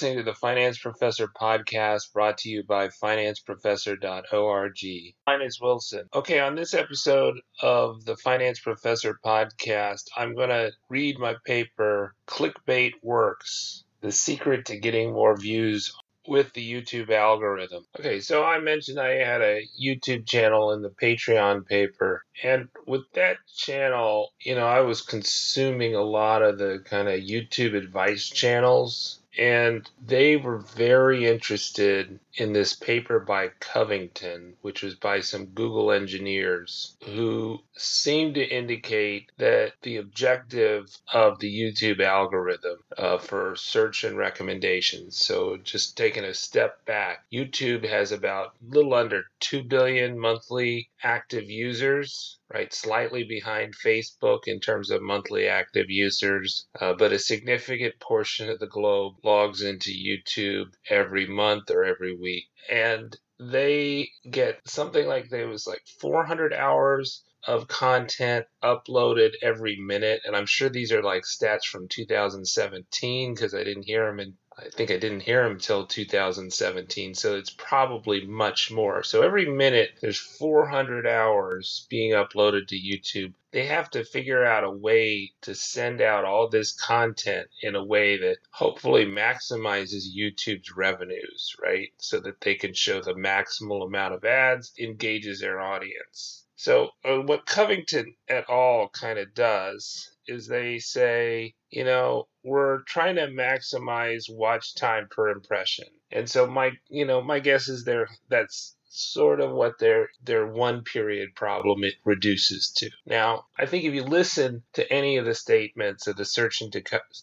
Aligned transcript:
listening 0.00 0.16
to 0.16 0.24
the 0.24 0.32
Finance 0.32 0.78
Professor 0.78 1.28
podcast 1.28 2.10
brought 2.14 2.38
to 2.38 2.48
you 2.48 2.62
by 2.62 2.88
financeprofessor.org. 2.88 4.78
My 5.26 5.36
name 5.36 5.46
is 5.46 5.60
Wilson. 5.60 6.08
Okay, 6.14 6.40
on 6.40 6.54
this 6.54 6.72
episode 6.72 7.38
of 7.60 8.06
the 8.06 8.16
Finance 8.16 8.60
Professor 8.60 9.20
podcast, 9.22 10.04
I'm 10.16 10.34
going 10.34 10.48
to 10.48 10.72
read 10.88 11.18
my 11.18 11.36
paper, 11.44 12.14
Clickbait 12.26 12.92
Works 13.02 13.84
The 14.00 14.10
Secret 14.10 14.64
to 14.66 14.78
Getting 14.78 15.12
More 15.12 15.36
Views 15.36 15.94
with 16.26 16.50
the 16.54 16.72
YouTube 16.72 17.10
algorithm. 17.10 17.84
Okay, 17.98 18.20
so 18.20 18.42
I 18.42 18.58
mentioned 18.58 18.98
I 18.98 19.16
had 19.16 19.42
a 19.42 19.66
YouTube 19.78 20.26
channel 20.26 20.72
in 20.72 20.80
the 20.80 20.88
Patreon 20.88 21.66
paper, 21.66 22.24
and 22.42 22.68
with 22.86 23.02
that 23.12 23.36
channel, 23.54 24.32
you 24.40 24.54
know, 24.54 24.66
I 24.66 24.80
was 24.80 25.02
consuming 25.02 25.94
a 25.94 26.02
lot 26.02 26.42
of 26.42 26.56
the 26.56 26.82
kind 26.86 27.08
of 27.08 27.20
YouTube 27.20 27.74
advice 27.74 28.28
channels 28.28 29.19
and 29.38 29.88
they 30.04 30.36
were 30.36 30.58
very 30.58 31.26
interested 31.26 32.20
in 32.34 32.52
this 32.52 32.74
paper 32.74 33.18
by 33.18 33.48
Covington, 33.60 34.56
which 34.60 34.82
was 34.82 34.94
by 34.94 35.20
some 35.20 35.46
Google 35.46 35.90
engineers 35.90 36.96
who 37.04 37.60
seemed 37.76 38.34
to 38.34 38.46
indicate 38.46 39.32
that 39.38 39.72
the 39.82 39.96
objective 39.96 40.96
of 41.12 41.40
the 41.40 41.52
YouTube 41.52 42.00
algorithm 42.00 42.78
uh, 42.96 43.18
for 43.18 43.56
search 43.56 44.04
and 44.04 44.16
recommendations. 44.16 45.16
So, 45.16 45.56
just 45.56 45.96
taking 45.96 46.24
a 46.24 46.34
step 46.34 46.84
back, 46.84 47.24
YouTube 47.32 47.88
has 47.88 48.12
about 48.12 48.54
a 48.62 48.74
little 48.74 48.94
under 48.94 49.24
2 49.40 49.64
billion 49.64 50.18
monthly 50.18 50.90
active 51.02 51.50
users 51.50 52.38
right? 52.52 52.72
Slightly 52.72 53.24
behind 53.24 53.74
Facebook 53.76 54.40
in 54.46 54.60
terms 54.60 54.90
of 54.90 55.02
monthly 55.02 55.46
active 55.46 55.88
users, 55.88 56.66
uh, 56.80 56.94
but 56.94 57.12
a 57.12 57.18
significant 57.18 57.98
portion 58.00 58.48
of 58.48 58.58
the 58.58 58.66
globe 58.66 59.14
logs 59.22 59.62
into 59.62 59.90
YouTube 59.90 60.72
every 60.88 61.26
month 61.26 61.70
or 61.70 61.84
every 61.84 62.16
week. 62.20 62.44
And 62.70 63.16
they 63.38 64.10
get 64.30 64.60
something 64.66 65.06
like 65.06 65.28
there 65.28 65.48
was 65.48 65.66
like 65.66 65.82
400 66.00 66.52
hours 66.52 67.24
of 67.46 67.68
content 67.68 68.46
uploaded 68.62 69.30
every 69.42 69.76
minute. 69.76 70.20
And 70.24 70.36
I'm 70.36 70.46
sure 70.46 70.68
these 70.68 70.92
are 70.92 71.02
like 71.02 71.22
stats 71.22 71.64
from 71.64 71.88
2017 71.88 73.34
because 73.34 73.54
I 73.54 73.64
didn't 73.64 73.84
hear 73.84 74.06
them 74.06 74.20
in 74.20 74.34
I 74.62 74.68
think 74.68 74.90
I 74.90 74.98
didn't 74.98 75.20
hear 75.20 75.46
him 75.46 75.52
until 75.52 75.86
2017, 75.86 77.14
so 77.14 77.34
it's 77.34 77.48
probably 77.48 78.26
much 78.26 78.70
more. 78.70 79.02
So 79.02 79.22
every 79.22 79.46
minute 79.46 79.92
there's 80.02 80.18
400 80.18 81.06
hours 81.06 81.86
being 81.88 82.12
uploaded 82.12 82.68
to 82.68 82.76
YouTube. 82.76 83.32
They 83.52 83.66
have 83.66 83.88
to 83.92 84.04
figure 84.04 84.44
out 84.44 84.64
a 84.64 84.70
way 84.70 85.32
to 85.42 85.54
send 85.54 86.02
out 86.02 86.26
all 86.26 86.48
this 86.48 86.72
content 86.72 87.48
in 87.62 87.74
a 87.74 87.82
way 87.82 88.18
that 88.18 88.36
hopefully 88.50 89.06
maximizes 89.06 90.14
YouTube's 90.14 90.76
revenues, 90.76 91.56
right? 91.62 91.92
So 91.98 92.20
that 92.20 92.42
they 92.42 92.54
can 92.54 92.74
show 92.74 93.00
the 93.00 93.14
maximal 93.14 93.86
amount 93.86 94.12
of 94.12 94.26
ads, 94.26 94.72
engages 94.78 95.40
their 95.40 95.58
audience. 95.58 96.44
So, 96.56 96.90
uh, 97.02 97.22
what 97.22 97.46
Covington 97.46 98.14
et 98.28 98.44
al. 98.50 98.90
kind 98.90 99.18
of 99.18 99.32
does 99.32 100.09
is 100.30 100.46
they 100.46 100.78
say, 100.78 101.54
you 101.70 101.84
know, 101.84 102.28
we're 102.44 102.82
trying 102.82 103.16
to 103.16 103.26
maximize 103.26 104.24
watch 104.28 104.74
time 104.74 105.08
per 105.10 105.28
impression. 105.28 105.86
And 106.10 106.28
so 106.28 106.46
my, 106.46 106.72
you 106.88 107.04
know, 107.04 107.20
my 107.20 107.40
guess 107.40 107.68
is 107.68 107.84
there 107.84 108.08
that's 108.28 108.76
sort 108.90 109.40
of 109.40 109.52
what 109.52 109.78
their 109.78 110.08
their 110.22 110.46
one 110.46 110.82
period 110.82 111.34
problem 111.36 111.84
it 111.84 111.94
reduces 112.04 112.70
to. 112.72 112.90
Now, 113.06 113.46
I 113.56 113.66
think 113.66 113.84
if 113.84 113.94
you 113.94 114.02
listen 114.02 114.64
to 114.74 114.92
any 114.92 115.16
of 115.16 115.24
the 115.24 115.34
statements 115.34 116.08
of 116.08 116.16
the 116.16 116.24
search 116.24 116.60
and 116.60 116.74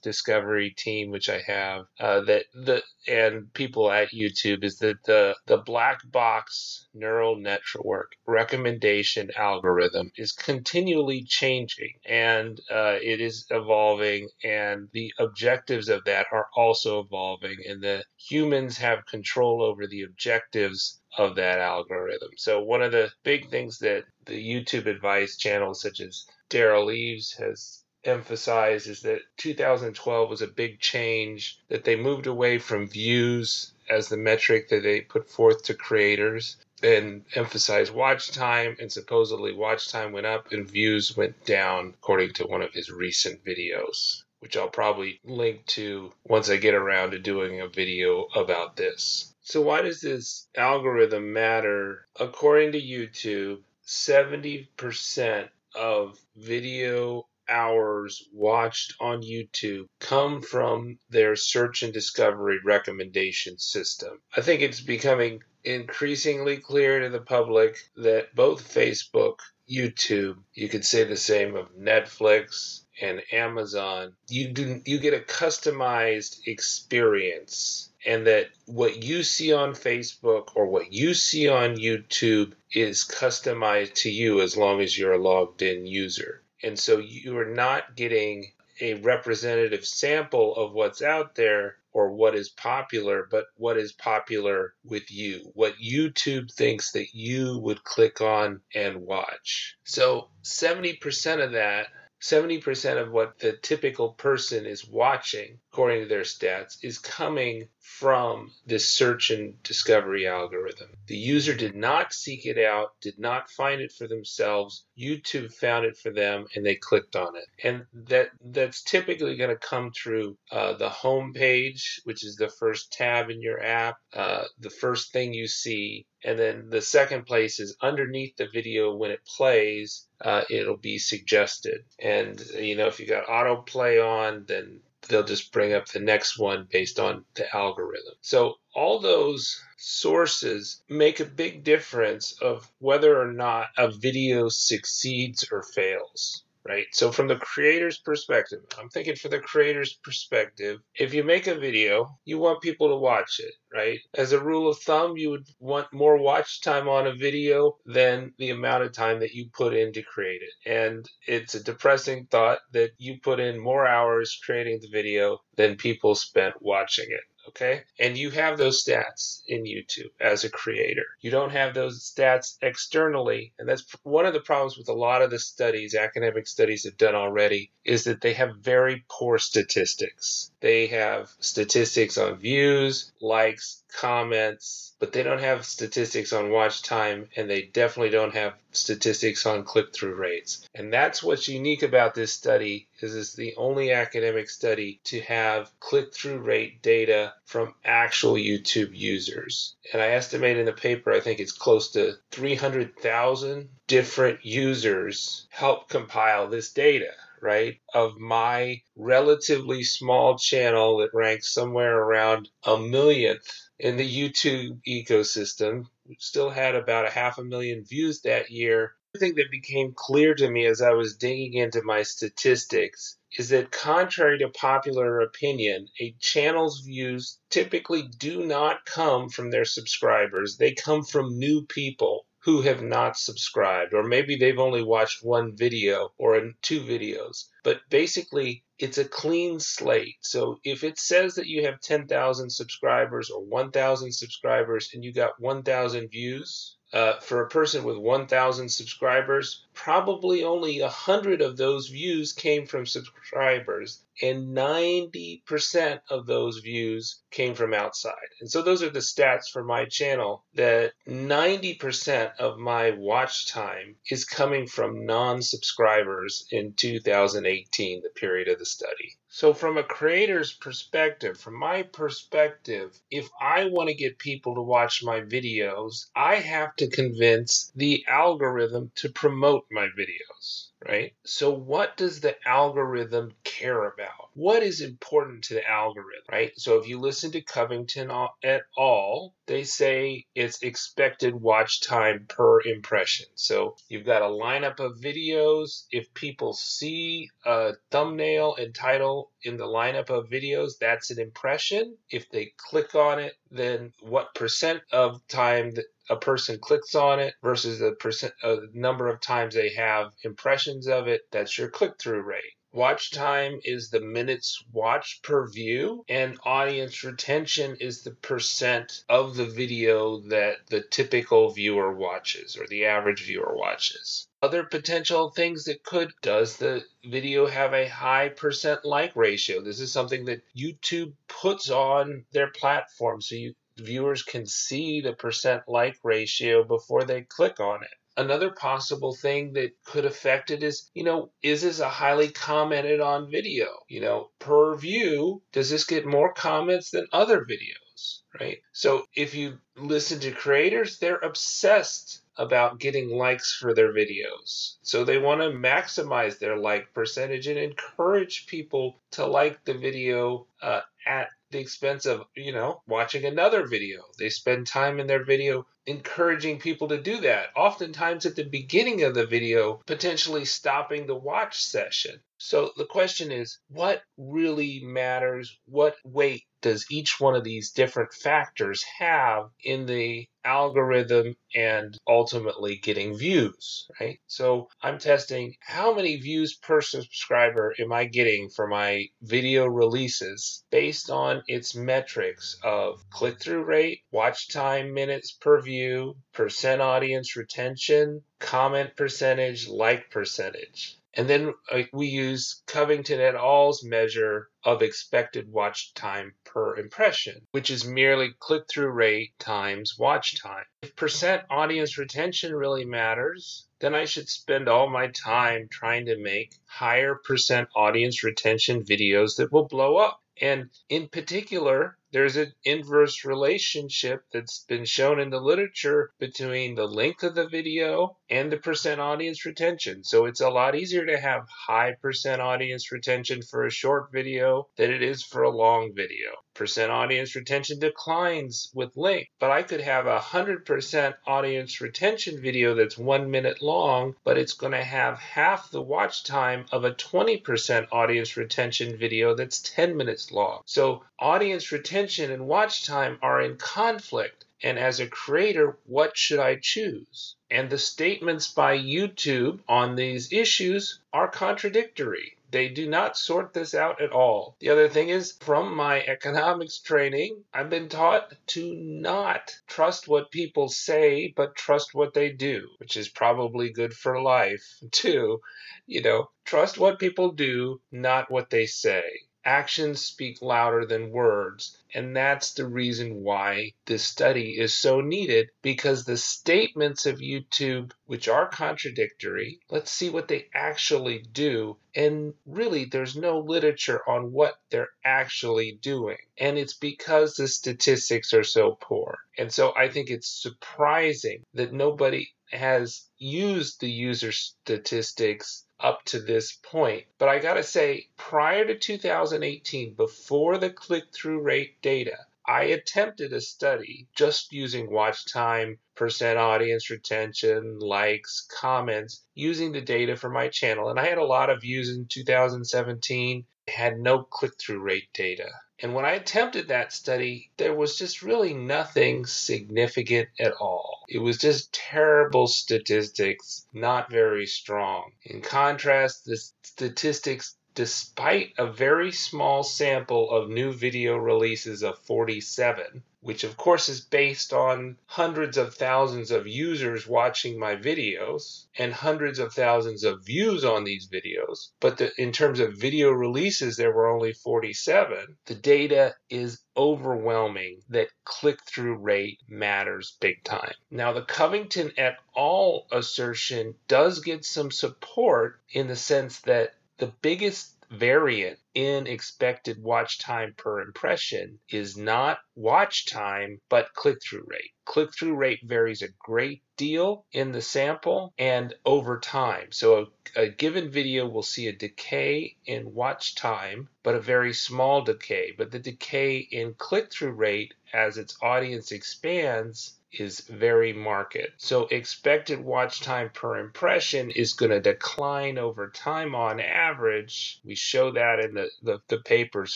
discovery 0.01 0.71
team, 0.71 1.11
which 1.11 1.29
I 1.29 1.41
have, 1.45 1.85
uh, 1.99 2.21
that 2.21 2.45
the 2.53 2.83
and 3.07 3.53
people 3.53 3.91
at 3.91 4.11
YouTube 4.11 4.63
is 4.63 4.79
that 4.79 5.03
the 5.03 5.35
the 5.45 5.57
black 5.57 5.99
box 6.09 6.87
neural 6.93 7.35
network 7.35 8.13
recommendation 8.25 9.29
algorithm 9.35 10.11
is 10.15 10.31
continually 10.31 11.23
changing 11.23 11.93
and 12.05 12.59
uh, 12.71 12.97
it 13.01 13.19
is 13.19 13.45
evolving, 13.49 14.29
and 14.43 14.87
the 14.93 15.11
objectives 15.19 15.89
of 15.89 16.05
that 16.05 16.27
are 16.31 16.47
also 16.55 17.01
evolving, 17.01 17.57
and 17.67 17.81
the 17.81 18.03
humans 18.17 18.77
have 18.77 19.05
control 19.05 19.61
over 19.61 19.85
the 19.85 20.03
objectives 20.03 21.01
of 21.17 21.35
that 21.35 21.59
algorithm. 21.59 22.29
So 22.37 22.61
one 22.61 22.81
of 22.81 22.91
the 22.91 23.11
big 23.23 23.49
things 23.49 23.79
that 23.79 24.05
the 24.25 24.33
YouTube 24.33 24.85
advice 24.85 25.35
channels 25.35 25.81
such 25.81 25.99
as 25.99 26.27
Derral 26.49 26.93
Eves 26.93 27.33
has 27.33 27.83
emphasized 28.03 28.87
is 28.87 29.01
that 29.01 29.21
2012 29.37 30.29
was 30.29 30.41
a 30.41 30.47
big 30.47 30.79
change 30.79 31.59
that 31.67 31.83
they 31.83 31.95
moved 31.95 32.27
away 32.27 32.57
from 32.59 32.87
views 32.87 33.73
as 33.89 34.07
the 34.07 34.17
metric 34.17 34.69
that 34.69 34.83
they 34.83 35.01
put 35.01 35.29
forth 35.29 35.63
to 35.63 35.73
creators 35.73 36.57
and 36.83 37.25
emphasized 37.33 37.93
watch 37.93 38.31
time 38.31 38.77
and 38.79 38.91
supposedly 38.91 39.51
watch 39.51 39.89
time 39.91 40.11
went 40.11 40.27
up 40.27 40.51
and 40.51 40.69
views 40.69 41.17
went 41.17 41.43
down 41.45 41.93
according 41.97 42.31
to 42.31 42.45
one 42.45 42.61
of 42.61 42.71
his 42.73 42.91
recent 42.91 43.43
videos 43.43 44.21
which 44.39 44.55
I'll 44.55 44.69
probably 44.69 45.19
link 45.23 45.65
to 45.67 46.11
once 46.25 46.49
I 46.49 46.57
get 46.57 46.75
around 46.75 47.11
to 47.11 47.19
doing 47.19 47.59
a 47.59 47.67
video 47.67 48.27
about 48.35 48.75
this. 48.75 49.33
So, 49.49 49.61
why 49.61 49.81
does 49.81 50.01
this 50.01 50.49
algorithm 50.57 51.31
matter? 51.31 52.05
According 52.19 52.73
to 52.73 52.81
YouTube, 52.81 53.61
70% 53.85 55.47
of 55.73 56.19
video 56.35 57.29
hours 57.47 58.27
watched 58.33 58.95
on 58.99 59.21
YouTube 59.21 59.85
come 60.01 60.41
from 60.41 60.99
their 61.09 61.37
search 61.37 61.81
and 61.81 61.93
discovery 61.93 62.59
recommendation 62.65 63.57
system. 63.57 64.19
I 64.35 64.41
think 64.41 64.61
it's 64.61 64.81
becoming 64.81 65.41
increasingly 65.63 66.57
clear 66.57 66.99
to 66.99 67.09
the 67.09 67.21
public 67.21 67.77
that 67.95 68.35
both 68.35 68.73
Facebook, 68.73 69.37
YouTube, 69.71 70.39
you 70.55 70.67
could 70.67 70.83
say 70.83 71.05
the 71.05 71.15
same 71.15 71.55
of 71.55 71.73
Netflix 71.73 72.81
and 73.01 73.21
Amazon, 73.31 74.13
you 74.27 74.49
do 74.49 74.81
you 74.85 74.99
get 74.99 75.13
a 75.13 75.19
customized 75.19 76.39
experience 76.47 77.93
and 78.07 78.25
that 78.25 78.47
what 78.65 79.03
you 79.03 79.21
see 79.21 79.51
on 79.51 79.73
Facebook 79.73 80.51
or 80.55 80.65
what 80.65 80.93
you 80.93 81.13
see 81.13 81.49
on 81.49 81.75
YouTube 81.75 82.53
is 82.71 83.03
customized 83.03 83.95
to 83.95 84.09
you 84.09 84.41
as 84.41 84.55
long 84.55 84.79
as 84.79 84.97
you're 84.97 85.13
a 85.13 85.21
logged 85.21 85.61
in 85.61 85.85
user. 85.85 86.41
And 86.63 86.79
so 86.79 86.99
you 86.99 87.37
are 87.37 87.53
not 87.53 87.97
getting 87.97 88.53
a 88.79 88.93
representative 88.95 89.85
sample 89.85 90.55
of 90.55 90.71
what's 90.71 91.01
out 91.01 91.35
there 91.35 91.75
or 91.91 92.11
what 92.11 92.33
is 92.35 92.47
popular, 92.47 93.27
but 93.29 93.47
what 93.57 93.75
is 93.75 93.91
popular 93.91 94.73
with 94.85 95.11
you, 95.11 95.51
what 95.53 95.75
YouTube 95.77 96.53
thinks 96.53 96.91
that 96.91 97.13
you 97.13 97.57
would 97.59 97.83
click 97.83 98.21
on 98.21 98.61
and 98.73 99.01
watch. 99.01 99.75
So 99.83 100.29
70% 100.43 101.43
of 101.43 101.51
that 101.53 101.87
70% 102.29 103.01
of 103.01 103.11
what 103.11 103.39
the 103.39 103.53
typical 103.53 104.09
person 104.09 104.65
is 104.65 104.87
watching, 104.87 105.59
according 105.71 106.01
to 106.01 106.07
their 106.07 106.21
stats, 106.21 106.77
is 106.83 106.99
coming 106.99 107.67
from 107.79 108.51
this 108.65 108.89
search 108.89 109.31
and 109.31 109.61
discovery 109.63 110.27
algorithm. 110.27 110.89
The 111.07 111.15
user 111.15 111.55
did 111.55 111.73
not 111.73 112.13
seek 112.13 112.45
it 112.45 112.57
out, 112.57 112.91
did 113.01 113.17
not 113.17 113.49
find 113.49 113.79
it 113.79 113.93
for 113.93 114.07
themselves. 114.07 114.85
YouTube 114.99 115.53
found 115.53 115.85
it 115.85 115.97
for 115.97 116.11
them 116.11 116.45
and 116.53 116.65
they 116.65 116.75
clicked 116.75 117.15
on 117.15 117.35
it. 117.35 117.45
And 117.63 117.85
that 117.93 118.31
that's 118.43 118.83
typically 118.83 119.37
going 119.37 119.49
to 119.49 119.55
come 119.55 119.91
through 119.91 120.37
uh, 120.51 120.73
the 120.73 120.89
home 120.89 121.33
page, 121.33 122.01
which 122.03 122.25
is 122.25 122.35
the 122.35 122.49
first 122.49 122.91
tab 122.91 123.29
in 123.29 123.41
your 123.41 123.63
app, 123.63 123.95
uh, 124.13 124.43
the 124.59 124.69
first 124.69 125.13
thing 125.13 125.33
you 125.33 125.47
see. 125.47 126.05
And 126.27 126.37
then 126.37 126.69
the 126.69 126.81
second 126.81 127.25
place 127.25 127.57
is 127.57 127.77
underneath 127.81 128.35
the 128.35 128.49
video 128.49 128.93
when 128.93 129.11
it 129.11 129.25
plays, 129.25 130.05
uh, 130.19 130.43
it'll 130.49 130.75
be 130.75 130.97
suggested. 130.97 131.85
And, 131.99 132.37
you 132.53 132.75
know, 132.75 132.87
if 132.87 132.99
you 132.99 133.07
got 133.07 133.27
autoplay 133.27 134.05
on, 134.05 134.43
then 134.45 134.81
they'll 135.07 135.23
just 135.23 135.53
bring 135.53 135.71
up 135.71 135.87
the 135.87 136.01
next 136.01 136.37
one 136.37 136.67
based 136.69 136.99
on 136.99 137.23
the 137.35 137.55
algorithm. 137.55 138.15
So 138.19 138.55
all 138.75 138.99
those 138.99 139.57
sources 139.77 140.83
make 140.89 141.21
a 141.21 141.25
big 141.25 141.63
difference 141.63 142.33
of 142.41 142.69
whether 142.79 143.17
or 143.17 143.31
not 143.31 143.69
a 143.77 143.89
video 143.89 144.49
succeeds 144.49 145.45
or 145.49 145.63
fails 145.63 146.43
right? 146.67 146.85
So 146.91 147.11
from 147.11 147.27
the 147.27 147.37
creator's 147.37 147.99
perspective, 147.99 148.59
I'm 148.79 148.89
thinking 148.89 149.15
for 149.15 149.29
the 149.29 149.39
creator's 149.39 149.93
perspective, 150.03 150.79
if 150.95 151.13
you 151.13 151.23
make 151.23 151.47
a 151.47 151.55
video, 151.55 152.07
you 152.25 152.37
want 152.37 152.61
people 152.61 152.89
to 152.89 152.95
watch 152.95 153.39
it, 153.39 153.53
right? 153.73 153.99
As 154.13 154.33
a 154.33 154.43
rule 154.43 154.69
of 154.69 154.77
thumb, 154.79 155.17
you 155.17 155.29
would 155.29 155.47
want 155.59 155.91
more 155.93 156.17
watch 156.17 156.61
time 156.61 156.87
on 156.87 157.07
a 157.07 157.15
video 157.15 157.77
than 157.85 158.33
the 158.37 158.49
amount 158.49 158.83
of 158.83 158.91
time 158.91 159.19
that 159.19 159.33
you 159.33 159.49
put 159.53 159.73
in 159.73 159.93
to 159.93 160.01
create 160.03 160.41
it. 160.41 160.69
And 160.69 161.05
it's 161.27 161.55
a 161.55 161.63
depressing 161.63 162.27
thought 162.29 162.59
that 162.73 162.91
you 162.97 163.19
put 163.23 163.39
in 163.39 163.59
more 163.59 163.87
hours 163.87 164.39
creating 164.45 164.79
the 164.81 164.89
video 164.91 165.39
than 165.55 165.75
people 165.75 166.15
spent 166.15 166.55
watching 166.61 167.07
it 167.09 167.21
Okay. 167.49 167.83
And 167.99 168.17
you 168.17 168.29
have 168.31 168.57
those 168.57 168.83
stats 168.83 169.41
in 169.47 169.63
YouTube 169.63 170.11
as 170.19 170.43
a 170.43 170.49
creator. 170.49 171.05
You 171.21 171.31
don't 171.31 171.51
have 171.51 171.73
those 171.73 171.99
stats 171.99 172.57
externally. 172.61 173.53
And 173.57 173.67
that's 173.67 173.85
one 174.03 174.25
of 174.25 174.33
the 174.33 174.41
problems 174.41 174.77
with 174.77 174.89
a 174.89 174.93
lot 174.93 175.21
of 175.21 175.31
the 175.31 175.39
studies, 175.39 175.95
academic 175.95 176.47
studies 176.47 176.83
have 176.83 176.97
done 176.97 177.15
already, 177.15 177.71
is 177.85 178.03
that 178.03 178.21
they 178.21 178.33
have 178.33 178.57
very 178.57 179.05
poor 179.09 179.37
statistics. 179.37 180.51
They 180.59 180.87
have 180.87 181.31
statistics 181.39 182.17
on 182.17 182.37
views, 182.37 183.13
likes, 183.21 183.83
comments, 183.93 184.95
but 184.99 185.11
they 185.11 185.23
don't 185.23 185.41
have 185.41 185.65
statistics 185.65 186.33
on 186.33 186.51
watch 186.51 186.81
time 186.81 187.27
and 187.35 187.49
they 187.49 187.63
definitely 187.63 188.09
don't 188.09 188.33
have 188.33 188.53
statistics 188.71 189.45
on 189.45 189.63
click-through 189.63 190.15
rates. 190.15 190.67
And 190.75 190.91
that's 190.93 191.23
what's 191.23 191.47
unique 191.47 191.83
about 191.83 192.13
this 192.13 192.33
study 192.33 192.87
is 192.99 193.15
it's 193.15 193.33
the 193.33 193.55
only 193.57 193.91
academic 193.91 194.49
study 194.49 194.99
to 195.05 195.21
have 195.21 195.71
click-through 195.79 196.39
rate 196.39 196.81
data 196.81 197.33
from 197.45 197.73
actual 197.83 198.33
YouTube 198.33 198.91
users. 198.93 199.75
And 199.93 200.01
I 200.01 200.09
estimate 200.09 200.57
in 200.57 200.65
the 200.65 200.73
paper 200.73 201.11
I 201.11 201.19
think 201.19 201.39
it's 201.39 201.51
close 201.51 201.91
to 201.91 202.15
300,000 202.31 203.69
different 203.87 204.45
users 204.45 205.47
help 205.49 205.89
compile 205.89 206.49
this 206.49 206.71
data 206.71 207.13
right, 207.41 207.79
of 207.93 208.17
my 208.17 208.81
relatively 208.95 209.83
small 209.83 210.37
channel 210.37 210.97
that 210.97 211.13
ranks 211.13 211.53
somewhere 211.53 211.97
around 211.97 212.49
a 212.63 212.77
millionth 212.77 213.66
in 213.79 213.97
the 213.97 214.09
YouTube 214.09 214.81
ecosystem. 214.87 215.85
Still 216.19 216.49
had 216.49 216.75
about 216.75 217.05
a 217.05 217.11
half 217.11 217.37
a 217.37 217.43
million 217.43 217.83
views 217.83 218.21
that 218.21 218.49
year. 218.49 218.95
The 219.13 219.19
thing 219.19 219.35
that 219.35 219.51
became 219.51 219.93
clear 219.95 220.35
to 220.35 220.49
me 220.49 220.65
as 220.65 220.81
I 220.81 220.91
was 220.91 221.17
digging 221.17 221.53
into 221.53 221.81
my 221.81 222.03
statistics 222.03 223.17
is 223.37 223.49
that 223.49 223.71
contrary 223.71 224.39
to 224.39 224.49
popular 224.49 225.21
opinion, 225.21 225.87
a 225.99 226.15
channel's 226.19 226.81
views 226.81 227.39
typically 227.49 228.03
do 228.03 228.45
not 228.45 228.85
come 228.85 229.29
from 229.29 229.51
their 229.51 229.65
subscribers. 229.65 230.57
They 230.57 230.73
come 230.73 231.03
from 231.03 231.37
new 231.37 231.65
people 231.65 232.25
who 232.39 232.61
have 232.61 232.81
not 232.81 233.17
subscribed, 233.17 233.93
or 233.93 234.03
maybe 234.03 234.37
they've 234.37 234.59
only 234.59 234.81
watched 234.81 235.23
one 235.23 235.55
video 235.55 236.13
or 236.17 236.53
two 236.61 236.81
videos. 236.81 237.45
But 237.67 237.81
basically, 237.89 238.63
it's 238.79 238.97
a 238.97 239.03
clean 239.03 239.59
slate. 239.59 240.19
So 240.21 240.61
if 240.63 240.85
it 240.85 240.97
says 240.97 241.35
that 241.35 241.47
you 241.47 241.65
have 241.65 241.81
10,000 241.81 242.49
subscribers 242.49 243.29
or 243.29 243.43
1,000 243.43 244.13
subscribers 244.13 244.91
and 244.93 245.03
you 245.03 245.11
got 245.11 245.41
1,000 245.41 246.07
views, 246.07 246.77
uh, 246.93 247.19
for 247.19 247.41
a 247.41 247.49
person 247.49 247.83
with 247.83 247.97
1,000 247.97 248.69
subscribers, 248.69 249.65
probably 249.73 250.43
only 250.43 250.81
100 250.81 251.41
of 251.41 251.57
those 251.57 251.89
views 251.89 252.31
came 252.31 252.65
from 252.65 252.85
subscribers, 252.85 254.05
and 254.21 254.55
90% 254.55 255.99
of 256.09 256.25
those 256.25 256.59
views 256.59 257.21
came 257.29 257.55
from 257.55 257.73
outside. 257.73 258.13
And 258.39 258.49
so 258.49 258.61
those 258.61 258.81
are 258.81 258.89
the 258.89 258.99
stats 258.99 259.51
for 259.51 259.63
my 259.63 259.85
channel 259.85 260.45
that 260.53 260.93
90% 261.07 262.37
of 262.37 262.57
my 262.57 262.91
watch 262.91 263.47
time 263.47 263.97
is 264.09 264.23
coming 264.23 264.65
from 264.65 265.05
non 265.05 265.41
subscribers 265.41 266.47
in 266.51 266.73
2018, 266.73 267.56
the 268.03 268.09
period 268.09 268.47
of 268.47 268.59
the 268.59 268.65
study. 268.65 269.17
So, 269.29 269.53
from 269.53 269.77
a 269.77 269.83
creator's 269.83 270.53
perspective, 270.53 271.39
from 271.39 271.55
my 271.55 271.83
perspective, 271.83 272.99
if 273.09 273.29
I 273.39 273.65
want 273.65 273.89
to 273.89 273.95
get 273.95 274.19
people 274.19 274.55
to 274.55 274.61
watch 274.61 275.03
my 275.03 275.21
videos, 275.21 276.09
I 276.15 276.35
have 276.35 276.75
to 276.77 276.87
convince 276.87 277.71
the 277.75 278.05
algorithm 278.07 278.91
to 278.95 279.09
promote 279.09 279.65
my 279.71 279.87
videos 279.87 280.69
right? 280.85 281.13
So, 281.25 281.51
what 281.51 281.97
does 281.97 282.19
the 282.19 282.35
algorithm 282.45 283.31
care 283.43 283.85
about? 283.85 284.29
What 284.33 284.63
is 284.63 284.81
important 284.81 285.45
to 285.45 285.55
the 285.55 285.67
algorithm, 285.67 286.23
right? 286.31 286.51
So, 286.57 286.77
if 286.77 286.87
you 286.87 286.99
listen 286.99 287.31
to 287.31 287.41
Covington 287.41 288.11
et 288.43 288.61
al., 288.77 289.33
they 289.47 289.63
say 289.63 290.25
it's 290.35 290.61
expected 290.61 291.33
watch 291.35 291.81
time 291.81 292.25
per 292.27 292.61
impression. 292.61 293.25
So, 293.35 293.75
you've 293.89 294.05
got 294.05 294.21
a 294.21 294.25
lineup 294.25 294.79
of 294.79 294.97
videos. 294.97 295.85
If 295.91 296.13
people 296.13 296.53
see 296.53 297.29
a 297.45 297.73
thumbnail 297.91 298.55
and 298.55 298.73
title 298.73 299.31
in 299.43 299.57
the 299.57 299.65
lineup 299.65 300.09
of 300.09 300.29
videos, 300.29 300.73
that's 300.79 301.11
an 301.11 301.19
impression. 301.19 301.97
If 302.09 302.29
they 302.29 302.53
click 302.57 302.95
on 302.95 303.19
it, 303.19 303.33
then 303.51 303.91
what 304.01 304.33
percent 304.35 304.81
of 304.91 305.25
time 305.27 305.71
that 305.71 305.85
a 306.09 306.15
person 306.15 306.57
clicks 306.61 306.95
on 306.95 307.19
it 307.19 307.33
versus 307.41 307.79
the 307.79 307.91
percent 307.99 308.33
uh, 308.43 308.57
number 308.73 309.07
of 309.07 309.21
times 309.21 309.55
they 309.55 309.69
have 309.73 310.11
impressions 310.23 310.87
of 310.87 311.07
it 311.07 311.21
that's 311.31 311.57
your 311.57 311.69
click-through 311.69 312.21
rate 312.21 312.56
watch 312.73 313.11
time 313.11 313.59
is 313.63 313.89
the 313.89 313.99
minutes 313.99 314.63
watched 314.71 315.23
per 315.23 315.49
view 315.49 316.03
and 316.09 316.37
audience 316.43 317.03
retention 317.03 317.75
is 317.79 318.03
the 318.03 318.11
percent 318.11 319.03
of 319.07 319.35
the 319.35 319.45
video 319.45 320.19
that 320.21 320.57
the 320.67 320.81
typical 320.81 321.49
viewer 321.51 321.93
watches 321.93 322.57
or 322.57 322.67
the 322.67 322.85
average 322.85 323.23
viewer 323.23 323.55
watches 323.55 324.27
other 324.41 324.63
potential 324.63 325.29
things 325.29 325.63
that 325.63 325.83
could 325.83 326.11
does 326.21 326.57
the 326.57 326.83
video 327.05 327.47
have 327.47 327.73
a 327.73 327.87
high 327.87 328.29
percent 328.29 328.83
like 328.83 329.15
ratio 329.15 329.61
this 329.61 329.79
is 329.79 329.91
something 329.91 330.25
that 330.25 330.43
youtube 330.55 331.13
puts 331.27 331.69
on 331.69 332.25
their 332.31 332.51
platform 332.51 333.21
so 333.21 333.35
you 333.35 333.53
viewers 333.77 334.23
can 334.23 334.45
see 334.45 335.01
the 335.01 335.13
percent 335.13 335.63
like 335.67 335.97
ratio 336.03 336.63
before 336.63 337.03
they 337.03 337.21
click 337.21 337.59
on 337.59 337.83
it. 337.83 337.93
Another 338.17 338.49
possible 338.49 339.13
thing 339.13 339.53
that 339.53 339.71
could 339.85 340.03
affect 340.03 340.49
it 340.49 340.63
is, 340.63 340.89
you 340.95 341.03
know, 341.03 341.29
is 341.43 341.61
this 341.61 341.79
a 341.79 341.87
highly 341.87 342.29
commented 342.29 342.99
on 342.99 343.29
video? 343.29 343.67
You 343.87 344.01
know, 344.01 344.31
per 344.39 344.75
view, 344.75 345.43
does 345.51 345.69
this 345.69 345.83
get 345.85 346.05
more 346.05 346.33
comments 346.33 346.89
than 346.89 347.07
other 347.13 347.45
videos? 347.45 348.21
Right? 348.39 348.57
So 348.71 349.05
if 349.15 349.35
you 349.35 349.59
listen 349.75 350.19
to 350.21 350.31
creators, 350.31 350.97
they're 350.97 351.17
obsessed 351.17 352.21
about 352.37 352.79
getting 352.79 353.09
likes 353.09 353.55
for 353.55 353.73
their 353.73 353.93
videos. 353.93 354.77
So 354.81 355.03
they 355.03 355.17
want 355.17 355.41
to 355.41 355.49
maximize 355.49 356.39
their 356.39 356.57
like 356.57 356.93
percentage 356.93 357.47
and 357.47 357.57
encourage 357.57 358.47
people 358.47 358.99
to 359.11 359.25
like 359.25 359.63
the 359.63 359.73
video 359.73 360.47
uh, 360.61 360.81
at 361.05 361.29
the 361.51 361.59
expense 361.59 362.05
of, 362.05 362.25
you 362.35 362.51
know, 362.51 362.81
watching 362.87 363.25
another 363.25 363.65
video. 363.65 364.03
They 364.19 364.29
spend 364.29 364.67
time 364.67 364.99
in 364.99 365.07
their 365.07 365.23
video 365.23 365.65
encouraging 365.85 366.59
people 366.59 366.89
to 366.89 367.01
do 367.01 367.21
that. 367.21 367.47
Oftentimes 367.55 368.25
at 368.25 368.35
the 368.35 368.43
beginning 368.43 369.03
of 369.03 369.13
the 369.13 369.25
video, 369.25 369.81
potentially 369.85 370.45
stopping 370.45 371.07
the 371.07 371.15
watch 371.15 371.63
session. 371.63 372.19
So 372.37 372.71
the 372.77 372.85
question 372.85 373.31
is, 373.31 373.59
what 373.69 374.03
really 374.17 374.81
matters? 374.83 375.57
What 375.65 375.95
weight 376.03 376.43
does 376.67 376.85
each 376.91 377.17
one 377.17 377.33
of 377.33 377.45
these 377.45 377.71
different 377.71 378.13
factors 378.13 378.83
have 378.99 379.49
in 379.63 379.85
the 379.85 380.27
algorithm 380.43 381.33
and 381.55 381.97
ultimately 382.05 382.75
getting 382.75 383.17
views, 383.17 383.87
right? 384.01 384.19
So 384.27 384.67
I'm 384.81 384.97
testing 384.97 385.55
how 385.61 385.93
many 385.93 386.17
views 386.17 386.55
per 386.55 386.81
subscriber 386.81 387.73
am 387.79 387.93
I 387.93 388.03
getting 388.03 388.49
for 388.49 388.67
my 388.67 389.05
video 389.21 389.65
releases 389.65 390.65
based 390.69 391.09
on 391.09 391.41
its 391.47 391.73
metrics 391.73 392.57
of 392.63 392.99
click 393.09 393.39
through 393.39 393.63
rate, 393.63 394.01
watch 394.11 394.49
time 394.49 394.93
minutes 394.93 395.31
per 395.31 395.61
view, 395.61 396.17
percent 396.33 396.81
audience 396.81 397.37
retention, 397.37 398.23
comment 398.39 398.93
percentage, 398.97 399.69
like 399.69 400.11
percentage. 400.11 400.97
And 401.17 401.27
then 401.27 401.55
we 401.91 402.07
use 402.07 402.61
Covington 402.67 403.19
et 403.19 403.33
al.'s 403.33 403.83
measure 403.83 404.49
of 404.63 404.83
expected 404.83 405.51
watch 405.51 405.95
time 405.95 406.35
per 406.45 406.77
impression, 406.77 407.41
which 407.51 407.71
is 407.71 407.85
merely 407.85 408.35
click 408.39 408.65
through 408.69 408.91
rate 408.91 409.33
times 409.39 409.97
watch 409.97 410.39
time. 410.39 410.65
If 410.83 410.95
percent 410.95 411.41
audience 411.49 411.97
retention 411.97 412.53
really 412.55 412.85
matters, 412.85 413.67
then 413.79 413.95
I 413.95 414.05
should 414.05 414.29
spend 414.29 414.69
all 414.69 414.89
my 414.89 415.07
time 415.07 415.67
trying 415.71 416.05
to 416.05 416.19
make 416.19 416.53
higher 416.67 417.15
percent 417.15 417.67
audience 417.75 418.23
retention 418.23 418.83
videos 418.83 419.37
that 419.37 419.51
will 419.51 419.67
blow 419.67 419.97
up. 419.97 420.21
And 420.39 420.69
in 420.87 421.07
particular, 421.07 421.97
there's 422.17 422.35
an 422.35 422.51
inverse 422.63 423.23
relationship 423.23 424.23
that's 424.33 424.65
been 424.67 424.85
shown 424.85 425.19
in 425.19 425.29
the 425.29 425.39
literature 425.39 426.09
between 426.17 426.73
the 426.73 426.87
length 426.87 427.21
of 427.21 427.35
the 427.35 427.47
video 427.47 428.17
and 428.27 428.51
the 428.51 428.57
percent 428.57 428.99
audience 428.99 429.45
retention. 429.45 430.03
So 430.03 430.25
it's 430.25 430.41
a 430.41 430.49
lot 430.49 430.73
easier 430.73 431.05
to 431.05 431.19
have 431.19 431.47
high 431.67 431.93
percent 432.01 432.41
audience 432.41 432.91
retention 432.91 433.43
for 433.43 433.67
a 433.67 433.69
short 433.69 434.11
video 434.11 434.67
than 434.77 434.89
it 434.89 435.03
is 435.03 435.21
for 435.21 435.43
a 435.43 435.55
long 435.55 435.91
video. 435.95 436.31
Percent 436.57 436.91
audience 436.91 437.35
retention 437.35 437.77
declines 437.77 438.71
with 438.73 438.97
length, 438.97 439.29
but 439.37 439.51
I 439.51 439.61
could 439.61 439.81
have 439.81 440.07
a 440.07 440.17
100% 440.17 441.13
audience 441.27 441.81
retention 441.81 442.41
video 442.41 442.73
that's 442.73 442.97
one 442.97 443.29
minute 443.29 443.61
long, 443.61 444.15
but 444.23 444.39
it's 444.39 444.53
going 444.53 444.71
to 444.71 444.83
have 444.83 445.19
half 445.19 445.69
the 445.69 445.83
watch 445.83 446.23
time 446.23 446.65
of 446.71 446.83
a 446.83 446.95
20% 446.95 447.87
audience 447.91 448.35
retention 448.35 448.97
video 448.97 449.35
that's 449.35 449.59
10 449.59 449.95
minutes 449.95 450.31
long. 450.31 450.63
So 450.65 451.03
audience 451.19 451.71
retention 451.71 452.31
and 452.31 452.47
watch 452.47 452.87
time 452.87 453.19
are 453.21 453.39
in 453.39 453.57
conflict. 453.57 454.45
And 454.63 454.79
as 454.79 454.99
a 454.99 455.05
creator, 455.05 455.77
what 455.85 456.17
should 456.17 456.39
I 456.39 456.55
choose? 456.55 457.35
And 457.51 457.69
the 457.69 457.77
statements 457.77 458.51
by 458.51 458.79
YouTube 458.79 459.59
on 459.69 459.95
these 459.95 460.33
issues 460.33 461.01
are 461.13 461.27
contradictory. 461.27 462.36
They 462.49 462.69
do 462.69 462.87
not 462.89 463.17
sort 463.17 463.53
this 463.53 463.73
out 463.75 464.01
at 464.01 464.11
all. 464.11 464.55
The 464.59 464.69
other 464.69 464.87
thing 464.89 465.09
is, 465.09 465.37
from 465.41 465.75
my 465.75 466.01
economics 466.03 466.79
training, 466.79 467.43
I've 467.53 467.69
been 467.69 467.89
taught 467.89 468.33
to 468.47 468.73
not 468.73 469.53
trust 469.67 470.07
what 470.07 470.31
people 470.31 470.69
say, 470.69 471.33
but 471.35 471.55
trust 471.55 471.93
what 471.93 472.13
they 472.13 472.31
do, 472.31 472.69
which 472.77 472.95
is 472.95 473.09
probably 473.09 473.69
good 473.71 473.93
for 473.93 474.21
life 474.21 474.79
too. 474.91 475.41
You 475.85 476.01
know, 476.01 476.31
trust 476.45 476.77
what 476.77 476.99
people 476.99 477.31
do, 477.31 477.81
not 477.91 478.31
what 478.31 478.49
they 478.49 478.65
say 478.65 479.03
actions 479.47 480.01
speak 480.03 480.41
louder 480.41 480.85
than 480.85 481.09
words. 481.09 481.77
And 481.93 482.13
that's 482.13 482.53
the 482.53 482.67
reason 482.67 483.23
why 483.23 483.71
this 483.85 484.03
study 484.03 484.59
is 484.59 484.75
so 484.75 484.99
needed 484.99 485.49
because 485.61 486.03
the 486.03 486.17
statements 486.17 487.05
of 487.05 487.19
YouTube, 487.19 487.93
which 488.05 488.27
are 488.27 488.49
contradictory, 488.49 489.59
let's 489.69 489.89
see 489.89 490.09
what 490.09 490.27
they 490.27 490.49
actually 490.53 491.19
do. 491.31 491.77
And 491.95 492.33
really, 492.45 492.85
there's 492.85 493.15
no 493.15 493.39
literature 493.39 494.01
on 494.07 494.33
what 494.33 494.59
they're 494.69 494.91
actually 495.05 495.79
doing. 495.81 496.17
And 496.37 496.57
it's 496.57 496.75
because 496.75 497.35
the 497.35 497.47
statistics 497.47 498.33
are 498.33 498.43
so 498.43 498.77
poor. 498.79 499.17
And 499.37 499.51
so 499.51 499.73
I 499.75 499.87
think 499.87 500.09
it's 500.09 500.29
surprising 500.29 501.45
that 501.53 501.71
nobody 501.71 502.27
has 502.51 503.07
used 503.17 503.79
the 503.81 503.89
user 503.89 504.31
statistics 504.31 505.65
up 505.79 506.03
to 506.05 506.19
this 506.19 506.53
point. 506.53 507.05
But 507.17 507.29
I 507.29 507.39
gotta 507.39 507.63
say, 507.63 508.09
prior 508.17 508.65
to 508.65 508.77
2018, 508.77 509.93
before 509.93 510.57
the 510.57 510.69
click 510.69 511.05
through 511.13 511.41
rate 511.41 511.81
data, 511.81 512.17
I 512.49 512.63
attempted 512.63 513.33
a 513.33 513.41
study 513.41 514.07
just 514.15 514.53
using 514.53 514.89
watch 514.89 515.25
time, 515.31 515.79
percent 515.95 516.39
audience 516.39 516.89
retention, 516.89 517.79
likes, 517.79 518.47
comments, 518.49 519.25
using 519.35 519.73
the 519.73 519.81
data 519.81 520.15
for 520.15 520.29
my 520.29 520.47
channel. 520.47 520.89
And 520.89 520.97
I 520.97 521.07
had 521.07 521.17
a 521.17 521.25
lot 521.25 521.49
of 521.49 521.61
views 521.61 521.89
in 521.89 522.05
2017, 522.05 523.45
had 523.67 523.99
no 523.99 524.23
click 524.23 524.53
through 524.57 524.79
rate 524.79 525.09
data. 525.13 525.49
And 525.79 525.93
when 525.93 526.05
I 526.05 526.13
attempted 526.13 526.69
that 526.69 526.91
study, 526.91 527.51
there 527.57 527.73
was 527.73 527.97
just 527.97 528.23
really 528.23 528.53
nothing 528.53 529.25
significant 529.27 530.29
at 530.39 530.53
all. 530.53 531.03
It 531.07 531.19
was 531.19 531.37
just 531.37 531.71
terrible 531.71 532.47
statistics, 532.47 533.67
not 533.73 534.09
very 534.09 534.47
strong. 534.47 535.11
In 535.23 535.41
contrast, 535.41 536.25
the 536.25 536.37
statistics 536.63 537.56
despite 537.77 538.51
a 538.57 538.65
very 538.65 539.11
small 539.11 539.61
sample 539.61 540.31
of 540.31 540.49
new 540.49 540.73
video 540.73 541.15
releases 541.15 541.83
of 541.83 541.99
47, 541.99 543.03
which 543.19 543.43
of 543.43 543.55
course 543.55 543.87
is 543.87 544.01
based 544.01 544.51
on 544.51 544.97
hundreds 545.05 545.57
of 545.57 545.75
thousands 545.75 546.31
of 546.31 546.47
users 546.47 547.05
watching 547.05 547.59
my 547.59 547.75
videos 547.75 548.65
and 548.79 548.91
hundreds 548.91 549.37
of 549.37 549.53
thousands 549.53 550.03
of 550.03 550.25
views 550.25 550.65
on 550.65 550.85
these 550.85 551.07
videos. 551.07 551.69
But 551.79 551.99
the, 551.99 552.11
in 552.19 552.31
terms 552.31 552.59
of 552.59 552.73
video 552.73 553.11
releases, 553.11 553.77
there 553.77 553.93
were 553.93 554.09
only 554.09 554.33
47. 554.33 555.37
The 555.45 555.53
data 555.53 556.15
is 556.31 556.59
overwhelming 556.75 557.81
that 557.89 558.09
click 558.23 558.57
through 558.65 558.95
rate 558.95 559.37
matters 559.47 560.17
big 560.19 560.43
time. 560.43 560.73
Now, 560.89 561.13
the 561.13 561.21
Covington 561.21 561.91
et 561.95 562.17
al. 562.35 562.87
assertion 562.91 563.75
does 563.87 564.21
get 564.21 564.45
some 564.45 564.71
support 564.71 565.59
in 565.69 565.85
the 565.85 565.95
sense 565.95 566.39
that 566.41 566.73
the 566.97 567.13
biggest 567.21 567.77
variant 567.89 568.59
in 568.73 569.07
expected 569.07 569.81
watch 569.81 570.19
time 570.19 570.53
per 570.57 570.81
impression 570.81 571.59
is 571.69 571.95
not 571.95 572.39
watch 572.55 573.05
time, 573.05 573.61
but 573.69 573.93
click 573.93 574.17
through 574.21 574.43
rate. 574.45 574.71
Click 574.83 575.13
through 575.13 575.35
rate 575.35 575.61
varies 575.63 576.01
a 576.01 576.09
great 576.19 576.63
deal 576.75 577.25
in 577.31 577.51
the 577.51 577.61
sample 577.61 578.33
and 578.37 578.73
over 578.85 579.19
time. 579.19 579.71
So 579.71 580.07
a, 580.35 580.41
a, 580.41 580.49
given 580.49 580.91
video 580.91 581.27
will 581.27 581.43
see 581.43 581.67
a 581.67 581.73
decay 581.73 582.57
in 582.65 582.93
watch 582.93 583.35
time, 583.35 583.89
but 584.03 584.15
a 584.15 584.19
very 584.19 584.53
small 584.53 585.01
decay. 585.01 585.53
But 585.57 585.71
the 585.71 585.79
decay 585.79 586.37
in 586.37 586.73
click 586.73 587.11
through 587.11 587.31
rate 587.31 587.73
as 587.93 588.17
its 588.17 588.37
audience 588.41 588.91
expands 588.91 589.97
is 590.11 590.39
very 590.41 590.93
market. 590.93 591.51
So 591.57 591.87
expected 591.87 592.63
watch 592.63 593.01
time 593.01 593.29
per 593.29 593.57
impression 593.57 594.31
is 594.31 594.53
going 594.53 594.71
to 594.71 594.79
decline 594.79 595.57
over 595.57 595.89
time 595.89 596.33
on 596.33 596.59
average. 596.59 597.59
We 597.65 597.75
show 597.75 598.11
that 598.11 598.39
in 598.39 598.53
the, 598.53 598.69
the, 598.81 599.01
the 599.09 599.19
paper's 599.19 599.75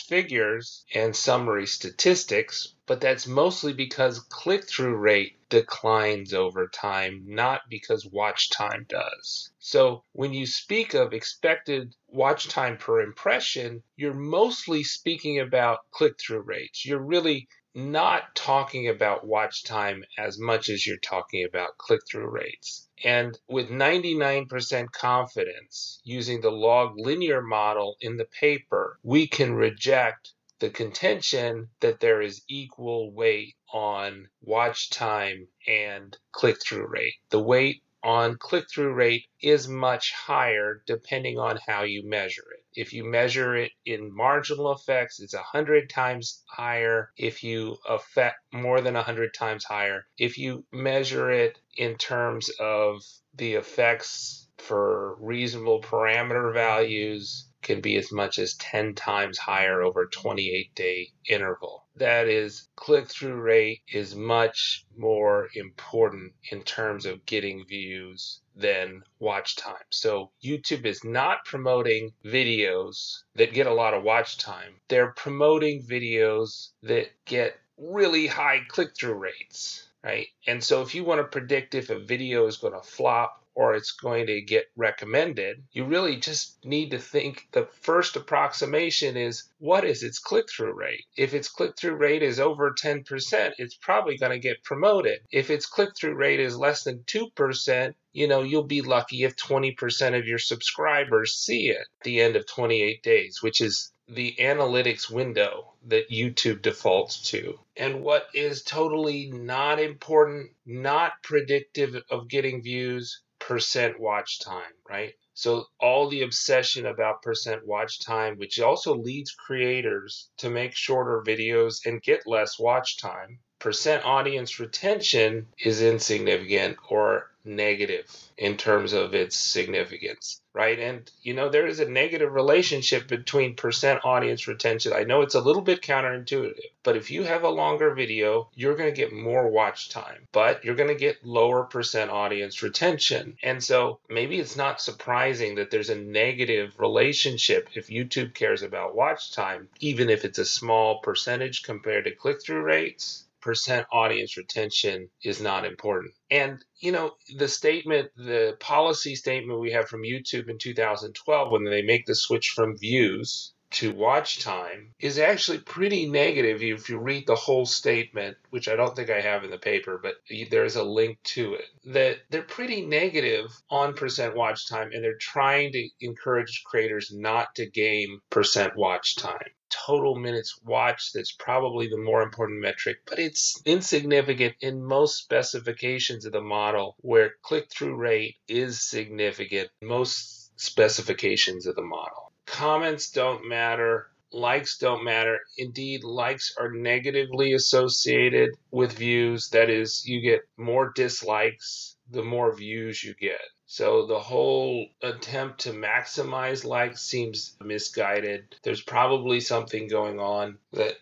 figures 0.00 0.84
and 0.94 1.14
summary 1.14 1.66
statistics, 1.66 2.74
but 2.86 3.00
that's 3.00 3.26
mostly 3.26 3.74
because 3.74 4.20
click 4.20 4.64
through 4.64 4.96
rate 4.96 5.36
declines 5.50 6.32
over 6.32 6.66
time, 6.66 7.24
not 7.26 7.60
because 7.68 8.06
watch 8.06 8.48
time 8.48 8.86
does. 8.88 9.50
So 9.58 10.02
when 10.12 10.32
you 10.32 10.46
speak 10.46 10.94
of 10.94 11.12
expected 11.12 11.94
watch 12.08 12.48
time 12.48 12.78
per 12.78 13.02
impression, 13.02 13.82
you're 13.96 14.14
mostly 14.14 14.82
speaking 14.82 15.40
about 15.40 15.80
click 15.90 16.18
through 16.18 16.40
rates. 16.40 16.86
You're 16.86 17.04
really 17.04 17.48
not 17.74 18.34
talking 18.34 18.88
about 18.88 19.26
watch 19.26 19.64
time 19.64 20.04
as 20.18 20.38
much 20.38 20.68
as 20.68 20.86
you're 20.86 20.98
talking 20.98 21.44
about 21.44 21.78
click 21.78 22.00
through 22.06 22.28
rates. 22.28 22.88
And 23.04 23.38
with 23.48 23.70
99% 23.70 24.92
confidence 24.92 26.00
using 26.04 26.40
the 26.40 26.50
log 26.50 26.92
linear 26.96 27.40
model 27.40 27.96
in 28.00 28.16
the 28.16 28.26
paper, 28.26 28.98
we 29.02 29.26
can 29.26 29.54
reject 29.54 30.32
the 30.58 30.70
contention 30.70 31.68
that 31.80 31.98
there 31.98 32.22
is 32.22 32.44
equal 32.48 33.10
weight 33.12 33.56
on 33.72 34.28
watch 34.42 34.90
time 34.90 35.48
and 35.66 36.16
click 36.30 36.56
through 36.62 36.86
rate. 36.86 37.14
The 37.30 37.42
weight 37.42 37.82
on 38.02 38.36
click 38.36 38.66
through 38.70 38.92
rate 38.92 39.26
is 39.40 39.66
much 39.66 40.12
higher 40.12 40.82
depending 40.86 41.38
on 41.38 41.58
how 41.66 41.82
you 41.82 42.08
measure 42.08 42.46
it. 42.56 42.61
If 42.74 42.92
you 42.92 43.04
measure 43.04 43.56
it 43.56 43.72
in 43.84 44.14
marginal 44.14 44.72
effects, 44.72 45.20
it's 45.20 45.34
100 45.34 45.90
times 45.90 46.42
higher. 46.48 47.12
If 47.16 47.42
you 47.44 47.76
affect 47.88 48.38
more 48.52 48.80
than 48.80 48.94
100 48.94 49.34
times 49.34 49.64
higher, 49.64 50.06
if 50.18 50.38
you 50.38 50.64
measure 50.72 51.30
it 51.30 51.58
in 51.76 51.96
terms 51.96 52.50
of 52.58 53.02
the 53.34 53.54
effects 53.54 54.48
for 54.58 55.16
reasonable 55.20 55.82
parameter 55.82 56.52
values, 56.52 57.48
can 57.62 57.80
be 57.80 57.96
as 57.96 58.12
much 58.12 58.38
as 58.38 58.54
10 58.54 58.94
times 58.94 59.38
higher 59.38 59.82
over 59.82 60.02
a 60.02 60.10
28 60.10 60.74
day 60.74 61.12
interval. 61.28 61.86
That 61.96 62.28
is, 62.28 62.68
click 62.74 63.08
through 63.08 63.40
rate 63.40 63.82
is 63.88 64.14
much 64.14 64.84
more 64.96 65.48
important 65.54 66.32
in 66.50 66.62
terms 66.62 67.06
of 67.06 67.24
getting 67.26 67.64
views 67.66 68.40
than 68.56 69.02
watch 69.18 69.56
time. 69.56 69.84
So 69.90 70.30
YouTube 70.42 70.84
is 70.86 71.04
not 71.04 71.44
promoting 71.44 72.12
videos 72.24 73.22
that 73.34 73.54
get 73.54 73.66
a 73.66 73.74
lot 73.74 73.94
of 73.94 74.02
watch 74.02 74.38
time. 74.38 74.80
They're 74.88 75.12
promoting 75.12 75.82
videos 75.82 76.70
that 76.82 77.10
get 77.24 77.58
really 77.76 78.26
high 78.26 78.60
click 78.68 78.96
through 78.96 79.14
rates, 79.14 79.88
right? 80.02 80.28
And 80.46 80.62
so 80.62 80.82
if 80.82 80.94
you 80.94 81.04
want 81.04 81.20
to 81.20 81.24
predict 81.24 81.74
if 81.74 81.90
a 81.90 81.98
video 81.98 82.46
is 82.46 82.56
going 82.56 82.74
to 82.74 82.82
flop 82.82 83.41
or 83.54 83.74
it's 83.74 83.92
going 83.92 84.26
to 84.26 84.40
get 84.40 84.70
recommended, 84.76 85.62
you 85.72 85.84
really 85.84 86.16
just 86.16 86.64
need 86.64 86.90
to 86.90 86.98
think 86.98 87.48
the 87.52 87.68
first 87.80 88.16
approximation 88.16 89.16
is 89.16 89.44
what 89.58 89.84
is 89.84 90.02
its 90.02 90.18
click 90.18 90.48
through 90.50 90.72
rate? 90.72 91.04
If 91.16 91.34
its 91.34 91.48
click 91.48 91.76
through 91.76 91.96
rate 91.96 92.22
is 92.22 92.40
over 92.40 92.72
10%, 92.72 93.52
it's 93.58 93.74
probably 93.74 94.16
going 94.16 94.32
to 94.32 94.38
get 94.38 94.64
promoted. 94.64 95.20
If 95.30 95.50
its 95.50 95.66
click 95.66 95.90
through 95.96 96.14
rate 96.14 96.40
is 96.40 96.56
less 96.56 96.84
than 96.84 97.04
2%, 97.06 97.94
you 98.12 98.28
know, 98.28 98.42
you'll 98.42 98.62
be 98.64 98.82
lucky 98.82 99.24
if 99.24 99.36
20% 99.36 100.18
of 100.18 100.26
your 100.26 100.38
subscribers 100.38 101.34
see 101.34 101.68
it 101.68 101.78
at 101.78 102.04
the 102.04 102.20
end 102.20 102.36
of 102.36 102.46
28 102.46 103.02
days, 103.02 103.42
which 103.42 103.60
is 103.60 103.92
the 104.08 104.36
analytics 104.40 105.10
window 105.10 105.72
that 105.86 106.10
YouTube 106.10 106.62
defaults 106.62 107.30
to. 107.30 107.58
And 107.76 108.02
what 108.02 108.28
is 108.34 108.62
totally 108.62 109.30
not 109.30 109.80
important, 109.80 110.50
not 110.66 111.12
predictive 111.22 111.96
of 112.10 112.28
getting 112.28 112.62
views, 112.62 113.22
percent 113.46 113.98
watch 113.98 114.40
time, 114.40 114.72
right? 114.88 115.14
So 115.34 115.66
all 115.80 116.08
the 116.08 116.22
obsession 116.22 116.86
about 116.86 117.22
percent 117.22 117.66
watch 117.66 118.00
time, 118.00 118.36
which 118.36 118.60
also 118.60 118.94
leads 118.94 119.32
creators 119.32 120.30
to 120.38 120.50
make 120.50 120.74
shorter 120.74 121.22
videos 121.26 121.86
and 121.86 122.02
get 122.02 122.26
less 122.26 122.58
watch 122.58 122.98
time. 122.98 123.38
Percent 123.58 124.04
audience 124.04 124.60
retention 124.60 125.46
is 125.58 125.82
insignificant 125.82 126.76
or 126.88 127.31
negative 127.44 128.06
in 128.38 128.56
terms 128.56 128.92
of 128.92 129.14
its 129.14 129.36
significance, 129.36 130.40
right? 130.52 130.78
And, 130.78 131.10
you 131.22 131.34
know, 131.34 131.48
there 131.48 131.66
is 131.66 131.80
a 131.80 131.88
negative 131.88 132.32
relationship 132.32 133.08
between 133.08 133.56
percent 133.56 134.04
audience 134.04 134.46
retention. 134.46 134.92
I 134.92 135.04
know 135.04 135.22
it's 135.22 135.34
a 135.34 135.40
little 135.40 135.62
bit 135.62 135.82
counterintuitive, 135.82 136.60
but 136.82 136.96
if 136.96 137.10
you 137.10 137.24
have 137.24 137.42
a 137.42 137.48
longer 137.48 137.94
video, 137.94 138.48
you're 138.54 138.76
going 138.76 138.90
to 138.90 138.96
get 138.96 139.12
more 139.12 139.48
watch 139.48 139.90
time, 139.90 140.28
but 140.32 140.64
you're 140.64 140.74
going 140.74 140.88
to 140.88 140.94
get 140.94 141.24
lower 141.24 141.64
percent 141.64 142.10
audience 142.10 142.62
retention. 142.62 143.36
And 143.42 143.62
so 143.62 143.98
maybe 144.08 144.38
it's 144.38 144.56
not 144.56 144.80
surprising 144.80 145.56
that 145.56 145.70
there's 145.70 145.90
a 145.90 145.96
negative 145.96 146.78
relationship 146.78 147.70
if 147.74 147.88
YouTube 147.88 148.34
cares 148.34 148.62
about 148.62 148.94
watch 148.94 149.32
time, 149.32 149.68
even 149.80 150.10
if 150.10 150.24
it's 150.24 150.38
a 150.38 150.44
small 150.44 151.00
percentage 151.00 151.62
compared 151.62 152.04
to 152.04 152.14
click 152.14 152.42
through 152.42 152.62
rates 152.62 153.24
percent 153.42 153.86
audience 153.92 154.36
retention 154.36 155.08
is 155.22 155.40
not 155.40 155.64
important. 155.64 156.12
And, 156.30 156.64
you 156.80 156.92
know, 156.92 157.12
the 157.36 157.48
statement, 157.48 158.10
the 158.16 158.56
policy 158.60 159.14
statement 159.14 159.60
we 159.60 159.72
have 159.72 159.88
from 159.88 160.02
YouTube 160.02 160.48
in 160.48 160.58
2012 160.58 161.50
when 161.52 161.64
they 161.64 161.82
make 161.82 162.06
the 162.06 162.14
switch 162.14 162.52
from 162.54 162.78
views 162.78 163.52
to 163.72 163.92
watch 163.92 164.40
time 164.40 164.94
is 165.00 165.18
actually 165.18 165.58
pretty 165.58 166.08
negative 166.08 166.62
if 166.62 166.88
you 166.88 166.98
read 166.98 167.26
the 167.26 167.34
whole 167.34 167.66
statement, 167.66 168.36
which 168.50 168.68
I 168.68 168.76
don't 168.76 168.94
think 168.94 169.10
I 169.10 169.20
have 169.20 169.44
in 169.44 169.50
the 169.50 169.58
paper, 169.58 169.98
but 170.02 170.14
there's 170.50 170.76
a 170.76 170.82
link 170.82 171.18
to 171.24 171.54
it. 171.54 171.64
That 171.84 172.18
they're 172.30 172.42
pretty 172.42 172.84
negative 172.84 173.46
on 173.70 173.94
percent 173.94 174.36
watch 174.36 174.68
time 174.68 174.90
and 174.92 175.02
they're 175.02 175.16
trying 175.18 175.72
to 175.72 175.88
encourage 176.00 176.62
creators 176.64 177.10
not 177.12 177.54
to 177.56 177.70
game 177.70 178.20
percent 178.30 178.76
watch 178.76 179.16
time 179.16 179.50
total 179.72 180.14
minutes 180.16 180.58
watched 180.64 181.14
that's 181.14 181.32
probably 181.32 181.88
the 181.88 181.96
more 181.96 182.22
important 182.22 182.60
metric, 182.60 182.98
but 183.06 183.18
it's 183.18 183.60
insignificant 183.64 184.54
in 184.60 184.84
most 184.84 185.16
specifications 185.16 186.26
of 186.26 186.32
the 186.32 186.42
model 186.42 186.94
where 187.00 187.32
click 187.42 187.70
through 187.70 187.96
rate 187.96 188.36
is 188.48 188.82
significant. 188.82 189.70
Most 189.80 190.50
specifications 190.60 191.66
of 191.66 191.74
the 191.74 191.82
model. 191.82 192.31
Comments 192.46 193.10
don't 193.10 193.48
matter. 193.48 194.08
Likes 194.32 194.78
don't 194.78 195.04
matter. 195.04 195.40
Indeed, 195.58 196.04
likes 196.04 196.54
are 196.58 196.70
negatively 196.70 197.52
associated 197.52 198.50
with 198.70 198.92
views. 198.92 199.50
That 199.50 199.68
is, 199.68 200.06
you 200.06 200.20
get 200.20 200.42
more 200.56 200.92
dislikes 200.94 201.96
the 202.10 202.22
more 202.22 202.54
views 202.54 203.02
you 203.02 203.14
get. 203.14 203.40
So 203.66 204.06
the 204.06 204.18
whole 204.18 204.86
attempt 205.02 205.60
to 205.60 205.72
maximize 205.72 206.64
likes 206.64 207.02
seems 207.02 207.56
misguided. 207.60 208.54
There's 208.62 208.82
probably 208.82 209.40
something 209.40 209.88
going 209.88 210.20
on 210.20 210.58
that 210.72 210.96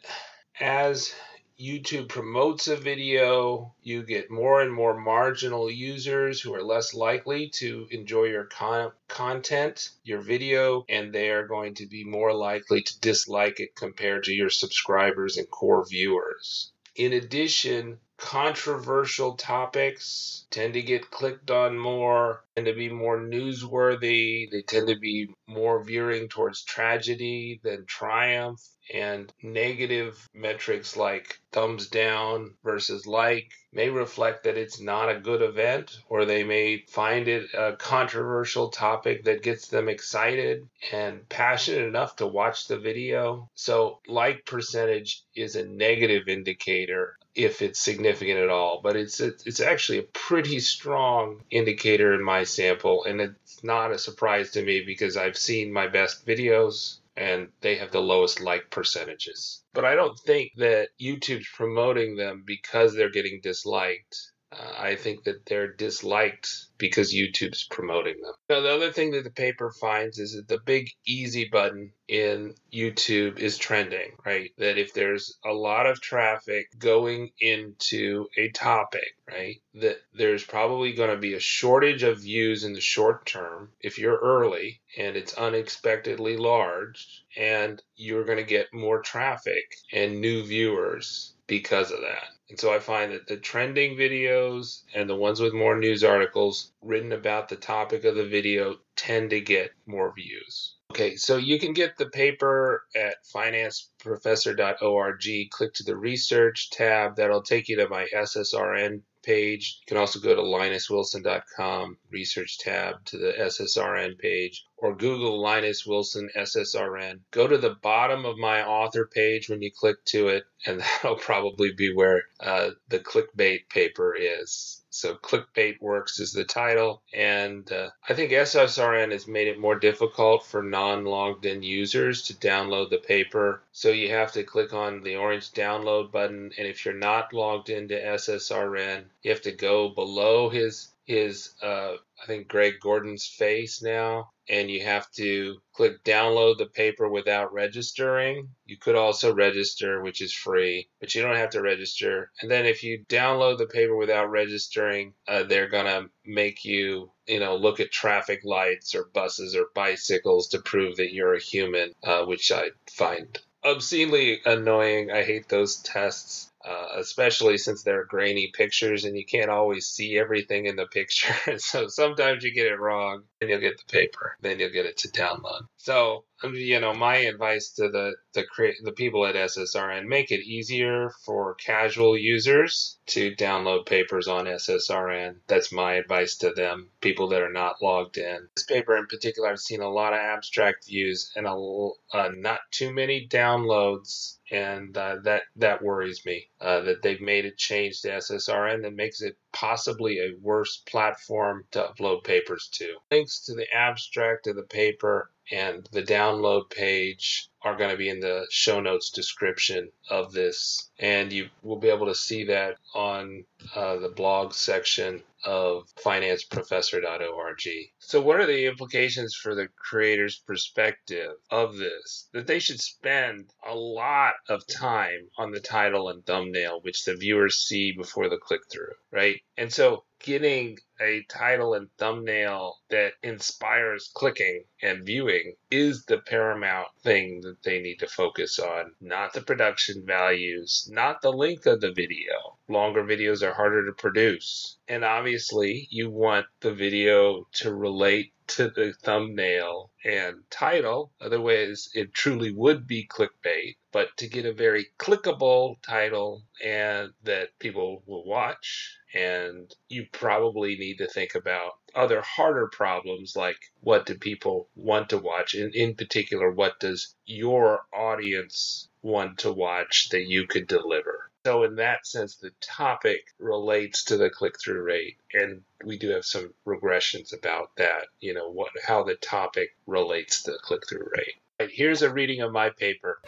as 0.61 1.13
YouTube 1.61 2.09
promotes 2.09 2.69
a 2.69 2.77
video, 2.77 3.75
you 3.83 4.03
get 4.03 4.31
more 4.31 4.63
and 4.63 4.73
more 4.73 4.99
marginal 4.99 5.71
users 5.71 6.41
who 6.41 6.55
are 6.55 6.63
less 6.63 6.95
likely 6.95 7.51
to 7.51 7.87
enjoy 7.91 8.25
your 8.25 8.45
con- 8.45 8.93
content, 9.09 9.91
your 10.03 10.23
video, 10.23 10.87
and 10.89 11.13
they 11.13 11.29
are 11.29 11.47
going 11.47 11.75
to 11.75 11.87
be 11.87 12.03
more 12.03 12.33
likely 12.33 12.81
to 12.81 13.01
dislike 13.01 13.61
it 13.61 13.77
compared 13.77 14.25
to 14.25 14.33
your 14.33 14.49
subscribers 14.49 15.37
and 15.37 15.51
core 15.51 15.87
viewers. 15.87 16.73
In 16.97 17.13
addition, 17.13 17.99
controversial 18.21 19.35
topics 19.35 20.47
tend 20.51 20.75
to 20.75 20.83
get 20.83 21.11
clicked 21.11 21.51
on 21.51 21.79
more, 21.79 22.45
tend 22.55 22.67
to 22.67 22.75
be 22.75 22.91
more 22.91 23.19
newsworthy. 23.19 24.51
They 24.51 24.61
tend 24.63 24.89
to 24.89 24.99
be 24.99 25.31
more 25.49 25.83
veering 25.83 26.29
towards 26.29 26.63
tragedy 26.63 27.61
than 27.65 27.87
triumph. 27.87 28.61
And 28.93 29.33
negative 29.43 30.29
metrics 30.35 30.97
like 30.97 31.39
thumbs 31.53 31.89
down 31.89 32.57
versus 32.65 33.07
like 33.07 33.53
may 33.73 33.89
reflect 33.89 34.45
that 34.45 34.59
it's 34.59 34.81
not 34.81 35.09
a 35.09 35.21
good 35.21 35.43
event, 35.43 35.97
or 36.09 36.25
they 36.25 36.43
may 36.43 36.85
find 36.89 37.29
it 37.29 37.55
a 37.55 37.77
controversial 37.77 38.69
topic 38.69 39.25
that 39.25 39.45
gets 39.45 39.69
them 39.69 39.89
excited 39.89 40.69
and 40.93 41.29
passionate 41.29 41.87
enough 41.87 42.17
to 42.17 42.27
watch 42.27 42.67
the 42.67 42.79
video. 42.79 43.49
So, 43.55 44.01
like 44.09 44.45
percentage 44.45 45.23
is 45.37 45.55
a 45.55 45.69
negative 45.69 46.27
indicator 46.27 47.17
if 47.35 47.63
it's 47.63 47.79
significant 47.79 48.39
at 48.39 48.49
all, 48.49 48.81
but 48.83 48.97
it's 48.97 49.21
it's 49.21 49.61
actually 49.61 49.99
a 49.99 50.11
pretty 50.15 50.61
strong 50.61 51.43
indicator 51.51 52.15
in 52.15 52.25
my 52.25 52.45
sample, 52.45 53.05
and 53.05 53.21
it's 53.21 53.63
not 53.63 53.93
a 53.93 53.99
surprise 53.99 54.51
to 54.53 54.65
me 54.65 54.83
because 54.85 55.17
I've 55.17 55.37
seen 55.37 55.73
my 55.73 55.87
best 55.87 56.27
videos 56.27 56.99
and 57.17 57.49
they 57.61 57.77
have 57.77 57.91
the 57.91 58.01
lowest 58.01 58.41
like 58.41 58.71
percentages. 58.71 59.63
But 59.75 59.85
I 59.85 59.95
don't 59.95 60.19
think 60.19 60.53
that 60.57 60.89
YouTube's 61.01 61.49
promoting 61.55 62.17
them 62.17 62.45
because 62.47 62.95
they're 62.95 63.11
getting 63.11 63.41
disliked. 63.43 64.33
Uh, 64.53 64.73
I 64.79 64.97
think 64.97 65.25
that 65.25 65.47
they're 65.47 65.73
disliked 65.73 66.49
because 66.77 67.15
YouTube's 67.15 67.69
promoting 67.71 68.21
them. 68.21 68.33
Now, 68.49 68.61
the 68.61 68.75
other 68.75 68.91
thing 68.91 69.13
that 69.13 69.23
the 69.23 69.31
paper 69.31 69.71
finds 69.71 70.19
is 70.19 70.35
that 70.35 70.49
the 70.49 70.59
big 70.65 70.91
easy 71.07 71.49
button 71.49 71.93
in 72.09 72.55
YouTube 72.73 73.39
is 73.39 73.59
trending, 73.59 74.13
right? 74.25 74.51
That 74.59 74.79
if 74.79 74.93
there's 74.93 75.39
a 75.45 75.53
lot 75.53 75.87
of 75.87 76.01
traffic 76.01 76.67
going 76.79 77.31
into 77.39 78.27
a 78.37 78.49
topic, 78.49 79.15
right, 79.29 79.57
that 79.75 79.99
there's 80.15 80.43
probably 80.43 80.95
going 80.95 81.11
to 81.11 81.17
be 81.17 81.35
a 81.35 81.41
shortage 81.41 82.03
of 82.03 82.23
views 82.23 82.65
in 82.65 82.73
the 82.73 82.81
short 82.81 83.27
term 83.27 83.71
if 83.81 83.99
you're 83.99 84.19
early 84.19 84.81
and 84.99 85.17
it's 85.17 85.35
unexpectedly 85.35 86.37
large, 86.37 87.25
and 87.37 87.81
you're 87.95 88.25
going 88.25 88.39
to 88.39 88.45
get 88.45 88.75
more 88.75 89.01
traffic 89.01 89.77
and 89.93 90.21
new 90.21 90.43
viewers 90.45 91.35
because 91.47 91.93
of 91.93 92.01
that. 92.01 92.29
And 92.51 92.59
so 92.59 92.75
I 92.75 92.81
find 92.81 93.13
that 93.13 93.29
the 93.29 93.37
trending 93.37 93.97
videos 93.97 94.83
and 94.93 95.09
the 95.09 95.15
ones 95.15 95.41
with 95.41 95.55
more 95.55 95.79
news 95.79 96.03
articles 96.03 96.73
written 96.83 97.13
about 97.13 97.49
the 97.49 97.57
topic 97.57 98.05
of 98.05 98.17
the 98.17 98.27
video 98.27 98.81
tend 98.97 99.31
to 99.31 99.41
get 99.41 99.71
more 99.87 100.13
views. 100.13 100.75
Okay, 100.91 101.15
so 101.15 101.37
you 101.37 101.61
can 101.61 101.73
get 101.73 101.97
the 101.97 102.09
paper 102.09 102.83
at 102.97 103.15
financeprofessor.org. 103.33 105.51
Click 105.51 105.75
to 105.75 105.85
the 105.85 105.97
research 105.97 106.71
tab. 106.71 107.15
That'll 107.15 107.45
take 107.45 107.69
you 107.69 107.77
to 107.77 107.89
my 107.89 108.09
SSRN 108.13 109.03
page. 109.23 109.79
You 109.83 109.87
can 109.87 109.99
also 109.99 110.19
go 110.19 110.35
to 110.35 110.43
linuswilson.com, 110.43 111.97
research 112.11 112.59
tab 112.59 113.05
to 113.05 113.19
the 113.19 113.35
SSRN 113.39 114.19
page, 114.19 114.65
or 114.79 114.97
Google 114.97 115.41
Linus 115.41 115.87
Wilson 115.87 116.29
SSRN. 116.37 117.21
Go 117.31 117.47
to 117.47 117.59
the 117.59 117.77
bottom 117.83 118.25
of 118.25 118.37
my 118.37 118.67
author 118.67 119.07
page 119.07 119.49
when 119.49 119.63
you 119.63 119.71
click 119.71 120.05
to 120.07 120.27
it, 120.27 120.43
and 120.67 120.81
that'll 121.03 121.17
probably 121.17 121.73
be 121.73 121.95
where 121.95 122.25
uh, 122.41 122.71
the 122.89 122.99
clickbait 122.99 123.69
paper 123.69 124.17
is. 124.19 124.80
So 124.93 125.15
clickbait 125.15 125.81
works 125.81 126.19
is 126.19 126.33
the 126.33 126.45
title, 126.45 127.03
and 127.15 127.71
uh, 127.71 127.91
I 128.09 128.15
think 128.15 128.33
SSRN 128.33 129.13
has 129.13 129.29
made 129.29 129.47
it 129.47 129.59
more 129.59 129.79
difficult 129.79 130.45
for 130.45 130.65
non-logged 130.65 131.47
in 131.47 131.63
users 131.63 132.23
to 132.23 132.35
download 132.35 132.91
the 132.91 132.99
paper. 132.99 133.63
So 133.71 133.91
you 133.91 134.11
have 134.11 134.33
to 134.33 134.43
click 134.43 134.75
on 134.75 135.03
the 135.03 135.15
orange 135.15 135.53
download 135.53 136.11
button, 136.11 136.51
and 136.59 136.67
if 136.67 136.85
you're 136.85 136.95
not 136.95 137.33
logged 137.33 137.71
into 137.71 137.95
SSRN, 137.95 139.05
you 139.23 139.31
have 139.31 139.43
to 139.43 139.53
go 139.53 139.91
below 139.91 140.49
his 140.49 140.89
his 141.05 141.55
uh, 141.63 141.95
I 142.23 142.27
think 142.27 142.49
Greg 142.49 142.75
Gordon's 142.81 143.27
face 143.27 143.83
now, 143.83 144.31
and 144.49 144.71
you 144.71 144.83
have 144.85 145.11
to 145.13 145.57
click 145.73 146.05
download 146.05 146.59
the 146.59 146.67
paper 146.67 147.09
without 147.09 147.53
registering. 147.53 148.51
You 148.67 148.77
could 148.77 148.95
also 148.95 149.35
register, 149.35 150.03
which 150.03 150.21
is 150.21 150.33
free, 150.33 150.89
but 151.01 151.15
you 151.15 151.23
don't 151.23 151.37
have 151.37 151.51
to 151.51 151.63
register. 151.63 152.31
And 152.41 152.51
then 152.51 152.67
if 152.67 152.85
you 152.85 153.05
download 153.09 153.59
the 153.59 153.67
paper 153.67 153.97
without 153.97 154.31
registering, 154.31 155.15
uh, 155.27 155.45
they're 155.45 155.69
gonna 155.69 156.11
make 156.25 156.65
you, 156.65 157.11
you 157.27 157.41
know, 157.41 157.57
look 157.57 157.81
at 157.81 157.91
traffic 157.91 158.45
lights 158.45 158.95
or 158.95 159.05
buses 159.15 159.57
or 159.57 159.67
bicycles 159.75 160.49
to 160.49 160.61
prove 160.61 160.97
that 160.97 161.13
you're 161.15 161.35
a 161.35 161.41
human, 161.41 161.95
uh, 162.03 162.25
which 162.25 162.53
I 162.53 162.71
find 162.91 163.39
obscenely 163.65 164.41
annoying. 164.45 165.11
I 165.11 165.23
hate 165.23 165.49
those 165.49 165.77
tests 165.77 166.50
uh, 166.65 166.89
especially 166.99 167.57
since 167.59 167.83
they're 167.83 168.05
grainy 168.05 168.53
pictures 168.55 169.05
and 169.05 169.17
you 169.17 169.25
can't 169.25 169.51
always 169.51 169.87
see 169.87 170.19
everything 170.19 170.67
in 170.67 170.77
the 170.77 170.87
picture. 170.87 171.35
so 171.59 171.89
sometimes 171.89 172.45
you 172.45 172.53
get 172.53 172.67
it 172.67 172.79
wrong 172.79 173.23
and 173.41 173.51
you'll 173.51 173.61
get 173.61 173.79
the 173.79 173.93
paper, 173.93 174.37
then 174.41 174.59
you'll 174.59 174.71
get 174.71 174.87
it 174.87 174.99
to 174.99 175.09
download. 175.09 175.63
So 175.77 176.25
you 176.43 176.81
know, 176.81 176.95
my 176.95 177.17
advice 177.17 177.71
to 177.73 177.89
the 177.89 178.15
the 178.33 178.45
the 178.83 178.93
people 178.93 179.27
at 179.27 179.35
SSRN 179.35 180.07
make 180.07 180.31
it 180.31 180.41
easier 180.41 181.11
for 181.25 181.55
casual 181.55 182.17
users 182.17 182.99
to 183.07 183.35
download 183.35 183.87
papers 183.87 184.29
on 184.29 184.47
SSRN. 184.47 185.37
That's 185.47 185.73
my 185.73 185.95
advice 185.95 186.37
to 186.39 186.53
them, 186.53 186.91
people 187.01 187.29
that 187.29 187.43
are 187.43 187.53
not 187.53 187.83
logged 187.83 188.17
in. 188.17 188.49
This 188.57 188.65
paper 188.65 188.97
in 188.97 189.07
particular, 189.07 189.51
I've 189.51 189.61
seen 189.61 189.83
a 189.83 189.91
lot 189.91 190.13
of 190.13 190.21
abstract 190.21 190.87
views 190.87 191.31
and 191.37 191.47
a 191.47 191.51
uh, 191.51 192.31
not 192.35 192.61
too 192.71 192.93
many 192.93 193.27
downloads, 193.29 194.39
and 194.51 194.97
uh, 194.97 195.17
that 195.25 195.43
that 195.57 195.83
worries 195.83 196.25
me. 196.25 196.49
Uh, 196.61 196.81
that 196.83 197.01
they've 197.01 197.23
made 197.23 197.47
a 197.47 197.51
change 197.51 198.03
to 198.03 198.09
SSRN 198.09 198.83
that 198.83 198.95
makes 198.95 199.23
it 199.23 199.35
possibly 199.51 200.19
a 200.19 200.37
worse 200.43 200.83
platform 200.87 201.65
to 201.71 201.83
upload 201.83 202.23
papers 202.23 202.69
to. 202.71 202.97
Links 203.11 203.47
to 203.47 203.55
the 203.55 203.67
abstract 203.75 204.47
of 204.47 204.57
the 204.57 204.63
paper 204.65 205.31
and 205.51 205.89
the 205.93 206.03
download 206.03 206.69
page 206.71 207.49
are 207.63 207.77
going 207.77 207.91
to 207.91 207.97
be 207.97 208.09
in 208.11 208.21
the 208.21 208.47
show 208.51 208.81
notes 208.81 209.11
description 209.11 209.91
of 210.11 210.33
this. 210.33 210.91
And 210.99 211.33
you 211.33 211.49
will 211.63 211.79
be 211.79 211.89
able 211.89 212.07
to 212.07 212.15
see 212.15 212.45
that 212.45 212.77
on 212.95 213.45
uh, 213.75 213.97
the 213.97 214.11
blog 214.11 214.53
section 214.53 215.23
of 215.45 215.89
financeprofessor.org. 216.05 217.69
So, 217.99 218.21
what 218.21 218.41
are 218.41 218.47
the 218.47 218.67
implications 218.67 219.35
for 219.35 219.55
the 219.55 219.69
creator's 219.77 220.39
perspective 220.39 221.33
of 221.51 221.77
this? 221.77 222.29
That 222.33 222.47
they 222.47 222.59
should 222.59 222.81
spend 222.81 223.53
a 223.67 223.75
lot 223.75 224.35
of 224.49 224.67
time 224.67 225.29
on 225.39 225.51
the 225.51 225.61
title 225.61 226.09
and 226.09 226.25
thumbnail, 226.25 226.81
which 226.83 227.05
the 227.05 227.17
viewers 227.17 227.57
see 227.57 227.93
before 227.93 228.29
the 228.29 228.39
click 228.39 228.63
through, 228.71 228.95
right? 229.11 229.41
And 229.57 229.73
so, 229.73 230.05
getting 230.21 230.79
a 231.01 231.23
title 231.29 231.75
and 231.75 231.89
thumbnail 231.97 232.77
that 232.91 233.13
inspires 233.23 234.11
clicking 234.15 234.65
and 234.83 235.05
viewing 235.05 235.55
is 235.71 236.05
the 236.05 236.19
paramount 236.19 236.89
thing 237.03 237.41
that 237.41 237.63
they 237.63 237.81
need 237.81 237.97
to 237.97 238.07
focus 238.07 238.59
on, 238.59 238.95
not 239.01 239.33
the 239.33 239.41
production 239.41 240.05
values, 240.07 240.89
not 240.93 241.23
the 241.23 241.33
length 241.33 241.67
of 241.67 241.81
the 241.81 241.93
video. 241.93 242.59
Longer 242.69 243.03
videos 243.03 243.43
are 243.43 243.55
harder 243.55 243.87
to 243.87 243.93
produce. 243.93 244.77
And 244.89 245.05
obviously, 245.05 245.89
you 245.91 246.11
want 246.11 246.47
the 246.61 246.73
video 246.73 247.47
to 247.55 247.75
relate 247.75 248.33
to 248.51 248.69
the 248.69 248.93
thumbnail 249.03 249.93
and 250.05 250.43
title. 250.51 251.13
Otherwise, 251.21 251.89
it 251.95 252.13
truly 252.13 252.53
would 252.53 252.87
be 252.87 253.07
clickbait. 253.07 253.77
But 253.93 254.17
to 254.19 254.29
get 254.29 254.45
a 254.45 254.53
very 254.53 254.89
clickable 254.99 255.81
title 255.83 256.45
and 256.65 257.13
that 257.23 257.59
people 257.59 258.03
will 258.07 258.25
watch, 258.25 258.97
and 259.15 259.75
you 259.89 260.07
probably 260.13 260.77
need 260.77 260.99
to 260.99 261.07
think 261.07 261.35
about 261.35 261.73
other 261.95 262.21
harder 262.23 262.69
problems 262.69 263.35
like 263.37 263.59
what 263.81 264.07
do 264.07 264.15
people 264.17 264.69
want 264.75 265.09
to 265.11 265.19
watch? 265.19 265.55
and 265.55 265.75
in 265.75 265.95
particular, 265.95 266.51
what 266.51 266.79
does 266.81 267.15
your 267.27 267.87
audience 267.93 268.89
want 269.03 269.39
to 269.39 269.53
watch 269.53 270.09
that 270.11 270.27
you 270.27 270.47
could 270.47 270.67
deliver? 270.67 271.30
So, 271.51 271.65
in 271.65 271.75
that 271.77 272.07
sense, 272.07 272.37
the 272.37 272.53
topic 272.61 273.25
relates 273.41 274.05
to 274.05 274.17
the 274.17 274.31
click 274.31 274.55
through 274.63 274.85
rate. 274.85 275.17
And 275.35 275.63
we 275.85 275.99
do 275.99 276.11
have 276.11 276.25
some 276.25 276.55
regressions 276.65 277.37
about 277.37 277.75
that, 277.77 278.07
you 278.21 278.35
know, 278.35 278.49
what, 278.49 278.71
how 278.87 279.03
the 279.03 279.17
topic 279.17 279.75
relates 279.85 280.45
to 280.45 280.53
the 280.53 280.59
click 280.63 280.89
through 280.89 281.09
rate. 281.13 281.35
Right, 281.59 281.69
here's 281.73 282.03
a 282.03 282.13
reading 282.13 282.41
of 282.43 282.53
my 282.53 282.71
paper. 282.71 283.19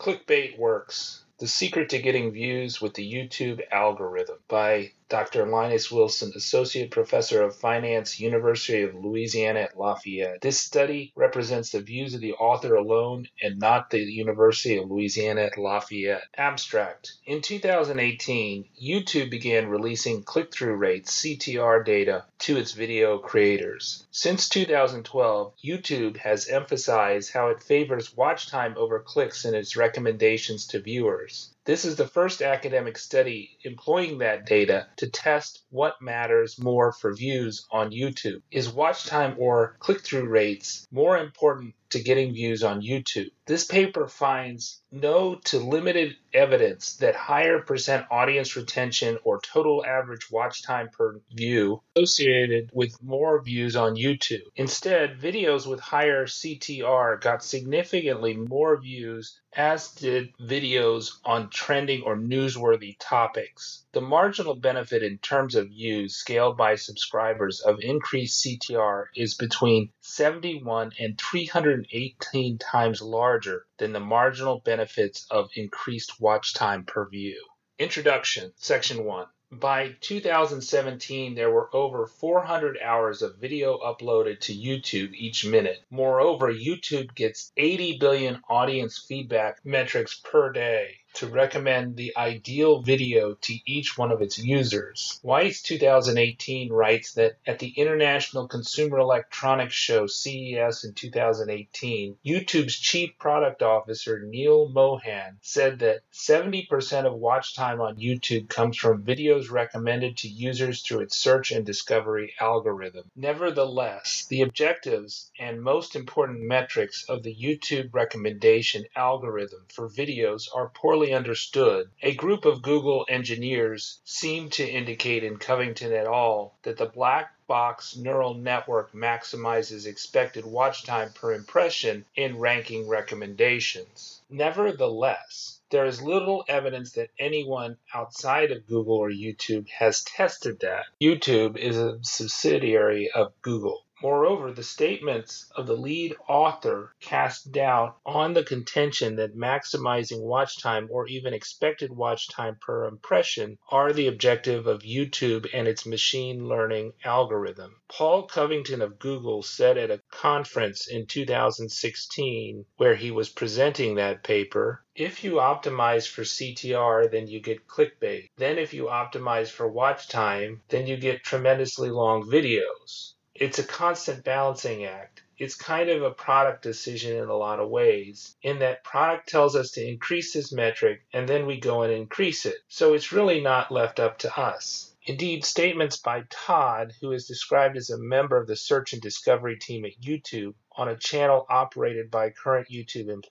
Clickbait 0.00 0.58
works. 0.58 1.20
The 1.38 1.48
secret 1.48 1.90
to 1.90 1.98
getting 1.98 2.30
views 2.30 2.80
with 2.80 2.94
the 2.94 3.12
YouTube 3.12 3.60
algorithm 3.70 4.38
by 4.48 4.92
Dr. 5.10 5.46
Linus 5.46 5.92
Wilson, 5.92 6.32
Associate 6.34 6.90
Professor 6.90 7.42
of 7.42 7.54
Finance, 7.54 8.18
University 8.18 8.82
of 8.82 8.94
Louisiana 8.94 9.60
at 9.60 9.78
Lafayette. 9.78 10.40
This 10.40 10.58
study 10.58 11.12
represents 11.14 11.70
the 11.70 11.82
views 11.82 12.14
of 12.14 12.22
the 12.22 12.32
author 12.32 12.74
alone 12.74 13.28
and 13.42 13.58
not 13.58 13.90
the 13.90 14.00
University 14.00 14.78
of 14.78 14.90
Louisiana 14.90 15.42
at 15.42 15.58
Lafayette. 15.58 16.22
Abstract. 16.36 17.12
In 17.26 17.42
2018, 17.42 18.64
YouTube 18.82 19.30
began 19.30 19.68
releasing 19.68 20.22
click 20.22 20.52
through 20.52 20.76
rates, 20.76 21.22
CTR 21.22 21.84
data, 21.84 22.24
to 22.38 22.56
its 22.56 22.72
video 22.72 23.18
creators. 23.18 24.06
Since 24.10 24.48
2012, 24.48 25.52
YouTube 25.62 26.16
has 26.16 26.48
emphasized 26.48 27.32
how 27.32 27.48
it 27.48 27.62
favors 27.62 28.16
watch 28.16 28.48
time 28.48 28.74
over 28.78 29.00
clicks 29.00 29.44
in 29.44 29.54
its 29.54 29.76
recommendations 29.76 30.66
to 30.68 30.80
viewers. 30.80 31.53
This 31.66 31.86
is 31.86 31.96
the 31.96 32.06
first 32.06 32.42
academic 32.42 32.98
study 32.98 33.56
employing 33.64 34.18
that 34.18 34.44
data 34.44 34.86
to 34.96 35.08
test 35.08 35.62
what 35.70 36.02
matters 36.02 36.58
more 36.58 36.92
for 36.92 37.14
views 37.14 37.64
on 37.70 37.90
YouTube. 37.90 38.42
Is 38.50 38.68
watch 38.68 39.06
time 39.06 39.36
or 39.38 39.76
click 39.78 40.02
through 40.02 40.28
rates 40.28 40.86
more 40.90 41.16
important 41.16 41.74
to 41.90 42.02
getting 42.02 42.32
views 42.32 42.62
on 42.62 42.82
YouTube? 42.82 43.30
This 43.46 43.64
paper 43.64 44.08
finds 44.08 44.80
no 44.90 45.36
to 45.44 45.58
limited 45.58 46.16
evidence 46.32 46.96
that 46.96 47.14
higher 47.14 47.60
percent 47.60 48.06
audience 48.10 48.56
retention 48.56 49.18
or 49.24 49.40
total 49.40 49.84
average 49.84 50.30
watch 50.30 50.62
time 50.62 50.88
per 50.88 51.20
view 51.32 51.82
associated 51.96 52.70
with 52.72 53.02
more 53.02 53.42
views 53.42 53.76
on 53.76 53.96
YouTube. 53.96 54.42
Instead, 54.56 55.20
videos 55.20 55.66
with 55.66 55.80
higher 55.80 56.26
CTR 56.26 57.20
got 57.20 57.44
significantly 57.44 58.34
more 58.34 58.80
views 58.80 59.40
as 59.52 59.92
did 59.92 60.34
videos 60.40 61.12
on 61.24 61.50
trending 61.50 62.02
or 62.02 62.16
newsworthy 62.16 62.96
topics. 62.98 63.83
The 63.94 64.00
marginal 64.00 64.56
benefit 64.56 65.04
in 65.04 65.18
terms 65.18 65.54
of 65.54 65.68
views 65.68 66.16
scaled 66.16 66.56
by 66.56 66.74
subscribers 66.74 67.60
of 67.60 67.78
increased 67.78 68.44
CTR 68.44 69.04
is 69.14 69.36
between 69.36 69.92
71 70.00 70.94
and 70.98 71.16
318 71.16 72.58
times 72.58 73.00
larger 73.00 73.66
than 73.78 73.92
the 73.92 74.00
marginal 74.00 74.58
benefits 74.58 75.28
of 75.30 75.48
increased 75.54 76.20
watch 76.20 76.54
time 76.54 76.84
per 76.84 77.08
view. 77.08 77.40
Introduction, 77.78 78.52
Section 78.56 79.04
1. 79.04 79.28
By 79.52 79.94
2017, 80.00 81.36
there 81.36 81.52
were 81.52 81.70
over 81.72 82.08
400 82.08 82.76
hours 82.82 83.22
of 83.22 83.36
video 83.36 83.78
uploaded 83.78 84.40
to 84.40 84.52
YouTube 84.52 85.14
each 85.14 85.46
minute. 85.46 85.84
Moreover, 85.88 86.52
YouTube 86.52 87.14
gets 87.14 87.52
80 87.56 87.98
billion 87.98 88.42
audience 88.48 88.98
feedback 88.98 89.64
metrics 89.64 90.16
per 90.16 90.50
day 90.50 90.96
to 91.14 91.26
recommend 91.26 91.96
the 91.96 92.12
ideal 92.16 92.82
video 92.82 93.34
to 93.34 93.54
each 93.66 93.96
one 93.96 94.10
of 94.10 94.20
its 94.20 94.38
users. 94.38 95.20
Weiss 95.22 95.62
2018 95.62 96.72
writes 96.72 97.14
that 97.14 97.36
at 97.46 97.58
the 97.58 97.68
International 97.68 98.48
Consumer 98.48 98.98
Electronics 98.98 99.74
Show 99.74 100.06
CES 100.06 100.84
in 100.84 100.92
2018, 100.94 102.16
YouTube's 102.24 102.76
chief 102.76 103.16
product 103.18 103.62
officer 103.62 104.20
Neal 104.20 104.68
Mohan 104.68 105.38
said 105.40 105.78
that 105.80 106.00
70% 106.12 107.06
of 107.06 107.14
watch 107.14 107.54
time 107.54 107.80
on 107.80 107.96
YouTube 107.96 108.48
comes 108.48 108.76
from 108.76 109.04
videos 109.04 109.50
recommended 109.50 110.16
to 110.18 110.28
users 110.28 110.82
through 110.82 111.00
its 111.00 111.16
search 111.16 111.52
and 111.52 111.64
discovery 111.64 112.34
algorithm. 112.40 113.10
Nevertheless, 113.14 114.26
the 114.28 114.42
objectives 114.42 115.30
and 115.38 115.62
most 115.62 115.96
important 115.96 116.40
metrics 116.40 117.04
of 117.08 117.22
the 117.22 117.34
YouTube 117.34 117.90
recommendation 117.92 118.84
algorithm 118.96 119.64
for 119.68 119.88
videos 119.88 120.48
are 120.54 120.70
poorly 120.74 121.03
understood, 121.12 121.90
a 122.02 122.14
group 122.14 122.44
of 122.44 122.62
Google 122.62 123.04
engineers 123.08 124.00
seemed 124.04 124.52
to 124.52 124.66
indicate 124.66 125.22
in 125.22 125.36
Covington 125.36 125.92
et 125.92 126.06
al. 126.06 126.54
that 126.62 126.78
the 126.78 126.86
black 126.86 127.34
box 127.46 127.94
neural 127.94 128.32
network 128.32 128.92
maximizes 128.92 129.86
expected 129.86 130.46
watch 130.46 130.84
time 130.84 131.12
per 131.12 131.34
impression 131.34 132.06
in 132.16 132.38
ranking 132.38 132.88
recommendations. 132.88 134.22
Nevertheless, 134.30 135.60
there 135.70 135.84
is 135.84 136.00
little 136.00 136.44
evidence 136.48 136.92
that 136.92 137.10
anyone 137.18 137.76
outside 137.92 138.50
of 138.50 138.66
Google 138.66 138.96
or 138.96 139.10
YouTube 139.10 139.68
has 139.68 140.02
tested 140.04 140.60
that. 140.60 140.86
YouTube 141.00 141.56
is 141.56 141.76
a 141.76 141.98
subsidiary 142.02 143.10
of 143.10 143.32
Google. 143.42 143.83
Moreover, 144.04 144.52
the 144.52 144.62
statements 144.62 145.50
of 145.56 145.66
the 145.66 145.78
lead 145.78 146.14
author 146.28 146.94
cast 147.00 147.52
doubt 147.52 147.96
on 148.04 148.34
the 148.34 148.44
contention 148.44 149.16
that 149.16 149.34
maximizing 149.34 150.20
watch 150.20 150.60
time 150.60 150.88
or 150.90 151.06
even 151.06 151.32
expected 151.32 151.90
watch 151.90 152.28
time 152.28 152.58
per 152.60 152.84
impression 152.84 153.56
are 153.70 153.94
the 153.94 154.06
objective 154.06 154.66
of 154.66 154.82
YouTube 154.82 155.48
and 155.54 155.66
its 155.66 155.86
machine 155.86 156.46
learning 156.46 156.92
algorithm. 157.02 157.80
Paul 157.88 158.24
Covington 158.24 158.82
of 158.82 158.98
Google 158.98 159.42
said 159.42 159.78
at 159.78 159.90
a 159.90 160.02
conference 160.10 160.86
in 160.86 161.06
2016 161.06 162.66
where 162.76 162.96
he 162.96 163.10
was 163.10 163.30
presenting 163.30 163.94
that 163.94 164.22
paper 164.22 164.84
if 164.94 165.24
you 165.24 165.36
optimize 165.36 166.06
for 166.06 166.24
CTR, 166.24 167.10
then 167.10 167.26
you 167.26 167.40
get 167.40 167.66
clickbait. 167.66 168.28
Then, 168.36 168.58
if 168.58 168.74
you 168.74 168.84
optimize 168.84 169.48
for 169.48 169.66
watch 169.66 170.08
time, 170.08 170.62
then 170.68 170.86
you 170.86 170.98
get 170.98 171.24
tremendously 171.24 171.88
long 171.90 172.22
videos 172.22 173.13
it's 173.34 173.58
a 173.58 173.64
constant 173.64 174.22
balancing 174.22 174.84
act. 174.84 175.22
It's 175.36 175.56
kind 175.56 175.90
of 175.90 176.02
a 176.02 176.12
product 176.12 176.62
decision 176.62 177.16
in 177.16 177.28
a 177.28 177.36
lot 177.36 177.58
of 177.58 177.68
ways, 177.68 178.36
in 178.42 178.60
that 178.60 178.84
product 178.84 179.28
tells 179.28 179.56
us 179.56 179.72
to 179.72 179.84
increase 179.84 180.32
this 180.32 180.52
metric 180.52 181.04
and 181.12 181.28
then 181.28 181.44
we 181.44 181.58
go 181.58 181.82
and 181.82 181.92
increase 181.92 182.46
it. 182.46 182.58
So 182.68 182.94
it's 182.94 183.10
really 183.10 183.40
not 183.40 183.72
left 183.72 183.98
up 183.98 184.18
to 184.18 184.38
us. 184.38 184.94
Indeed, 185.06 185.44
statements 185.44 185.96
by 185.96 186.22
Todd, 186.30 186.94
who 187.00 187.10
is 187.10 187.26
described 187.26 187.76
as 187.76 187.90
a 187.90 187.98
member 187.98 188.36
of 188.38 188.46
the 188.46 188.56
search 188.56 188.92
and 188.92 189.02
discovery 189.02 189.58
team 189.58 189.84
at 189.84 190.00
YouTube 190.00 190.54
on 190.76 190.88
a 190.88 190.96
channel 190.96 191.44
operated 191.50 192.10
by 192.10 192.30
current 192.30 192.68
YouTube 192.68 193.08
employees, 193.08 193.30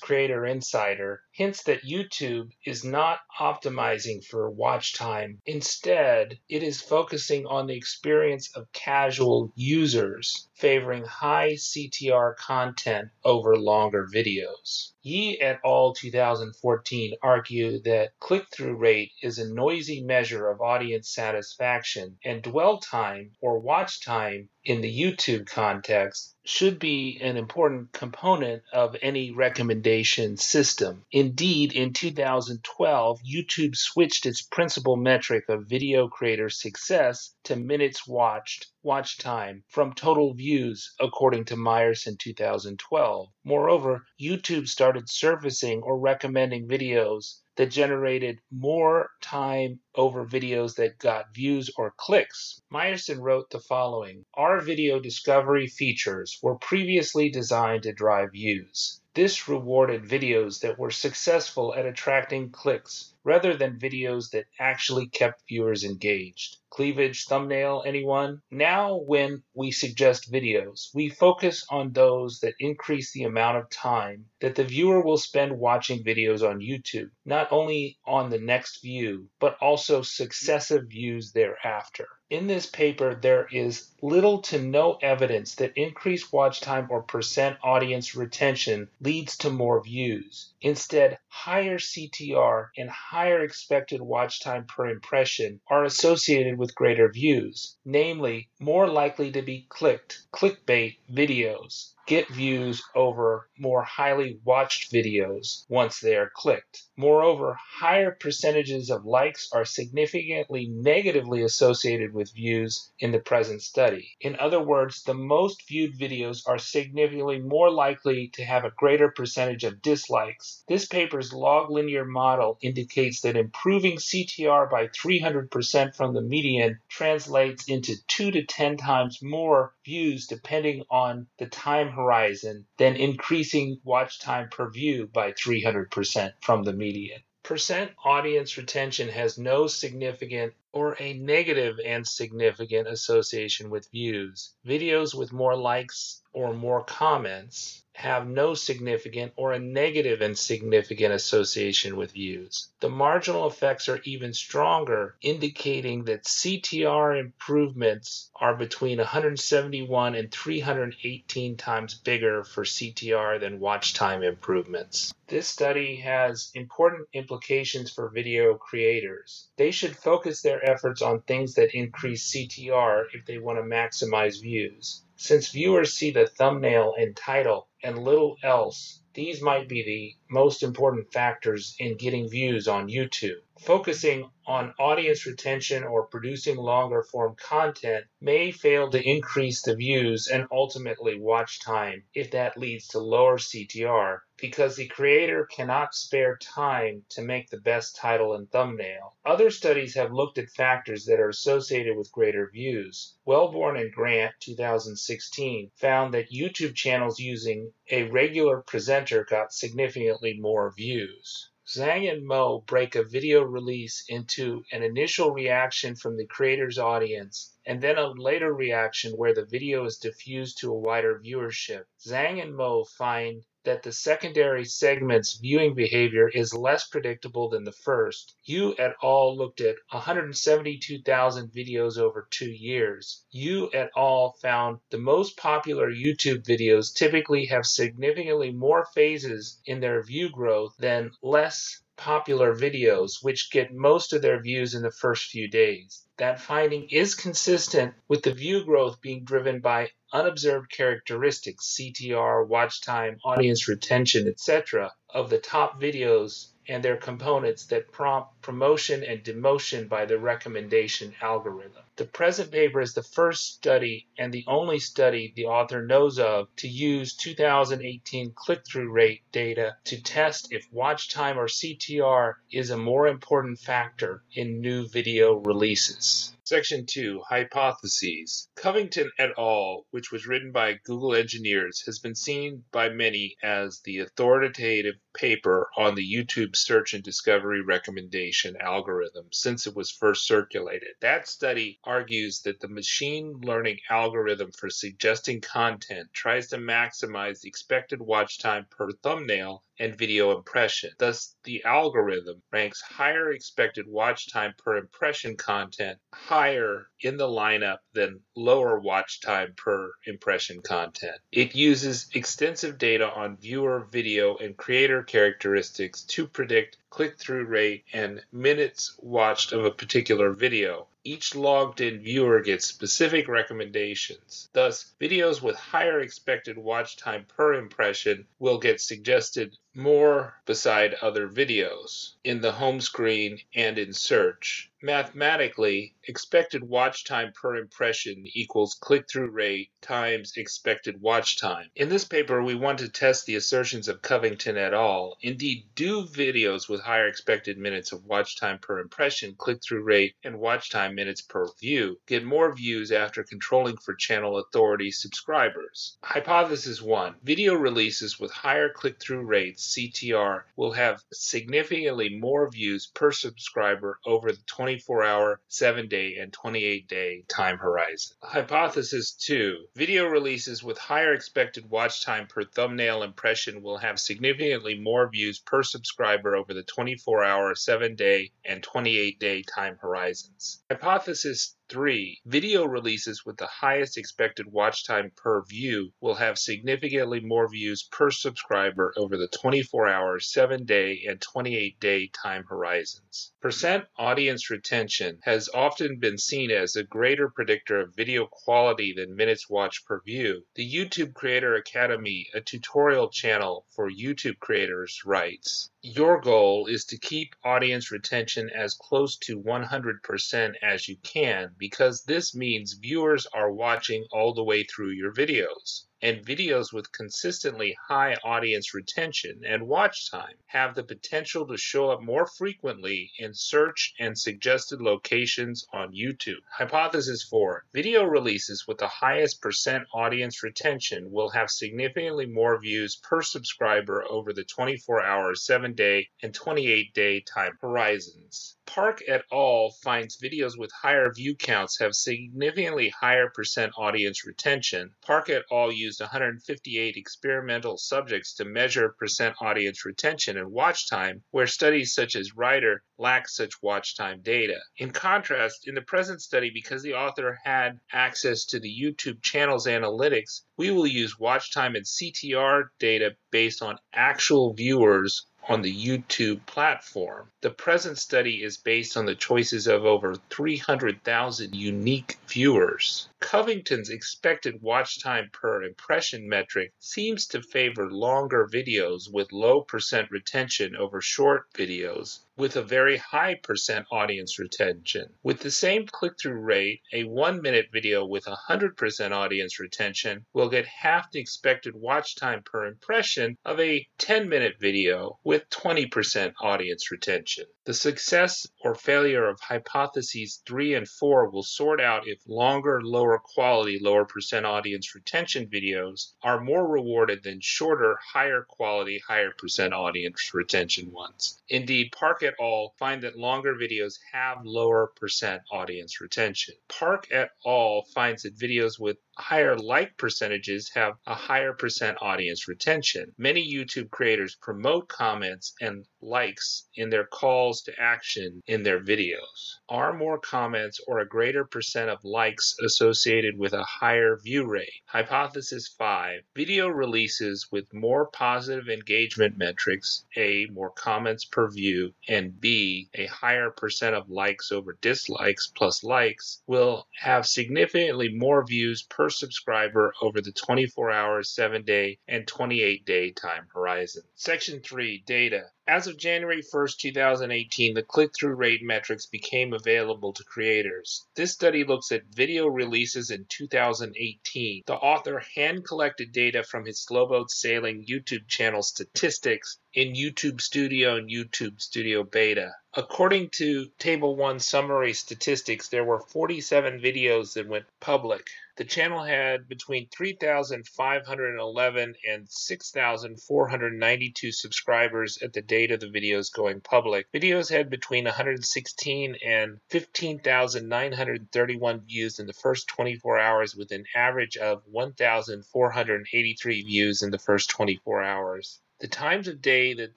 Creator 0.00 0.44
Insider, 0.44 1.22
hints 1.30 1.62
that 1.62 1.84
YouTube 1.84 2.50
is 2.66 2.84
not 2.84 3.20
optimizing 3.38 4.24
for 4.24 4.50
watch 4.50 4.92
time. 4.94 5.40
Instead, 5.46 6.40
it 6.48 6.64
is 6.64 6.82
focusing 6.82 7.46
on 7.46 7.68
the 7.68 7.76
experience 7.76 8.50
of 8.56 8.72
casual 8.72 9.52
users, 9.54 10.48
favoring 10.54 11.04
high 11.04 11.52
CTR 11.52 12.34
content 12.36 13.10
over 13.22 13.56
longer 13.56 14.08
videos. 14.12 14.90
Yi 15.02 15.40
et 15.40 15.60
al. 15.64 15.94
2014 15.94 17.14
argue 17.22 17.80
that 17.82 18.18
click 18.18 18.46
through 18.50 18.74
rate 18.74 19.12
is 19.22 19.38
a 19.38 19.48
noisy 19.48 20.02
measure 20.02 20.48
of 20.48 20.60
audience 20.60 21.08
satisfaction, 21.08 22.18
and 22.24 22.42
dwell 22.42 22.78
time 22.78 23.30
or 23.40 23.60
watch 23.60 24.04
time 24.04 24.48
in 24.64 24.80
the 24.80 25.00
YouTube 25.00 25.46
context 25.46 26.33
should 26.46 26.78
be 26.78 27.18
an 27.22 27.38
important 27.38 27.90
component 27.92 28.62
of 28.72 28.94
any 29.00 29.30
recommendation 29.30 30.36
system. 30.36 31.04
Indeed, 31.10 31.72
in 31.72 31.94
2012, 31.94 33.20
YouTube 33.22 33.74
switched 33.74 34.26
its 34.26 34.42
principal 34.42 34.96
metric 34.96 35.48
of 35.48 35.66
video 35.66 36.08
creator 36.08 36.50
success 36.50 37.34
to 37.44 37.56
minutes 37.56 38.06
watched, 38.06 38.66
watch 38.82 39.16
time, 39.16 39.64
from 39.68 39.94
total 39.94 40.34
views, 40.34 40.92
according 41.00 41.46
to 41.46 41.56
Myers 41.56 42.06
in 42.06 42.18
2012. 42.18 43.28
Moreover, 43.42 44.04
YouTube 44.20 44.68
started 44.68 45.08
surfacing 45.08 45.82
or 45.82 45.98
recommending 45.98 46.68
videos 46.68 47.40
that 47.56 47.70
generated 47.70 48.40
more 48.50 49.10
time 49.20 49.80
over 49.94 50.26
videos 50.26 50.74
that 50.76 50.98
got 50.98 51.34
views 51.34 51.70
or 51.76 51.94
clicks. 51.96 52.60
Meyerson 52.72 53.20
wrote 53.20 53.50
the 53.50 53.60
following 53.60 54.24
Our 54.34 54.60
video 54.60 54.98
discovery 55.00 55.66
features 55.68 56.38
were 56.42 56.58
previously 56.58 57.30
designed 57.30 57.84
to 57.84 57.92
drive 57.92 58.32
views. 58.32 59.00
This 59.14 59.48
rewarded 59.48 60.02
videos 60.02 60.60
that 60.60 60.78
were 60.78 60.90
successful 60.90 61.74
at 61.74 61.86
attracting 61.86 62.50
clicks 62.50 63.13
rather 63.24 63.56
than 63.56 63.78
videos 63.78 64.30
that 64.30 64.46
actually 64.60 65.08
kept 65.08 65.42
viewers 65.48 65.82
engaged. 65.82 66.58
Cleavage 66.70 67.24
thumbnail, 67.24 67.82
anyone? 67.86 68.42
Now, 68.50 68.96
when 68.96 69.42
we 69.54 69.70
suggest 69.70 70.32
videos, 70.32 70.88
we 70.92 71.08
focus 71.08 71.64
on 71.70 71.92
those 71.92 72.40
that 72.40 72.54
increase 72.58 73.12
the 73.12 73.22
amount 73.22 73.58
of 73.58 73.70
time 73.70 74.26
that 74.40 74.56
the 74.56 74.64
viewer 74.64 75.00
will 75.00 75.16
spend 75.16 75.58
watching 75.58 76.02
videos 76.02 76.46
on 76.46 76.58
YouTube, 76.58 77.10
not 77.24 77.52
only 77.52 77.98
on 78.04 78.28
the 78.28 78.40
next 78.40 78.82
view, 78.82 79.28
but 79.38 79.56
also 79.60 80.02
successive 80.02 80.88
views 80.88 81.32
thereafter. 81.32 82.08
In 82.28 82.48
this 82.48 82.66
paper, 82.66 83.14
there 83.14 83.46
is 83.52 83.92
little 84.02 84.42
to 84.42 84.60
no 84.60 84.98
evidence 85.00 85.54
that 85.54 85.76
increased 85.76 86.32
watch 86.32 86.60
time 86.60 86.88
or 86.90 87.02
percent 87.02 87.58
audience 87.62 88.16
retention 88.16 88.88
leads 89.00 89.36
to 89.38 89.50
more 89.50 89.80
views. 89.80 90.52
Instead, 90.60 91.18
higher 91.28 91.78
CTR 91.78 92.70
and 92.76 92.90
higher 92.90 93.13
expected 93.42 94.00
watch 94.02 94.42
time 94.42 94.66
per 94.66 94.88
impression 94.88 95.60
are 95.68 95.84
associated 95.84 96.58
with 96.58 96.74
greater 96.74 97.10
views, 97.10 97.76
namely, 97.84 98.50
more 98.60 98.88
likely 98.88 99.32
to 99.32 99.42
be 99.42 99.66
clicked, 99.68 100.26
clickbait 100.34 100.98
videos 101.12 101.93
get 102.06 102.28
views 102.28 102.82
over 102.94 103.48
more 103.58 103.82
highly 103.82 104.38
watched 104.44 104.92
videos 104.92 105.64
once 105.68 106.00
they 106.00 106.16
are 106.16 106.30
clicked. 106.34 106.82
Moreover, 106.96 107.58
higher 107.78 108.10
percentages 108.12 108.90
of 108.90 109.04
likes 109.04 109.48
are 109.52 109.64
significantly 109.64 110.66
negatively 110.68 111.42
associated 111.42 112.12
with 112.12 112.34
views 112.34 112.90
in 112.98 113.12
the 113.12 113.18
present 113.18 113.62
study. 113.62 114.10
In 114.20 114.36
other 114.38 114.62
words, 114.62 115.02
the 115.02 115.14
most 115.14 115.66
viewed 115.66 115.98
videos 115.98 116.42
are 116.46 116.58
significantly 116.58 117.40
more 117.40 117.70
likely 117.70 118.28
to 118.34 118.44
have 118.44 118.64
a 118.64 118.70
greater 118.70 119.08
percentage 119.08 119.64
of 119.64 119.82
dislikes. 119.82 120.62
This 120.68 120.86
paper's 120.86 121.32
log 121.32 121.70
linear 121.70 122.04
model 122.04 122.58
indicates 122.60 123.22
that 123.22 123.36
improving 123.36 123.96
CTR 123.96 124.70
by 124.70 124.88
300% 124.88 125.96
from 125.96 126.14
the 126.14 126.22
median 126.22 126.78
translates 126.88 127.68
into 127.68 127.96
2 128.06 128.30
to 128.32 128.44
10 128.44 128.76
times 128.76 129.22
more 129.22 129.74
views 129.84 130.26
depending 130.26 130.84
on 130.90 131.26
the 131.38 131.46
time 131.46 131.93
horizon 131.94 132.66
than 132.76 132.96
increasing 132.96 133.80
watch 133.84 134.20
time 134.20 134.48
per 134.50 134.70
view 134.70 135.06
by 135.06 135.32
300% 135.32 136.32
from 136.40 136.62
the 136.62 136.72
median. 136.72 137.20
Percent 137.42 137.92
audience 138.04 138.56
retention 138.56 139.08
has 139.08 139.38
no 139.38 139.66
significant 139.66 140.54
or 140.74 140.96
a 140.98 141.14
negative 141.14 141.78
and 141.86 142.06
significant 142.06 142.88
association 142.88 143.70
with 143.70 143.90
views. 143.90 144.54
Videos 144.66 145.14
with 145.14 145.32
more 145.32 145.56
likes 145.56 146.20
or 146.32 146.52
more 146.52 146.82
comments 146.82 147.84
have 147.94 148.26
no 148.26 148.54
significant 148.54 149.32
or 149.36 149.52
a 149.52 149.58
negative 149.58 150.20
and 150.20 150.36
significant 150.36 151.14
association 151.14 151.96
with 151.96 152.10
views. 152.10 152.68
The 152.80 152.88
marginal 152.88 153.46
effects 153.46 153.88
are 153.88 154.00
even 154.04 154.34
stronger, 154.34 155.14
indicating 155.22 156.04
that 156.04 156.24
CTR 156.24 157.20
improvements 157.20 158.30
are 158.34 158.56
between 158.56 158.98
171 158.98 160.16
and 160.16 160.30
318 160.32 161.56
times 161.56 161.94
bigger 161.94 162.42
for 162.42 162.64
CTR 162.64 163.38
than 163.38 163.60
watch 163.60 163.94
time 163.94 164.24
improvements. 164.24 165.14
This 165.28 165.46
study 165.46 165.96
has 165.96 166.50
important 166.54 167.08
implications 167.12 167.92
for 167.92 168.08
video 168.08 168.54
creators. 168.54 169.48
They 169.56 169.70
should 169.70 169.96
focus 169.96 170.42
their 170.42 170.63
efforts 170.64 171.02
on 171.02 171.22
things 171.22 171.54
that 171.54 171.76
increase 171.76 172.32
CTR 172.32 173.04
if 173.12 173.24
they 173.26 173.38
want 173.38 173.58
to 173.58 173.62
maximize 173.62 174.42
views. 174.42 175.04
Since 175.16 175.50
viewers 175.50 175.92
see 175.92 176.10
the 176.10 176.26
thumbnail 176.26 176.94
and 176.98 177.14
title 177.16 177.68
and 177.82 178.02
little 178.02 178.36
else, 178.42 179.00
these 179.14 179.40
might 179.40 179.68
be 179.68 179.84
the 179.84 180.16
most 180.28 180.64
important 180.64 181.12
factors 181.12 181.76
in 181.78 181.96
getting 181.96 182.28
views 182.28 182.66
on 182.66 182.88
YouTube. 182.88 183.43
Focusing 183.60 184.28
on 184.48 184.74
audience 184.80 185.26
retention 185.26 185.84
or 185.84 186.08
producing 186.08 186.56
longer 186.56 187.04
form 187.04 187.36
content 187.36 188.04
may 188.20 188.50
fail 188.50 188.90
to 188.90 189.00
increase 189.00 189.62
the 189.62 189.76
views 189.76 190.26
and 190.26 190.48
ultimately 190.50 191.16
watch 191.16 191.60
time 191.60 192.02
if 192.14 192.32
that 192.32 192.58
leads 192.58 192.88
to 192.88 192.98
lower 192.98 193.38
CTR 193.38 194.18
because 194.38 194.74
the 194.74 194.88
creator 194.88 195.46
cannot 195.46 195.94
spare 195.94 196.36
time 196.38 197.06
to 197.10 197.22
make 197.22 197.48
the 197.48 197.60
best 197.60 197.94
title 197.94 198.34
and 198.34 198.50
thumbnail. 198.50 199.16
Other 199.24 199.50
studies 199.50 199.94
have 199.94 200.12
looked 200.12 200.36
at 200.38 200.50
factors 200.50 201.04
that 201.04 201.20
are 201.20 201.28
associated 201.28 201.96
with 201.96 202.10
greater 202.10 202.50
views. 202.52 203.14
Welbourne 203.24 203.76
and 203.76 203.92
Grant 203.92 204.34
2016 204.40 205.70
found 205.76 206.12
that 206.12 206.32
YouTube 206.32 206.74
channels 206.74 207.20
using 207.20 207.72
a 207.88 208.02
regular 208.10 208.62
presenter 208.62 209.24
got 209.24 209.52
significantly 209.52 210.36
more 210.40 210.72
views. 210.76 211.50
Zhang 211.66 212.10
and 212.12 212.26
Mo 212.26 212.60
break 212.66 212.94
a 212.94 213.02
video 213.02 213.42
release 213.42 214.04
into 214.06 214.62
an 214.70 214.82
initial 214.82 215.30
reaction 215.30 215.96
from 215.96 216.18
the 216.18 216.26
creator's 216.26 216.78
audience 216.78 217.56
and 217.64 217.80
then 217.80 217.96
a 217.96 218.08
later 218.08 218.52
reaction 218.52 219.12
where 219.16 219.34
the 219.34 219.46
video 219.46 219.86
is 219.86 219.96
diffused 219.96 220.58
to 220.58 220.70
a 220.70 220.78
wider 220.78 221.18
viewership. 221.18 221.84
Zhang 222.06 222.42
and 222.42 222.54
Mo 222.54 222.84
find 222.84 223.44
that 223.64 223.82
the 223.82 223.92
secondary 223.92 224.64
segment's 224.64 225.38
viewing 225.38 225.74
behavior 225.74 226.28
is 226.28 226.52
less 226.52 226.86
predictable 226.86 227.48
than 227.48 227.64
the 227.64 227.72
first. 227.72 228.36
Yu 228.44 228.74
et 228.78 228.94
al. 229.02 229.36
looked 229.36 229.60
at 229.60 229.76
172,000 229.90 231.50
videos 231.50 231.98
over 231.98 232.28
two 232.30 232.50
years. 232.50 233.24
Yu 233.30 233.70
et 233.72 233.90
al. 233.96 234.32
found 234.42 234.80
the 234.90 234.98
most 234.98 235.36
popular 235.36 235.90
YouTube 235.90 236.44
videos 236.44 236.94
typically 236.94 237.46
have 237.46 237.64
significantly 237.66 238.52
more 238.52 238.86
phases 238.94 239.60
in 239.64 239.80
their 239.80 240.02
view 240.02 240.28
growth 240.28 240.74
than 240.78 241.10
less 241.22 241.82
popular 241.96 242.54
videos, 242.54 243.22
which 243.22 243.50
get 243.50 243.72
most 243.72 244.12
of 244.12 244.20
their 244.20 244.42
views 244.42 244.74
in 244.74 244.82
the 244.82 244.90
first 244.90 245.30
few 245.30 245.48
days. 245.48 246.04
That 246.16 246.40
finding 246.40 246.88
is 246.90 247.14
consistent 247.14 247.94
with 248.08 248.22
the 248.22 248.34
view 248.34 248.64
growth 248.64 249.00
being 249.00 249.24
driven 249.24 249.60
by 249.60 249.90
unobserved 250.14 250.70
characteristics, 250.70 251.76
CTR, 251.76 252.46
watch 252.46 252.80
time, 252.80 253.18
audience 253.24 253.66
retention, 253.66 254.28
etc., 254.28 254.92
of 255.10 255.28
the 255.28 255.38
top 255.38 255.80
videos 255.80 256.46
and 256.68 256.82
their 256.82 256.96
components 256.96 257.66
that 257.66 257.92
prompt 257.92 258.40
promotion 258.40 259.02
and 259.02 259.22
demotion 259.22 259.88
by 259.88 260.06
the 260.06 260.18
recommendation 260.18 261.14
algorithm. 261.20 261.82
The 261.96 262.06
present 262.06 262.50
paper 262.50 262.80
is 262.80 262.94
the 262.94 263.02
first 263.02 263.54
study 263.54 264.06
and 264.18 264.32
the 264.32 264.44
only 264.46 264.78
study 264.78 265.32
the 265.36 265.46
author 265.46 265.84
knows 265.84 266.18
of 266.18 266.48
to 266.56 266.68
use 266.68 267.14
2018 267.16 268.32
click 268.34 268.64
through 268.66 268.90
rate 268.90 269.22
data 269.30 269.76
to 269.84 270.02
test 270.02 270.52
if 270.52 270.66
watch 270.72 271.10
time 271.10 271.38
or 271.38 271.46
CTR 271.46 272.34
is 272.50 272.70
a 272.70 272.76
more 272.76 273.08
important 273.08 273.58
factor 273.58 274.22
in 274.32 274.60
new 274.60 274.88
video 274.88 275.34
releases. 275.34 276.33
Section 276.46 276.84
2 276.84 277.22
Hypotheses. 277.30 278.50
Covington 278.54 279.10
et 279.18 279.30
al., 279.38 279.86
which 279.92 280.12
was 280.12 280.26
written 280.26 280.52
by 280.52 280.74
Google 280.84 281.14
engineers, 281.14 281.82
has 281.86 281.98
been 281.98 282.14
seen 282.14 282.64
by 282.70 282.90
many 282.90 283.34
as 283.42 283.80
the 283.80 284.00
authoritative 284.00 284.96
paper 285.14 285.70
on 285.74 285.94
the 285.94 286.06
YouTube 286.06 286.54
search 286.54 286.92
and 286.92 287.02
discovery 287.02 287.62
recommendation 287.62 288.58
algorithm 288.60 289.28
since 289.32 289.66
it 289.66 289.74
was 289.74 289.90
first 289.90 290.26
circulated. 290.26 290.90
That 291.00 291.26
study 291.28 291.80
argues 291.82 292.42
that 292.42 292.60
the 292.60 292.68
machine 292.68 293.40
learning 293.42 293.78
algorithm 293.88 294.52
for 294.52 294.68
suggesting 294.68 295.40
content 295.40 296.10
tries 296.12 296.48
to 296.48 296.58
maximize 296.58 297.40
the 297.40 297.48
expected 297.48 298.02
watch 298.02 298.38
time 298.38 298.66
per 298.70 298.92
thumbnail 298.92 299.64
and 299.78 299.96
video 299.96 300.36
impression. 300.36 300.90
Thus, 300.98 301.34
the 301.44 301.64
algorithm 301.64 302.42
ranks 302.52 302.80
higher 302.80 303.32
expected 303.32 303.86
watch 303.86 304.32
time 304.32 304.54
per 304.58 304.76
impression 304.76 305.36
content 305.36 305.98
higher 306.12 306.88
in 307.00 307.16
the 307.16 307.26
lineup 307.26 307.78
than 307.92 308.20
lower 308.36 308.78
watch 308.78 309.20
time 309.20 309.54
per 309.56 309.92
impression 310.06 310.62
content. 310.62 311.16
It 311.32 311.54
uses 311.54 312.08
extensive 312.14 312.78
data 312.78 313.10
on 313.10 313.36
viewer, 313.36 313.88
video, 313.90 314.36
and 314.36 314.56
creator 314.56 315.02
characteristics 315.02 316.02
to 316.02 316.26
predict 316.26 316.78
click 316.90 317.18
through 317.18 317.44
rate 317.46 317.84
and 317.92 318.22
minutes 318.32 318.96
watched 319.02 319.52
of 319.52 319.64
a 319.64 319.70
particular 319.70 320.32
video. 320.32 320.86
Each 321.04 321.34
logged 321.34 321.80
in 321.82 322.00
viewer 322.00 322.40
gets 322.40 322.66
specific 322.66 323.28
recommendations. 323.28 324.48
Thus, 324.54 324.94
videos 324.98 325.42
with 325.42 325.54
higher 325.54 326.00
expected 326.00 326.56
watch 326.56 326.96
time 326.96 327.26
per 327.26 327.54
impression 327.54 328.26
will 328.38 328.58
get 328.58 328.80
suggested 328.80 329.56
more 329.74 330.40
beside 330.46 330.94
other 330.94 331.28
videos 331.28 332.14
in 332.24 332.40
the 332.40 332.52
home 332.52 332.80
screen 332.80 333.38
and 333.54 333.78
in 333.78 333.92
search. 333.92 334.70
Mathematically, 334.84 335.94
expected 336.06 336.62
watch 336.62 337.04
time 337.04 337.32
per 337.32 337.56
impression 337.56 338.26
equals 338.34 338.74
click 338.74 339.08
through 339.08 339.30
rate 339.30 339.70
times 339.80 340.34
expected 340.36 341.00
watch 341.00 341.38
time. 341.38 341.70
In 341.74 341.88
this 341.88 342.04
paper, 342.04 342.42
we 342.42 342.54
want 342.54 342.80
to 342.80 342.90
test 342.90 343.24
the 343.24 343.36
assertions 343.36 343.88
of 343.88 344.02
Covington 344.02 344.58
et 344.58 344.74
al. 344.74 345.16
Indeed, 345.22 345.70
do 345.74 346.04
videos 346.04 346.68
with 346.68 346.82
higher 346.82 347.08
expected 347.08 347.56
minutes 347.56 347.92
of 347.92 348.04
watch 348.04 348.36
time 348.36 348.58
per 348.58 348.78
impression, 348.78 349.34
click 349.38 349.62
through 349.62 349.84
rate, 349.84 350.16
and 350.22 350.38
watch 350.38 350.68
time 350.68 350.94
minutes 350.94 351.22
per 351.22 351.46
view 351.58 351.98
get 352.06 352.22
more 352.22 352.54
views 352.54 352.92
after 352.92 353.24
controlling 353.24 353.78
for 353.78 353.94
channel 353.94 354.36
authority 354.36 354.90
subscribers? 354.90 355.96
Hypothesis 356.04 356.82
1 356.82 357.14
Video 357.22 357.54
releases 357.54 358.20
with 358.20 358.30
higher 358.30 358.68
click 358.68 359.00
through 359.00 359.22
rates, 359.22 359.74
CTR, 359.74 360.42
will 360.56 360.72
have 360.72 361.02
significantly 361.10 362.10
more 362.18 362.50
views 362.50 362.86
per 362.86 363.10
subscriber 363.10 363.98
over 364.04 364.30
the 364.30 364.42
20 364.46 364.73
24 364.74 365.04
hour, 365.04 365.40
7 365.46 365.86
day, 365.86 366.16
and 366.16 366.32
28 366.32 366.88
day 366.88 367.24
time 367.28 367.58
horizon. 367.58 368.16
Hypothesis 368.20 369.12
2 369.12 369.66
Video 369.76 370.06
releases 370.06 370.64
with 370.64 370.78
higher 370.78 371.12
expected 371.12 371.70
watch 371.70 372.02
time 372.04 372.26
per 372.26 372.42
thumbnail 372.42 373.04
impression 373.04 373.62
will 373.62 373.78
have 373.78 374.00
significantly 374.00 374.76
more 374.76 375.08
views 375.08 375.38
per 375.38 375.62
subscriber 375.62 376.34
over 376.34 376.52
the 376.52 376.64
24 376.64 377.22
hour, 377.22 377.54
7 377.54 377.94
day, 377.94 378.32
and 378.44 378.64
28 378.64 379.20
day 379.20 379.42
time 379.42 379.78
horizons. 379.80 380.64
Hypothesis 380.68 381.54
3. 381.70 382.20
Video 382.26 382.66
releases 382.66 383.24
with 383.24 383.38
the 383.38 383.46
highest 383.46 383.96
expected 383.96 384.46
watch 384.46 384.84
time 384.84 385.10
per 385.16 385.42
view 385.44 385.92
will 385.98 386.16
have 386.16 386.38
significantly 386.38 387.20
more 387.20 387.48
views 387.48 387.82
per 387.90 388.10
subscriber 388.10 388.92
over 388.96 389.16
the 389.16 389.28
24 389.28 389.88
hour, 389.88 390.20
7 390.20 390.64
day, 390.64 391.04
and 391.08 391.22
28 391.22 391.80
day 391.80 392.08
time 392.08 392.44
horizons. 392.44 393.32
Percent 393.40 393.86
audience 393.96 394.50
retention 394.50 395.20
has 395.22 395.48
often 395.54 395.98
been 395.98 396.18
seen 396.18 396.50
as 396.50 396.76
a 396.76 396.84
greater 396.84 397.30
predictor 397.30 397.80
of 397.80 397.94
video 397.94 398.26
quality 398.26 398.92
than 398.92 399.16
minutes 399.16 399.48
watched 399.48 399.86
per 399.86 400.02
view. 400.02 400.44
The 400.56 400.70
YouTube 400.70 401.14
Creator 401.14 401.54
Academy, 401.54 402.28
a 402.34 402.42
tutorial 402.42 403.08
channel 403.08 403.66
for 403.70 403.90
YouTube 403.90 404.38
creators, 404.38 405.02
writes 405.06 405.70
Your 405.86 406.18
goal 406.18 406.66
is 406.66 406.86
to 406.86 406.98
keep 406.98 407.36
audience 407.44 407.90
retention 407.90 408.48
as 408.48 408.72
close 408.72 409.18
to 409.18 409.38
100% 409.38 410.54
as 410.62 410.88
you 410.88 410.96
can 411.02 411.54
because 411.58 412.04
this 412.04 412.34
means 412.34 412.72
viewers 412.72 413.26
are 413.34 413.52
watching 413.52 414.06
all 414.10 414.32
the 414.32 414.42
way 414.42 414.64
through 414.64 414.92
your 414.92 415.12
videos 415.12 415.84
and 416.04 416.22
videos 416.26 416.70
with 416.70 416.92
consistently 416.92 417.74
high 417.88 418.14
audience 418.22 418.74
retention 418.74 419.40
and 419.42 419.66
watch 419.66 420.10
time 420.10 420.34
have 420.44 420.74
the 420.74 420.82
potential 420.84 421.46
to 421.46 421.56
show 421.56 421.88
up 421.88 422.02
more 422.02 422.26
frequently 422.26 423.10
in 423.18 423.32
search 423.32 423.94
and 423.98 424.18
suggested 424.18 424.82
locations 424.82 425.66
on 425.72 425.94
YouTube. 425.94 426.42
Hypothesis 426.58 427.22
4 427.22 427.64
Video 427.72 428.04
releases 428.04 428.66
with 428.68 428.76
the 428.76 428.86
highest 428.86 429.40
percent 429.40 429.84
audience 429.94 430.42
retention 430.42 431.10
will 431.10 431.30
have 431.30 431.48
significantly 431.48 432.26
more 432.26 432.60
views 432.60 432.96
per 432.96 433.22
subscriber 433.22 434.04
over 434.10 434.34
the 434.34 434.44
24 434.44 435.02
hour, 435.02 435.34
7 435.34 435.72
day, 435.72 436.06
and 436.22 436.34
28 436.34 436.92
day 436.92 437.20
time 437.20 437.56
horizons. 437.62 438.58
Park 438.66 439.02
et 439.06 439.22
al. 439.30 439.70
finds 439.82 440.16
videos 440.16 440.58
with 440.58 440.72
higher 440.72 441.12
view 441.12 441.34
counts 441.36 441.78
have 441.80 441.94
significantly 441.94 442.88
higher 442.88 443.30
percent 443.30 443.72
audience 443.76 444.26
retention. 444.26 444.94
Park 445.02 445.28
et 445.30 445.44
al. 445.50 445.70
used 445.70 445.93
used 445.94 446.00
158 446.00 446.96
experimental 446.96 447.78
subjects 447.78 448.34
to 448.34 448.44
measure 448.44 448.96
percent 448.98 449.36
audience 449.40 449.84
retention 449.84 450.36
and 450.36 450.50
watch 450.50 450.90
time, 450.90 451.22
where 451.30 451.46
studies 451.46 451.94
such 451.94 452.16
as 452.16 452.34
Writer 452.34 452.82
lack 452.98 453.28
such 453.28 453.62
watch 453.62 453.96
time 453.96 454.20
data. 454.20 454.58
In 454.78 454.90
contrast, 454.90 455.68
in 455.68 455.76
the 455.76 455.82
present 455.82 456.20
study, 456.20 456.50
because 456.50 456.82
the 456.82 456.94
author 456.94 457.38
had 457.44 457.78
access 457.92 458.44
to 458.46 458.58
the 458.58 458.76
YouTube 458.76 459.22
channel's 459.22 459.68
analytics, 459.68 460.40
we 460.56 460.72
will 460.72 460.88
use 460.88 461.16
watch 461.16 461.52
time 461.54 461.76
and 461.76 461.84
CTR 461.84 462.64
data 462.80 463.14
based 463.30 463.62
on 463.62 463.78
actual 463.92 464.52
viewers 464.52 465.28
on 465.48 465.62
the 465.62 465.74
YouTube 465.74 466.44
platform. 466.46 467.30
The 467.42 467.50
present 467.50 467.98
study 467.98 468.42
is 468.42 468.56
based 468.56 468.96
on 468.96 469.06
the 469.06 469.14
choices 469.14 469.66
of 469.66 469.84
over 469.84 470.14
300,000 470.30 471.54
unique 471.54 472.16
viewers. 472.26 473.08
Covington's 473.20 473.90
expected 473.90 474.62
watch 474.62 475.02
time 475.02 475.30
per 475.32 475.62
impression 475.62 476.28
metric 476.28 476.72
seems 476.78 477.26
to 477.28 477.42
favor 477.42 477.90
longer 477.90 478.48
videos 478.50 479.12
with 479.12 479.32
low 479.32 479.60
percent 479.60 480.10
retention 480.10 480.76
over 480.76 481.00
short 481.00 481.52
videos 481.52 482.20
with 482.36 482.56
a 482.56 482.62
very 482.62 482.96
high 482.96 483.34
percent 483.34 483.86
audience 483.92 484.38
retention. 484.38 485.06
With 485.22 485.38
the 485.40 485.50
same 485.52 485.86
click 485.86 486.14
through 486.20 486.40
rate, 486.40 486.80
a 486.92 487.04
one 487.04 487.40
minute 487.40 487.66
video 487.72 488.04
with 488.04 488.24
100% 488.24 489.12
audience 489.12 489.60
retention 489.60 490.26
will 490.32 490.48
get 490.48 490.66
half 490.66 491.10
the 491.12 491.20
expected 491.20 491.74
watch 491.76 492.16
time 492.16 492.42
per 492.42 492.66
impression 492.66 493.38
of 493.44 493.60
a 493.60 493.86
10 493.98 494.28
minute 494.28 494.56
video 494.60 495.18
with 495.22 495.48
20% 495.50 496.32
audience 496.40 496.90
retention. 496.90 497.44
The 497.66 497.74
success 497.74 498.46
or 498.60 498.74
failure 498.74 499.26
of 499.28 499.40
hypotheses 499.40 500.42
3 500.44 500.74
and 500.74 500.88
4 500.88 501.30
will 501.30 501.44
sort 501.44 501.80
out 501.80 502.08
if 502.08 502.18
longer, 502.26 502.82
lower 502.82 503.18
quality, 503.18 503.78
lower 503.80 504.04
percent 504.04 504.44
audience 504.44 504.94
retention 504.94 505.46
videos 505.46 506.12
are 506.22 506.40
more 506.40 506.66
rewarded 506.66 507.22
than 507.22 507.40
shorter, 507.40 507.96
higher 508.12 508.42
quality, 508.42 509.00
higher 509.06 509.32
percent 509.38 509.72
audience 509.72 510.32
retention 510.34 510.90
ones. 510.90 511.40
Indeed, 511.48 511.92
Park 511.92 512.23
et 512.24 512.34
al. 512.40 512.74
find 512.78 513.02
that 513.02 513.16
longer 513.16 513.54
videos 513.54 513.94
have 514.12 514.38
lower 514.44 514.92
percent 514.96 515.42
audience 515.52 516.00
retention. 516.00 516.54
Park 516.68 517.06
et 517.10 517.30
al. 517.46 517.84
finds 517.94 518.22
that 518.22 518.36
videos 518.36 518.80
with 518.80 518.96
higher 519.16 519.56
like 519.56 519.96
percentages 519.96 520.70
have 520.74 520.94
a 521.06 521.14
higher 521.14 521.52
percent 521.52 521.98
audience 522.00 522.48
retention. 522.48 523.12
Many 523.16 523.46
YouTube 523.52 523.90
creators 523.90 524.34
promote 524.34 524.88
comments 524.88 525.54
and 525.60 525.86
likes 526.00 526.68
in 526.74 526.90
their 526.90 527.06
calls 527.06 527.62
to 527.62 527.72
action 527.78 528.42
in 528.46 528.62
their 528.62 528.80
videos. 528.80 529.54
Are 529.68 529.96
more 529.96 530.18
comments 530.18 530.80
or 530.86 530.98
a 530.98 531.08
greater 531.08 531.44
percent 531.44 531.90
of 531.90 532.04
likes 532.04 532.54
associated 532.62 533.38
with 533.38 533.52
a 533.52 533.64
higher 533.64 534.18
view 534.22 534.44
rate? 534.46 534.82
Hypothesis 534.86 535.68
5 535.78 536.20
Video 536.34 536.68
releases 536.68 537.48
with 537.50 537.72
more 537.72 538.06
positive 538.06 538.68
engagement 538.68 539.38
metrics, 539.38 540.04
A, 540.16 540.46
more 540.46 540.70
comments 540.70 541.24
per 541.24 541.50
view, 541.50 541.94
and 542.08 542.38
B, 542.40 542.88
a 542.94 543.06
higher 543.06 543.50
percent 543.50 543.94
of 543.94 544.10
likes 544.10 544.52
over 544.52 544.76
dislikes 544.80 545.46
plus 545.46 545.82
likes, 545.82 546.42
will 546.46 546.86
have 547.00 547.26
significantly 547.26 548.08
more 548.12 548.44
views 548.46 548.82
per 548.82 549.03
per 549.04 549.10
subscriber 549.10 549.92
over 550.00 550.22
the 550.22 550.32
24 550.32 550.90
hour, 550.90 551.22
7 551.22 551.62
day, 551.62 551.98
and 552.08 552.26
28 552.26 552.86
day 552.86 553.10
time 553.10 553.46
horizon. 553.52 554.02
Section 554.14 554.62
3 554.62 555.02
Data. 555.04 555.50
As 555.66 555.86
of 555.86 555.98
January 555.98 556.42
1, 556.50 556.68
2018, 556.78 557.74
the 557.74 557.82
click 557.82 558.12
through 558.14 558.34
rate 558.34 558.62
metrics 558.62 559.04
became 559.04 559.52
available 559.52 560.14
to 560.14 560.24
creators. 560.24 561.06
This 561.16 561.32
study 561.32 561.64
looks 561.64 561.92
at 561.92 562.04
video 562.14 562.46
releases 562.46 563.10
in 563.10 563.26
2018. 563.28 564.62
The 564.66 564.74
author 564.74 565.22
hand 565.34 565.66
collected 565.66 566.12
data 566.12 566.42
from 566.42 566.64
his 566.64 566.80
Slowboat 566.80 567.30
Sailing 567.30 567.84
YouTube 567.86 568.26
channel 568.26 568.62
statistics 568.62 569.58
in 569.74 569.94
YouTube 569.94 570.40
Studio 570.40 570.96
and 570.96 571.10
YouTube 571.10 571.60
Studio 571.60 572.04
Beta. 572.04 572.52
According 572.74 573.30
to 573.30 573.70
Table 573.78 574.16
1 574.16 574.40
summary 574.40 574.94
statistics, 574.94 575.68
there 575.68 575.84
were 575.84 576.00
47 576.00 576.80
videos 576.80 577.34
that 577.34 577.48
went 577.48 577.66
public. 577.80 578.28
The 578.56 578.64
channel 578.64 579.02
had 579.02 579.48
between 579.48 579.88
3,511 579.88 581.96
and 582.08 582.30
6,492 582.30 584.30
subscribers 584.30 585.20
at 585.20 585.32
the 585.32 585.42
date 585.42 585.72
of 585.72 585.80
the 585.80 585.88
videos 585.88 586.32
going 586.32 586.60
public. 586.60 587.10
Videos 587.10 587.50
had 587.50 587.68
between 587.68 588.04
116 588.04 589.16
and 589.26 589.58
15,931 589.70 591.80
views 591.80 592.20
in 592.20 592.28
the 592.28 592.32
first 592.32 592.68
24 592.68 593.18
hours, 593.18 593.56
with 593.56 593.72
an 593.72 593.86
average 593.92 594.36
of 594.36 594.62
1,483 594.66 596.62
views 596.62 597.02
in 597.02 597.10
the 597.10 597.18
first 597.18 597.50
24 597.50 598.02
hours. 598.02 598.60
The 598.80 598.88
times 598.88 599.28
of 599.28 599.40
day 599.40 599.74
that 599.74 599.96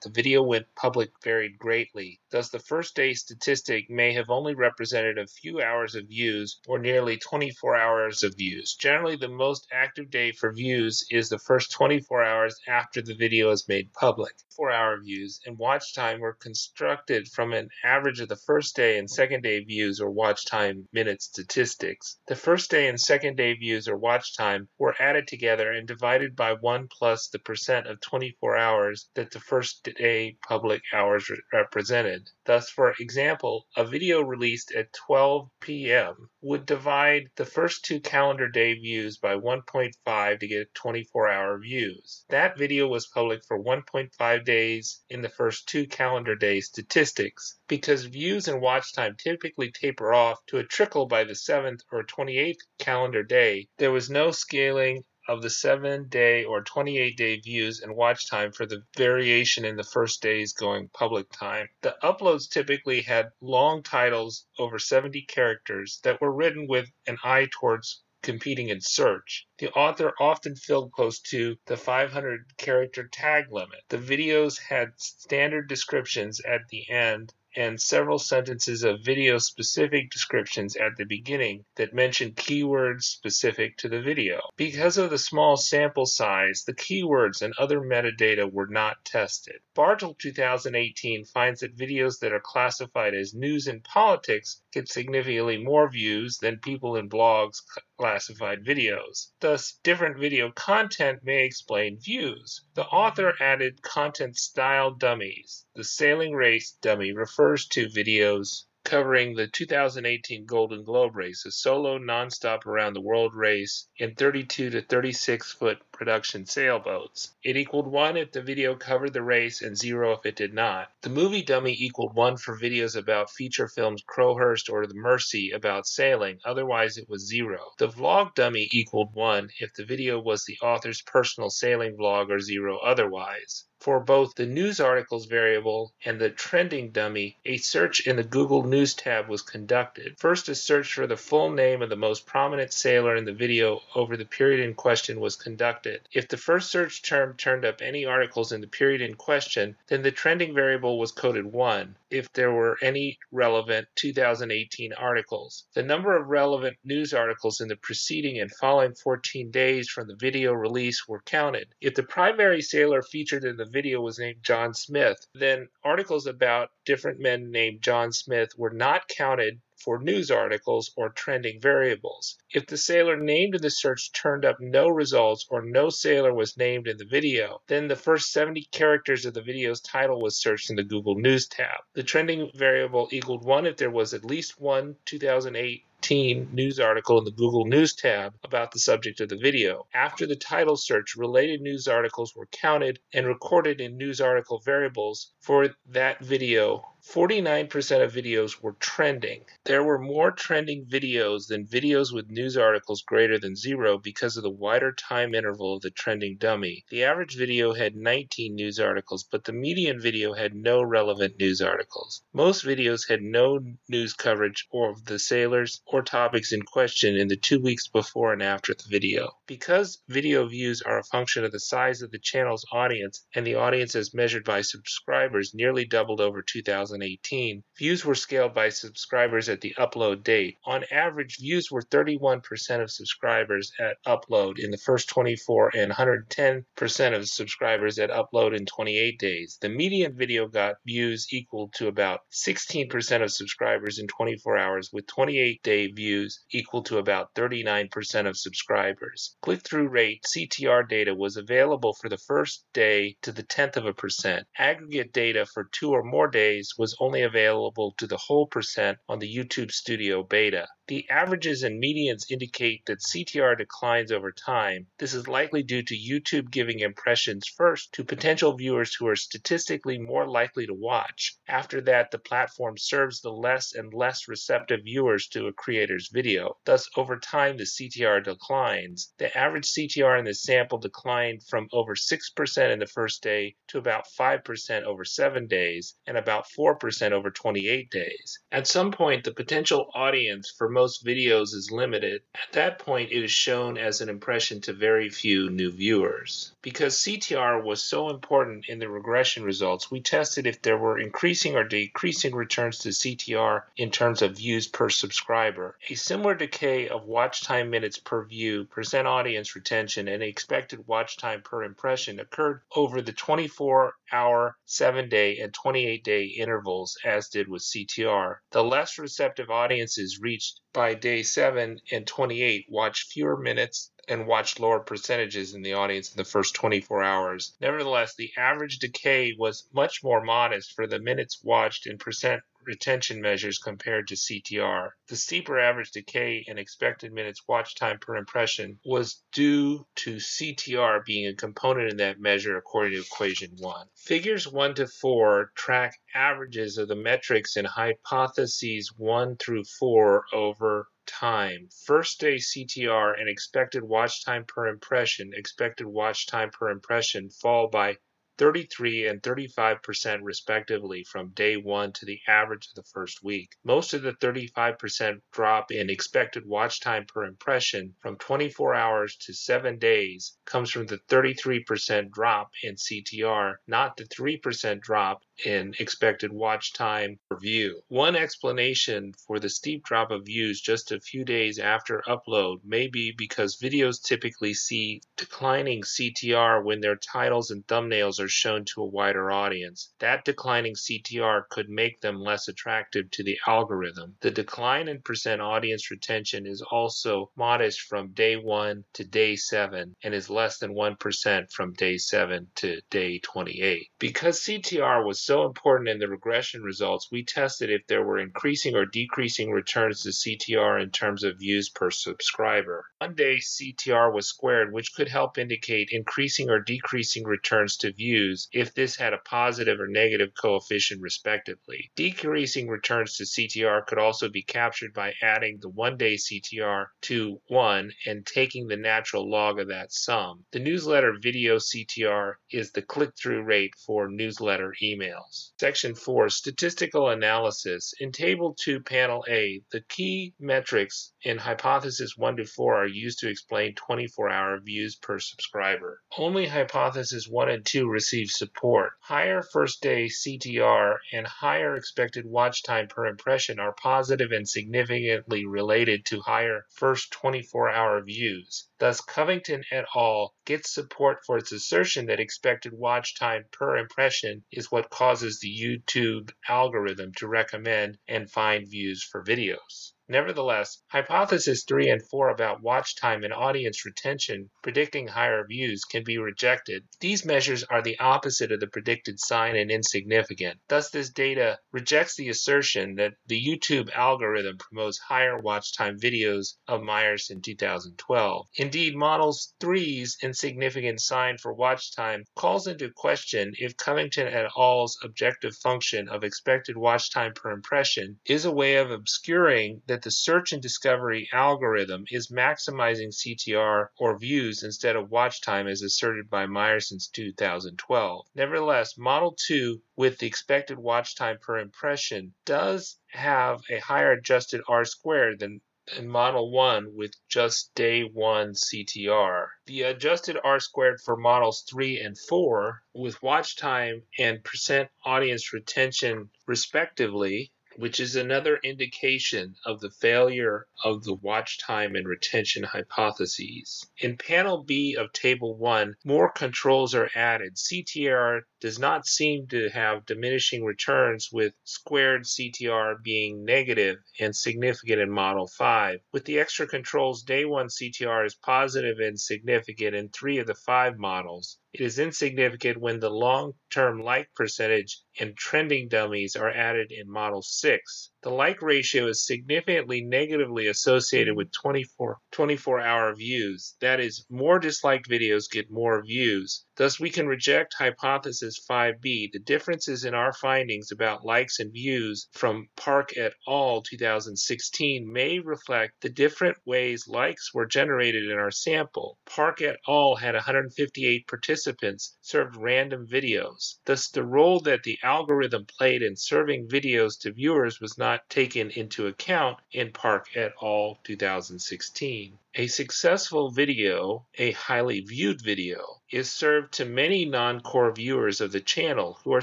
the 0.00 0.08
video 0.08 0.40
went 0.42 0.72
public 0.74 1.10
varied 1.22 1.58
greatly, 1.58 2.20
thus 2.30 2.50
the 2.50 2.58
first 2.58 2.94
day 2.94 3.14
statistic 3.14 3.88
may 3.90 4.12
have 4.12 4.30
only 4.30 4.54
represented 4.54 5.18
a 5.18 5.26
few 5.26 5.60
hours 5.60 5.94
of 5.94 6.08
views 6.08 6.60
or 6.66 6.78
nearly 6.78 7.16
24 7.16 7.76
hours 7.76 8.22
of 8.22 8.34
views. 8.36 8.76
Generally, 8.78 9.16
the 9.16 9.28
most 9.28 9.66
active 9.72 10.10
day 10.10 10.32
for 10.32 10.52
views 10.52 11.06
is 11.10 11.28
the 11.28 11.38
first 11.38 11.72
24 11.72 12.24
hours 12.24 12.56
after 12.68 13.02
the 13.02 13.14
video 13.14 13.50
is 13.50 13.68
made 13.68 13.92
public. 13.92 14.34
4 14.56 14.70
hour 14.72 15.00
views 15.00 15.40
and 15.46 15.56
watch 15.56 15.94
time 15.94 16.20
were 16.20 16.34
constructed 16.34 17.28
from 17.28 17.52
an 17.52 17.68
average 17.84 18.20
of 18.20 18.28
the 18.28 18.36
first 18.36 18.74
day 18.74 18.98
and 18.98 19.08
second 19.08 19.42
day 19.42 19.62
views 19.62 20.00
or 20.00 20.10
watch 20.10 20.44
time 20.46 20.88
minute 20.92 21.22
statistics. 21.22 22.18
The 22.26 22.34
first 22.34 22.70
day 22.70 22.88
and 22.88 23.00
second 23.00 23.36
day 23.36 23.54
views 23.54 23.86
or 23.86 23.96
watch 23.96 24.36
time 24.36 24.68
were 24.78 24.96
added 25.00 25.28
together 25.28 25.70
and 25.70 25.86
divided 25.86 26.34
by 26.34 26.54
1 26.54 26.88
plus 26.90 27.28
the 27.28 27.38
percent 27.38 27.86
of 27.86 28.00
24 28.00 28.56
hours 28.56 28.68
hours 28.98 29.08
that 29.14 29.30
the 29.30 29.40
first 29.40 29.88
day 29.96 30.36
public 30.46 30.82
hours 30.92 31.30
represented. 31.52 32.17
Thus, 32.46 32.68
for 32.68 32.94
example, 32.98 33.68
a 33.76 33.84
video 33.84 34.20
released 34.22 34.72
at 34.72 34.92
12 34.92 35.48
p.m. 35.60 36.28
would 36.40 36.66
divide 36.66 37.30
the 37.36 37.44
first 37.44 37.84
two 37.84 38.00
calendar 38.00 38.48
day 38.48 38.74
views 38.74 39.18
by 39.18 39.36
1.5 39.36 40.40
to 40.40 40.46
get 40.48 40.74
24 40.74 41.28
hour 41.28 41.58
views. 41.60 42.24
That 42.28 42.58
video 42.58 42.88
was 42.88 43.06
public 43.06 43.44
for 43.44 43.62
1.5 43.62 44.44
days 44.44 45.00
in 45.08 45.22
the 45.22 45.28
first 45.28 45.68
two 45.68 45.86
calendar 45.86 46.34
day 46.34 46.60
statistics. 46.60 47.58
Because 47.68 48.04
views 48.04 48.48
and 48.48 48.60
watch 48.60 48.92
time 48.94 49.14
typically 49.16 49.70
taper 49.70 50.12
off 50.12 50.44
to 50.46 50.58
a 50.58 50.64
trickle 50.64 51.06
by 51.06 51.22
the 51.22 51.34
7th 51.34 51.82
or 51.92 52.02
28th 52.02 52.58
calendar 52.78 53.22
day, 53.22 53.68
there 53.76 53.92
was 53.92 54.10
no 54.10 54.32
scaling 54.32 55.04
of 55.28 55.42
the 55.42 55.50
seven 55.50 56.08
day 56.08 56.42
or 56.44 56.62
28 56.62 57.16
day 57.16 57.38
views 57.38 57.80
and 57.80 57.94
watch 57.94 58.28
time 58.28 58.50
for 58.50 58.64
the 58.66 58.82
variation 58.96 59.64
in 59.64 59.76
the 59.76 59.84
first 59.84 60.22
day's 60.22 60.54
going 60.54 60.88
public 60.88 61.30
time. 61.30 61.68
The 61.82 61.96
uploads 62.02 62.50
typically 62.50 63.02
had 63.02 63.30
long 63.40 63.82
titles 63.82 64.46
over 64.58 64.78
70 64.78 65.22
characters 65.22 66.00
that 66.02 66.20
were 66.20 66.32
written 66.32 66.66
with 66.66 66.90
an 67.06 67.18
eye 67.22 67.48
towards 67.52 68.02
competing 68.22 68.68
in 68.68 68.80
search. 68.80 69.46
The 69.58 69.70
author 69.70 70.12
often 70.18 70.56
filled 70.56 70.92
close 70.92 71.20
to 71.30 71.56
the 71.66 71.76
500 71.76 72.56
character 72.56 73.06
tag 73.06 73.52
limit. 73.52 73.80
The 73.90 73.98
videos 73.98 74.58
had 74.58 74.92
standard 74.96 75.68
descriptions 75.68 76.40
at 76.40 76.62
the 76.70 76.90
end 76.90 77.32
and 77.58 77.80
several 77.80 78.20
sentences 78.20 78.84
of 78.84 79.00
video 79.04 79.36
specific 79.36 80.10
descriptions 80.10 80.76
at 80.76 80.96
the 80.96 81.04
beginning 81.04 81.64
that 81.74 81.92
mention 81.92 82.30
keywords 82.30 83.02
specific 83.02 83.76
to 83.76 83.88
the 83.88 84.00
video. 84.00 84.40
Because 84.56 84.96
of 84.96 85.10
the 85.10 85.18
small 85.18 85.56
sample 85.56 86.06
size, 86.06 86.62
the 86.64 86.72
keywords 86.72 87.42
and 87.42 87.52
other 87.58 87.80
metadata 87.80 88.48
were 88.50 88.68
not 88.68 89.04
tested. 89.04 89.56
Bärtl 89.76 90.16
2018 90.18 91.24
finds 91.24 91.60
that 91.60 91.76
videos 91.76 92.20
that 92.20 92.32
are 92.32 92.40
classified 92.40 93.14
as 93.14 93.34
news 93.34 93.66
and 93.66 93.82
politics 93.82 94.62
get 94.78 94.88
significantly 94.88 95.58
more 95.58 95.90
views 95.90 96.38
than 96.38 96.56
people 96.60 96.94
in 96.94 97.08
blogs 97.08 97.62
classified 97.98 98.64
videos. 98.64 99.32
Thus, 99.40 99.72
different 99.82 100.18
video 100.18 100.52
content 100.52 101.24
may 101.24 101.44
explain 101.44 101.98
views. 101.98 102.60
The 102.74 102.84
author 102.84 103.34
added 103.40 103.82
content 103.82 104.36
style 104.36 104.92
dummies. 104.92 105.66
The 105.74 105.82
sailing 105.82 106.32
race 106.32 106.78
dummy 106.80 107.12
refers 107.12 107.66
to 107.70 107.88
videos 107.88 108.66
covering 108.84 109.34
the 109.34 109.48
2018 109.48 110.46
Golden 110.46 110.84
Globe 110.84 111.16
race, 111.16 111.44
a 111.44 111.50
solo 111.50 111.98
nonstop 111.98 112.64
around 112.64 112.94
the 112.94 113.00
world 113.00 113.34
race 113.34 113.88
in 113.98 114.14
32 114.14 114.70
to 114.70 114.80
36 114.80 115.52
foot 115.54 115.78
production 115.98 116.46
sailboats. 116.46 117.32
It 117.42 117.56
equaled 117.56 117.88
1 117.88 118.16
if 118.16 118.30
the 118.30 118.40
video 118.40 118.76
covered 118.76 119.12
the 119.12 119.22
race 119.22 119.62
and 119.62 119.76
0 119.76 120.12
if 120.12 120.24
it 120.24 120.36
did 120.36 120.54
not. 120.54 120.92
The 121.02 121.10
movie 121.10 121.42
dummy 121.42 121.76
equaled 121.76 122.14
1 122.14 122.36
for 122.36 122.56
videos 122.56 122.94
about 122.94 123.32
feature 123.32 123.66
films 123.66 124.04
Crowhurst 124.06 124.70
or 124.70 124.86
The 124.86 124.94
Mercy 124.94 125.50
about 125.50 125.88
sailing, 125.88 126.38
otherwise 126.44 126.98
it 126.98 127.08
was 127.08 127.26
0. 127.26 127.58
The 127.78 127.88
vlog 127.88 128.36
dummy 128.36 128.68
equaled 128.70 129.12
1 129.12 129.50
if 129.58 129.74
the 129.74 129.84
video 129.84 130.20
was 130.20 130.44
the 130.44 130.58
author's 130.62 131.02
personal 131.02 131.50
sailing 131.50 131.96
vlog 131.96 132.30
or 132.30 132.38
0 132.38 132.78
otherwise. 132.78 133.64
For 133.80 134.00
both 134.00 134.34
the 134.34 134.44
news 134.44 134.80
articles 134.80 135.26
variable 135.26 135.94
and 136.04 136.20
the 136.20 136.30
trending 136.30 136.90
dummy, 136.90 137.38
a 137.44 137.58
search 137.58 138.06
in 138.08 138.16
the 138.16 138.24
Google 138.24 138.64
News 138.64 138.92
tab 138.92 139.28
was 139.28 139.42
conducted. 139.42 140.18
First, 140.18 140.48
a 140.48 140.56
search 140.56 140.94
for 140.94 141.06
the 141.06 141.16
full 141.16 141.50
name 141.50 141.80
of 141.80 141.88
the 141.88 141.94
most 141.94 142.26
prominent 142.26 142.72
sailor 142.72 143.14
in 143.14 143.24
the 143.24 143.32
video 143.32 143.80
over 143.94 144.16
the 144.16 144.24
period 144.24 144.60
in 144.60 144.74
question 144.74 145.20
was 145.20 145.36
conducted. 145.36 145.87
If 146.12 146.28
the 146.28 146.36
first 146.36 146.70
search 146.70 147.02
term 147.02 147.34
turned 147.38 147.64
up 147.64 147.80
any 147.80 148.04
articles 148.04 148.52
in 148.52 148.60
the 148.60 148.66
period 148.66 149.00
in 149.00 149.14
question, 149.14 149.76
then 149.86 150.02
the 150.02 150.12
trending 150.12 150.54
variable 150.54 150.98
was 150.98 151.12
coded 151.12 151.46
1 151.46 151.96
if 152.10 152.30
there 152.34 152.52
were 152.52 152.76
any 152.82 153.18
relevant 153.32 153.88
2018 153.94 154.92
articles. 154.92 155.66
The 155.72 155.82
number 155.82 156.14
of 156.14 156.28
relevant 156.28 156.76
news 156.84 157.14
articles 157.14 157.62
in 157.62 157.68
the 157.68 157.76
preceding 157.76 158.38
and 158.38 158.54
following 158.54 158.94
14 158.94 159.50
days 159.50 159.88
from 159.88 160.08
the 160.08 160.16
video 160.16 160.52
release 160.52 161.08
were 161.08 161.22
counted. 161.22 161.68
If 161.80 161.94
the 161.94 162.02
primary 162.02 162.60
sailor 162.60 163.00
featured 163.00 163.44
in 163.44 163.56
the 163.56 163.64
video 163.64 164.02
was 164.02 164.18
named 164.18 164.42
John 164.42 164.74
Smith, 164.74 165.26
then 165.32 165.68
articles 165.82 166.26
about 166.26 166.70
different 166.84 167.18
men 167.18 167.50
named 167.50 167.80
John 167.80 168.12
Smith 168.12 168.50
were 168.58 168.74
not 168.74 169.08
counted 169.08 169.60
for 169.78 169.98
news 169.98 170.30
articles 170.30 170.92
or 170.96 171.08
trending 171.10 171.60
variables. 171.60 172.36
If 172.50 172.66
the 172.66 172.76
sailor 172.76 173.16
named 173.16 173.54
in 173.54 173.62
the 173.62 173.70
search 173.70 174.12
turned 174.12 174.44
up 174.44 174.60
no 174.60 174.88
results 174.88 175.46
or 175.50 175.62
no 175.62 175.88
sailor 175.88 176.34
was 176.34 176.56
named 176.56 176.88
in 176.88 176.96
the 176.96 177.04
video, 177.04 177.62
then 177.68 177.88
the 177.88 177.96
first 177.96 178.32
70 178.32 178.68
characters 178.72 179.24
of 179.24 179.34
the 179.34 179.42
video's 179.42 179.80
title 179.80 180.20
was 180.20 180.40
searched 180.40 180.70
in 180.70 180.76
the 180.76 180.84
Google 180.84 181.14
News 181.14 181.46
tab. 181.46 181.80
The 181.94 182.02
trending 182.02 182.50
variable 182.54 183.08
equaled 183.12 183.44
1 183.44 183.66
if 183.66 183.76
there 183.76 183.90
was 183.90 184.14
at 184.14 184.24
least 184.24 184.60
one 184.60 184.96
2008 185.04 185.84
news 186.10 186.80
article 186.80 187.18
in 187.18 187.24
the 187.24 187.30
Google 187.30 187.66
News 187.66 187.94
tab 187.94 188.34
about 188.42 188.72
the 188.72 188.78
subject 188.78 189.20
of 189.20 189.28
the 189.28 189.36
video. 189.36 189.86
After 189.92 190.26
the 190.26 190.36
title 190.36 190.76
search, 190.76 191.16
related 191.16 191.60
news 191.60 191.86
articles 191.86 192.34
were 192.34 192.46
counted 192.46 192.98
and 193.12 193.26
recorded 193.26 193.80
in 193.80 193.98
news 193.98 194.20
article 194.20 194.60
variables 194.64 195.32
for 195.40 195.74
that 195.86 196.20
video 196.20 196.82
49% 197.08 198.04
of 198.04 198.12
videos 198.12 198.60
were 198.60 198.74
trending. 198.80 199.44
There 199.64 199.84
were 199.84 199.98
more 199.98 200.30
trending 200.30 200.84
videos 200.84 201.46
than 201.46 201.66
videos 201.66 202.12
with 202.12 202.28
news 202.28 202.56
articles 202.56 203.02
greater 203.02 203.38
than 203.38 203.56
zero 203.56 203.98
because 203.98 204.36
of 204.36 204.42
the 204.42 204.50
wider 204.50 204.92
time 204.92 205.34
interval 205.34 205.76
of 205.76 205.82
the 205.82 205.90
trending 205.90 206.36
dummy. 206.36 206.84
The 206.90 207.04
average 207.04 207.36
video 207.36 207.72
had 207.72 207.96
19 207.96 208.54
news 208.54 208.78
articles, 208.78 209.24
but 209.24 209.44
the 209.44 209.52
median 209.52 210.00
video 210.00 210.34
had 210.34 210.54
no 210.54 210.82
relevant 210.82 211.38
news 211.38 211.62
articles. 211.62 212.22
Most 212.32 212.64
videos 212.64 213.08
had 213.08 213.22
no 213.22 213.60
news 213.88 214.12
coverage 214.12 214.66
of 214.72 215.04
the 215.04 215.18
sailors 215.18 215.80
or 215.86 215.97
topics 216.02 216.52
in 216.52 216.62
question 216.62 217.16
in 217.16 217.28
the 217.28 217.36
two 217.36 217.60
weeks 217.60 217.88
before 217.88 218.32
and 218.32 218.42
after 218.42 218.74
the 218.74 218.88
video. 218.88 219.30
Because 219.46 220.02
video 220.08 220.46
views 220.46 220.82
are 220.82 220.98
a 220.98 221.04
function 221.04 221.44
of 221.44 221.52
the 221.52 221.60
size 221.60 222.02
of 222.02 222.10
the 222.10 222.18
channel's 222.18 222.64
audience 222.72 223.26
and 223.34 223.46
the 223.46 223.54
audience 223.54 223.94
as 223.94 224.14
measured 224.14 224.44
by 224.44 224.60
subscribers 224.62 225.54
nearly 225.54 225.84
doubled 225.84 226.20
over 226.20 226.42
2018, 226.42 227.62
views 227.76 228.04
were 228.04 228.14
scaled 228.14 228.54
by 228.54 228.68
subscribers 228.68 229.48
at 229.48 229.60
the 229.60 229.74
upload 229.78 230.22
date. 230.22 230.56
On 230.64 230.84
average, 230.90 231.38
views 231.38 231.70
were 231.70 231.82
31% 231.82 232.82
of 232.82 232.90
subscribers 232.90 233.72
at 233.78 233.96
upload 234.06 234.58
in 234.58 234.70
the 234.70 234.78
first 234.78 235.08
24 235.08 235.72
and 235.76 235.92
110% 235.92 237.16
of 237.16 237.28
subscribers 237.28 237.98
at 237.98 238.10
upload 238.10 238.56
in 238.56 238.66
28 238.66 239.18
days. 239.18 239.58
The 239.60 239.68
median 239.68 240.16
video 240.16 240.48
got 240.48 240.76
views 240.86 241.28
equal 241.32 241.70
to 241.76 241.88
about 241.88 242.20
16% 242.32 243.22
of 243.22 243.32
subscribers 243.32 243.98
in 243.98 244.06
24 244.06 244.56
hours, 244.56 244.90
with 244.92 245.06
28 245.06 245.62
day 245.62 245.87
views 245.92 246.44
equal 246.50 246.82
to 246.82 246.98
about 246.98 247.32
39% 247.34 248.26
of 248.26 248.36
subscribers. 248.36 249.36
Click 249.42 249.62
through 249.62 249.88
rate 249.88 250.24
CTR 250.34 250.88
data 250.88 251.14
was 251.14 251.36
available 251.36 251.94
for 251.94 252.08
the 252.08 252.18
first 252.18 252.64
day 252.74 253.16
to 253.22 253.30
the 253.30 253.44
tenth 253.44 253.76
of 253.76 253.86
a 253.86 253.94
percent. 253.94 254.46
Aggregate 254.58 255.12
data 255.12 255.46
for 255.46 255.68
two 255.72 255.92
or 255.92 256.02
more 256.02 256.26
days 256.28 256.72
was 256.76 256.88
was 256.88 256.96
only 257.00 257.20
available 257.20 257.92
to 257.98 258.06
the 258.06 258.16
whole 258.16 258.46
percent 258.46 258.96
on 259.10 259.18
the 259.18 259.36
YouTube 259.36 259.70
Studio 259.70 260.22
beta. 260.22 260.66
The 260.88 261.06
averages 261.10 261.64
and 261.64 261.82
medians 261.82 262.30
indicate 262.30 262.86
that 262.86 263.00
CTR 263.00 263.58
declines 263.58 264.10
over 264.10 264.32
time. 264.32 264.86
This 264.98 265.12
is 265.12 265.28
likely 265.28 265.62
due 265.62 265.82
to 265.82 265.94
YouTube 265.94 266.50
giving 266.50 266.80
impressions 266.80 267.46
first 267.46 267.92
to 267.92 268.04
potential 268.04 268.56
viewers 268.56 268.94
who 268.94 269.06
are 269.06 269.14
statistically 269.14 269.98
more 269.98 270.26
likely 270.26 270.66
to 270.66 270.72
watch. 270.72 271.36
After 271.46 271.82
that, 271.82 272.10
the 272.10 272.18
platform 272.18 272.78
serves 272.78 273.20
the 273.20 273.30
less 273.30 273.74
and 273.74 273.92
less 273.92 274.28
receptive 274.28 274.80
viewers 274.82 275.28
to 275.28 275.46
a 275.46 275.52
creator's 275.52 276.08
video. 276.08 276.56
Thus, 276.64 276.88
over 276.96 277.18
time, 277.18 277.58
the 277.58 277.64
CTR 277.64 278.24
declines. 278.24 279.12
The 279.18 279.36
average 279.36 279.66
CTR 279.66 280.18
in 280.18 280.24
the 280.24 280.32
sample 280.32 280.78
declined 280.78 281.42
from 281.50 281.68
over 281.70 281.96
6% 281.96 282.72
in 282.72 282.78
the 282.78 282.86
first 282.86 283.22
day 283.22 283.56
to 283.66 283.76
about 283.76 284.06
5% 284.18 284.82
over 284.84 285.04
seven 285.04 285.48
days 285.48 285.96
and 286.06 286.16
about 286.16 286.46
4% 286.58 287.12
over 287.12 287.30
28 287.30 287.90
days. 287.90 288.40
At 288.50 288.66
some 288.66 288.90
point, 288.90 289.24
the 289.24 289.34
potential 289.34 289.90
audience 289.94 290.50
for 290.56 290.77
most 290.78 291.04
videos 291.04 291.54
is 291.54 291.72
limited, 291.72 292.22
at 292.34 292.52
that 292.52 292.78
point 292.78 293.10
it 293.10 293.24
is 293.24 293.32
shown 293.32 293.76
as 293.76 294.00
an 294.00 294.08
impression 294.08 294.60
to 294.60 294.72
very 294.72 295.08
few 295.08 295.50
new 295.50 295.72
viewers. 295.72 296.52
Because 296.62 296.98
CTR 296.98 297.64
was 297.64 297.82
so 297.82 298.10
important 298.10 298.68
in 298.68 298.78
the 298.78 298.88
regression 298.88 299.42
results, 299.42 299.90
we 299.90 300.00
tested 300.00 300.46
if 300.46 300.62
there 300.62 300.78
were 300.78 301.00
increasing 301.00 301.56
or 301.56 301.64
decreasing 301.64 302.32
returns 302.32 302.78
to 302.78 302.90
CTR 302.90 303.62
in 303.76 303.90
terms 303.90 304.22
of 304.22 304.36
views 304.36 304.68
per 304.68 304.88
subscriber. 304.88 305.76
A 305.90 305.96
similar 305.96 306.36
decay 306.36 306.88
of 306.88 307.06
watch 307.06 307.42
time 307.42 307.70
minutes 307.70 307.98
per 307.98 308.24
view, 308.24 308.64
percent 308.66 309.08
audience 309.08 309.56
retention, 309.56 310.06
and 310.06 310.22
expected 310.22 310.86
watch 310.86 311.16
time 311.16 311.42
per 311.42 311.64
impression 311.64 312.20
occurred 312.20 312.60
over 312.76 313.02
the 313.02 313.12
24 313.12 313.94
hour, 314.12 314.56
7 314.64 315.08
day, 315.08 315.38
and 315.38 315.52
28 315.52 316.02
day 316.02 316.24
intervals, 316.24 316.96
as 317.04 317.28
did 317.28 317.48
with 317.48 317.62
CTR. 317.62 318.36
The 318.50 318.64
less 318.64 318.98
receptive 318.98 319.50
audiences 319.50 320.18
reached 320.20 320.60
by 320.72 320.94
day 320.94 321.22
7 321.22 321.80
and 321.92 322.06
28 322.06 322.66
watched 322.68 323.12
fewer 323.12 323.36
minutes 323.36 323.90
and 324.08 324.26
watched 324.26 324.58
lower 324.58 324.80
percentages 324.80 325.54
in 325.54 325.62
the 325.62 325.74
audience 325.74 326.10
in 326.10 326.16
the 326.16 326.24
first 326.24 326.54
24 326.54 327.02
hours. 327.02 327.54
Nevertheless, 327.60 328.14
the 328.14 328.32
average 328.36 328.78
decay 328.78 329.34
was 329.38 329.68
much 329.72 330.02
more 330.02 330.24
modest 330.24 330.72
for 330.72 330.86
the 330.86 330.98
minutes 330.98 331.40
watched 331.42 331.86
in 331.86 331.98
percent 331.98 332.42
retention 332.68 333.20
measures 333.22 333.58
compared 333.58 334.06
to 334.06 334.14
CTR. 334.14 334.90
The 335.08 335.16
steeper 335.16 335.58
average 335.58 335.90
decay 335.90 336.44
in 336.46 336.58
expected 336.58 337.12
minutes 337.12 337.42
watch 337.48 337.74
time 337.74 337.98
per 337.98 338.14
impression 338.14 338.78
was 338.84 339.22
due 339.32 339.86
to 339.96 340.16
CTR 340.16 341.02
being 341.04 341.26
a 341.26 341.34
component 341.34 341.90
in 341.90 341.96
that 341.96 342.20
measure 342.20 342.58
according 342.58 342.92
to 342.92 343.00
equation 343.00 343.52
1. 343.58 343.86
Figures 343.96 344.46
1 344.46 344.74
to 344.74 344.86
4 344.86 345.50
track 345.56 345.98
averages 346.14 346.76
of 346.76 346.88
the 346.88 346.94
metrics 346.94 347.56
in 347.56 347.64
hypotheses 347.64 348.92
1 348.96 349.36
through 349.38 349.64
4 349.64 350.24
over 350.34 350.88
time. 351.06 351.70
First 351.86 352.20
day 352.20 352.36
CTR 352.36 353.18
and 353.18 353.30
expected 353.30 353.82
watch 353.82 354.26
time 354.26 354.44
per 354.46 354.66
impression, 354.66 355.30
expected 355.32 355.86
watch 355.86 356.26
time 356.26 356.50
per 356.50 356.68
impression 356.68 357.30
fall 357.30 357.68
by 357.68 357.96
33 358.38 359.08
and 359.08 359.20
35% 359.20 360.20
respectively 360.22 361.04
from 361.04 361.30
day 361.30 361.56
one 361.56 361.92
to 361.92 362.06
the 362.06 362.20
average 362.28 362.68
of 362.68 362.74
the 362.76 362.88
first 362.94 363.22
week. 363.22 363.50
Most 363.64 363.92
of 363.92 364.02
the 364.02 364.12
35% 364.14 365.20
drop 365.32 365.70
in 365.72 365.90
expected 365.90 366.46
watch 366.46 366.80
time 366.80 367.04
per 367.06 367.24
impression 367.24 367.94
from 368.00 368.16
24 368.16 368.74
hours 368.74 369.16
to 369.16 369.34
7 369.34 369.78
days 369.78 370.38
comes 370.44 370.70
from 370.70 370.86
the 370.86 371.00
33% 371.08 372.10
drop 372.10 372.50
in 372.62 372.76
CTR, 372.76 373.54
not 373.66 373.96
the 373.96 374.04
3% 374.04 374.80
drop 374.80 375.22
in 375.44 375.74
expected 375.78 376.32
watch 376.32 376.72
time 376.72 377.18
per 377.30 377.38
view. 377.38 377.80
One 377.88 378.16
explanation 378.16 379.12
for 379.26 379.38
the 379.38 379.48
steep 379.48 379.84
drop 379.84 380.10
of 380.10 380.26
views 380.26 380.60
just 380.60 380.92
a 380.92 381.00
few 381.00 381.24
days 381.24 381.58
after 381.58 382.02
upload 382.08 382.58
may 382.64 382.88
be 382.88 383.12
because 383.16 383.56
videos 383.56 384.02
typically 384.02 384.54
see 384.54 385.00
declining 385.16 385.82
CTR 385.82 386.64
when 386.64 386.80
their 386.80 386.96
titles 386.96 387.50
and 387.50 387.66
thumbnails 387.66 388.20
are 388.20 388.28
shown 388.28 388.64
to 388.66 388.82
a 388.82 388.86
wider 388.86 389.30
audience, 389.30 389.92
that 389.98 390.24
declining 390.24 390.74
CTR 390.74 391.42
could 391.50 391.68
make 391.68 392.00
them 392.00 392.20
less 392.20 392.48
attractive 392.48 393.10
to 393.12 393.22
the 393.22 393.38
algorithm. 393.46 394.16
The 394.20 394.30
decline 394.30 394.88
in 394.88 395.02
percent 395.02 395.40
audience 395.40 395.90
retention 395.90 396.46
is 396.46 396.62
also 396.62 397.30
modest 397.36 397.80
from 397.82 398.12
day 398.12 398.36
1 398.36 398.84
to 398.94 399.04
day 399.04 399.36
7 399.36 399.94
and 400.02 400.14
is 400.14 400.30
less 400.30 400.58
than 400.58 400.74
1% 400.74 401.52
from 401.52 401.72
day 401.74 401.96
7 401.96 402.48
to 402.56 402.80
day 402.90 403.18
28. 403.20 403.86
Because 403.98 404.40
CTR 404.40 405.04
was 405.04 405.27
so 405.28 405.44
important 405.44 405.90
in 405.90 405.98
the 405.98 406.08
regression 406.08 406.62
results, 406.62 407.08
we 407.12 407.22
tested 407.22 407.68
if 407.68 407.86
there 407.86 408.02
were 408.02 408.18
increasing 408.18 408.74
or 408.74 408.86
decreasing 408.86 409.50
returns 409.50 410.02
to 410.02 410.08
CTR 410.08 410.82
in 410.82 410.90
terms 410.90 411.22
of 411.22 411.38
views 411.38 411.68
per 411.68 411.90
subscriber. 411.90 412.86
One 412.96 413.14
day 413.14 413.36
CTR 413.36 414.10
was 414.10 414.26
squared, 414.26 414.72
which 414.72 414.94
could 414.94 415.08
help 415.08 415.36
indicate 415.36 415.90
increasing 415.92 416.48
or 416.48 416.60
decreasing 416.60 417.24
returns 417.24 417.76
to 417.76 417.92
views 417.92 418.48
if 418.52 418.72
this 418.72 418.96
had 418.96 419.12
a 419.12 419.18
positive 419.18 419.78
or 419.78 419.86
negative 419.86 420.30
coefficient 420.40 421.02
respectively. 421.02 421.90
Decreasing 421.94 422.66
returns 422.66 423.18
to 423.18 423.24
CTR 423.24 423.86
could 423.86 423.98
also 423.98 424.30
be 424.30 424.42
captured 424.42 424.94
by 424.94 425.12
adding 425.20 425.58
the 425.60 425.68
one 425.68 425.98
day 425.98 426.14
CTR 426.14 426.86
to 427.02 427.38
1 427.48 427.92
and 428.06 428.24
taking 428.24 428.66
the 428.66 428.78
natural 428.78 429.30
log 429.30 429.60
of 429.60 429.68
that 429.68 429.92
sum. 429.92 430.46
The 430.52 430.58
newsletter 430.58 431.12
video 431.20 431.56
CTR 431.56 432.36
is 432.50 432.72
the 432.72 432.80
click 432.80 433.10
through 433.14 433.42
rate 433.42 433.74
for 433.86 434.08
newsletter 434.08 434.72
emails. 435.18 435.50
Section 435.58 435.94
4 435.94 436.28
Statistical 436.28 437.10
Analysis. 437.10 437.94
In 438.00 438.12
Table 438.12 438.54
2, 438.60 438.80
Panel 438.80 439.24
A, 439.28 439.60
the 439.72 439.82
key 439.88 440.34
metrics 440.40 441.12
in 441.22 441.36
Hypothesis 441.36 442.16
1 442.16 442.36
to 442.36 442.44
4 442.44 442.76
are 442.76 442.86
used 442.86 443.18
to 443.18 443.28
explain 443.28 443.74
24 443.74 444.30
hour 444.30 444.60
views 444.60 444.94
per 444.94 445.18
subscriber. 445.18 446.00
Only 446.16 446.46
Hypothesis 446.46 447.26
1 447.26 447.48
and 447.48 447.66
2 447.66 447.88
receive 447.88 448.30
support. 448.30 448.92
Higher 449.00 449.42
first 449.42 449.82
day 449.82 450.06
CTR 450.06 450.98
and 451.12 451.26
higher 451.26 451.74
expected 451.74 452.24
watch 452.24 452.62
time 452.62 452.86
per 452.86 453.06
impression 453.06 453.58
are 453.58 453.72
positive 453.72 454.30
and 454.30 454.48
significantly 454.48 455.44
related 455.44 456.06
to 456.06 456.20
higher 456.20 456.66
first 456.70 457.10
24 457.10 457.68
hour 457.68 458.00
views. 458.00 458.68
Thus, 458.78 459.00
Covington 459.00 459.64
et 459.72 459.86
al. 459.96 460.36
gets 460.44 460.72
support 460.72 461.24
for 461.26 461.36
its 461.36 461.50
assertion 461.50 462.06
that 462.06 462.20
expected 462.20 462.72
watch 462.72 463.16
time 463.18 463.44
per 463.50 463.76
impression 463.76 464.44
is 464.52 464.70
what 464.70 464.88
causes 464.88 465.40
the 465.40 465.52
YouTube 465.52 466.32
algorithm 466.48 467.12
to 467.14 467.26
recommend 467.26 467.98
and 468.06 468.30
find 468.30 468.68
views 468.68 469.02
for 469.02 469.24
videos. 469.24 469.94
Nevertheless, 470.10 470.82
hypothesis 470.86 471.64
3 471.68 471.90
and 471.90 472.02
4 472.08 472.30
about 472.30 472.62
watch 472.62 472.96
time 472.96 473.24
and 473.24 473.32
audience 473.32 473.84
retention 473.84 474.48
predicting 474.62 475.06
higher 475.06 475.44
views 475.46 475.84
can 475.84 476.02
be 476.02 476.16
rejected. 476.16 476.82
These 476.98 477.26
measures 477.26 477.62
are 477.64 477.82
the 477.82 477.98
opposite 477.98 478.50
of 478.50 478.60
the 478.60 478.68
predicted 478.68 479.20
sign 479.20 479.54
and 479.54 479.70
insignificant. 479.70 480.60
Thus, 480.66 480.88
this 480.88 481.10
data 481.10 481.58
rejects 481.72 482.16
the 482.16 482.30
assertion 482.30 482.94
that 482.94 483.12
the 483.26 483.38
YouTube 483.38 483.92
algorithm 483.92 484.56
promotes 484.56 484.98
higher 484.98 485.36
watch 485.36 485.76
time 485.76 485.98
videos 486.00 486.54
of 486.66 486.80
Meyerson 486.80 487.42
2012. 487.42 488.46
Indeed, 488.56 488.96
Models 488.96 489.52
3's 489.60 490.16
insignificant 490.22 491.02
sign 491.02 491.36
for 491.36 491.52
watch 491.52 491.94
time 491.94 492.24
calls 492.34 492.66
into 492.66 492.90
question 492.96 493.52
if 493.58 493.76
Covington 493.76 494.26
et 494.26 494.46
al.'s 494.56 494.96
objective 495.04 495.54
function 495.56 496.08
of 496.08 496.24
expected 496.24 496.78
watch 496.78 497.10
time 497.12 497.34
per 497.34 497.50
impression 497.50 498.18
is 498.24 498.46
a 498.46 498.50
way 498.50 498.76
of 498.76 498.90
obscuring 498.90 499.82
the 499.86 499.97
that 499.98 500.04
the 500.04 500.10
search 500.12 500.52
and 500.52 500.62
discovery 500.62 501.28
algorithm 501.32 502.04
is 502.08 502.30
maximizing 502.30 503.08
CTR 503.08 503.88
or 503.98 504.16
views 504.16 504.62
instead 504.62 504.94
of 504.94 505.10
watch 505.10 505.40
time 505.40 505.66
as 505.66 505.82
asserted 505.82 506.30
by 506.30 506.46
Myers 506.46 506.90
since 506.90 507.08
2012. 507.08 508.24
Nevertheless, 508.32 508.96
Model 508.96 509.36
2 509.48 509.82
with 509.96 510.18
the 510.18 510.28
expected 510.28 510.78
watch 510.78 511.16
time 511.16 511.36
per 511.40 511.58
impression 511.58 512.32
does 512.44 513.00
have 513.08 513.60
a 513.68 513.80
higher 513.80 514.12
adjusted 514.12 514.60
R 514.68 514.84
squared 514.84 515.40
than 515.40 515.62
in 515.96 516.06
Model 516.06 516.52
1 516.52 516.94
with 516.94 517.14
just 517.28 517.74
day 517.74 518.02
1 518.02 518.52
CTR. 518.52 519.48
The 519.66 519.82
adjusted 519.82 520.38
R 520.44 520.60
squared 520.60 521.00
for 521.00 521.16
Models 521.16 521.64
3 521.68 521.98
and 521.98 522.16
4 522.16 522.82
with 522.94 523.20
watch 523.20 523.56
time 523.56 524.04
and 524.16 524.44
percent 524.44 524.90
audience 525.04 525.52
retention 525.52 526.30
respectively 526.46 527.50
which 527.78 528.00
is 528.00 528.16
another 528.16 528.58
indication 528.64 529.54
of 529.64 529.78
the 529.78 529.90
failure 529.90 530.66
of 530.82 531.04
the 531.04 531.14
watch 531.14 531.58
time 531.60 531.94
and 531.94 532.08
retention 532.08 532.64
hypotheses. 532.64 533.88
In 533.98 534.16
panel 534.16 534.64
B 534.64 534.96
of 534.98 535.12
table 535.12 535.56
1, 535.56 535.94
more 536.04 536.28
controls 536.28 536.92
are 536.96 537.08
added. 537.14 537.54
CTR 537.54 538.40
does 538.60 538.80
not 538.80 539.06
seem 539.06 539.46
to 539.46 539.68
have 539.68 540.04
diminishing 540.04 540.64
returns 540.64 541.30
with 541.32 541.54
squared 541.62 542.24
CTR 542.24 543.00
being 543.00 543.44
negative 543.44 543.98
and 544.18 544.34
significant 544.34 545.00
in 545.00 545.10
model 545.10 545.46
5. 545.46 546.00
With 546.12 546.24
the 546.24 546.40
extra 546.40 546.66
controls, 546.66 547.22
day 547.22 547.44
1 547.44 547.68
CTR 547.68 548.26
is 548.26 548.34
positive 548.34 548.98
and 548.98 549.20
significant 549.20 549.94
in 549.94 550.08
3 550.08 550.38
of 550.38 550.48
the 550.48 550.56
5 550.56 550.98
models. 550.98 551.58
It 551.72 551.82
is 551.82 551.98
insignificant 551.98 552.78
when 552.80 553.00
the 553.00 553.10
long-term 553.10 554.02
like 554.02 554.32
percentage 554.34 555.00
and 555.20 555.36
trending 555.36 555.88
dummies 555.88 556.34
are 556.34 556.50
added 556.50 556.90
in 556.90 557.10
model 557.10 557.42
6. 557.42 558.10
The 558.22 558.30
like 558.30 558.62
ratio 558.62 559.06
is 559.06 559.24
significantly 559.24 560.00
negatively 560.02 560.66
associated 560.66 561.36
with 561.36 561.52
24, 561.52 562.18
24 562.32 562.80
hour 562.80 563.14
views. 563.14 563.76
That 563.80 564.00
is, 564.00 564.26
more 564.28 564.58
disliked 564.58 565.08
videos 565.08 565.48
get 565.48 565.70
more 565.70 566.02
views. 566.04 566.64
Thus, 566.74 566.98
we 566.98 567.10
can 567.10 567.28
reject 567.28 567.74
hypothesis 567.78 568.58
5b. 568.68 569.30
The 569.32 569.38
differences 569.38 570.04
in 570.04 570.14
our 570.14 570.32
findings 570.32 570.90
about 570.90 571.24
likes 571.24 571.60
and 571.60 571.72
views 571.72 572.28
from 572.32 572.68
Park 572.76 573.16
et 573.16 573.34
al. 573.46 573.82
2016 573.82 575.12
may 575.12 575.38
reflect 575.38 576.00
the 576.00 576.08
different 576.08 576.56
ways 576.64 577.06
likes 577.06 577.54
were 577.54 577.66
generated 577.66 578.24
in 578.24 578.36
our 578.36 578.50
sample. 578.50 579.18
Park 579.26 579.62
et 579.62 579.76
al. 579.86 580.16
had 580.16 580.34
158 580.34 581.28
participants 581.28 582.16
served 582.20 582.56
random 582.56 583.06
videos. 583.06 583.76
Thus, 583.84 584.08
the 584.08 584.24
role 584.24 584.58
that 584.60 584.82
the 584.82 584.98
algorithm 585.04 585.66
played 585.66 586.02
in 586.02 586.16
serving 586.16 586.68
videos 586.68 587.20
to 587.20 587.32
viewers 587.32 587.80
was 587.80 587.96
not 587.96 588.07
not 588.08 588.30
taken 588.30 588.70
into 588.70 589.06
account 589.06 589.58
in 589.70 589.92
Park 589.92 590.28
et 590.34 590.54
al. 590.62 590.98
2016. 591.04 592.38
A 592.54 592.66
successful 592.66 593.50
video, 593.50 594.26
a 594.38 594.52
highly 594.52 595.00
viewed 595.00 595.42
video, 595.42 596.00
is 596.10 596.32
served 596.32 596.72
to 596.72 596.86
many 596.86 597.26
non 597.26 597.60
core 597.60 597.92
viewers 597.92 598.40
of 598.40 598.50
the 598.50 598.62
channel 598.62 599.20
who 599.22 599.34
are 599.34 599.42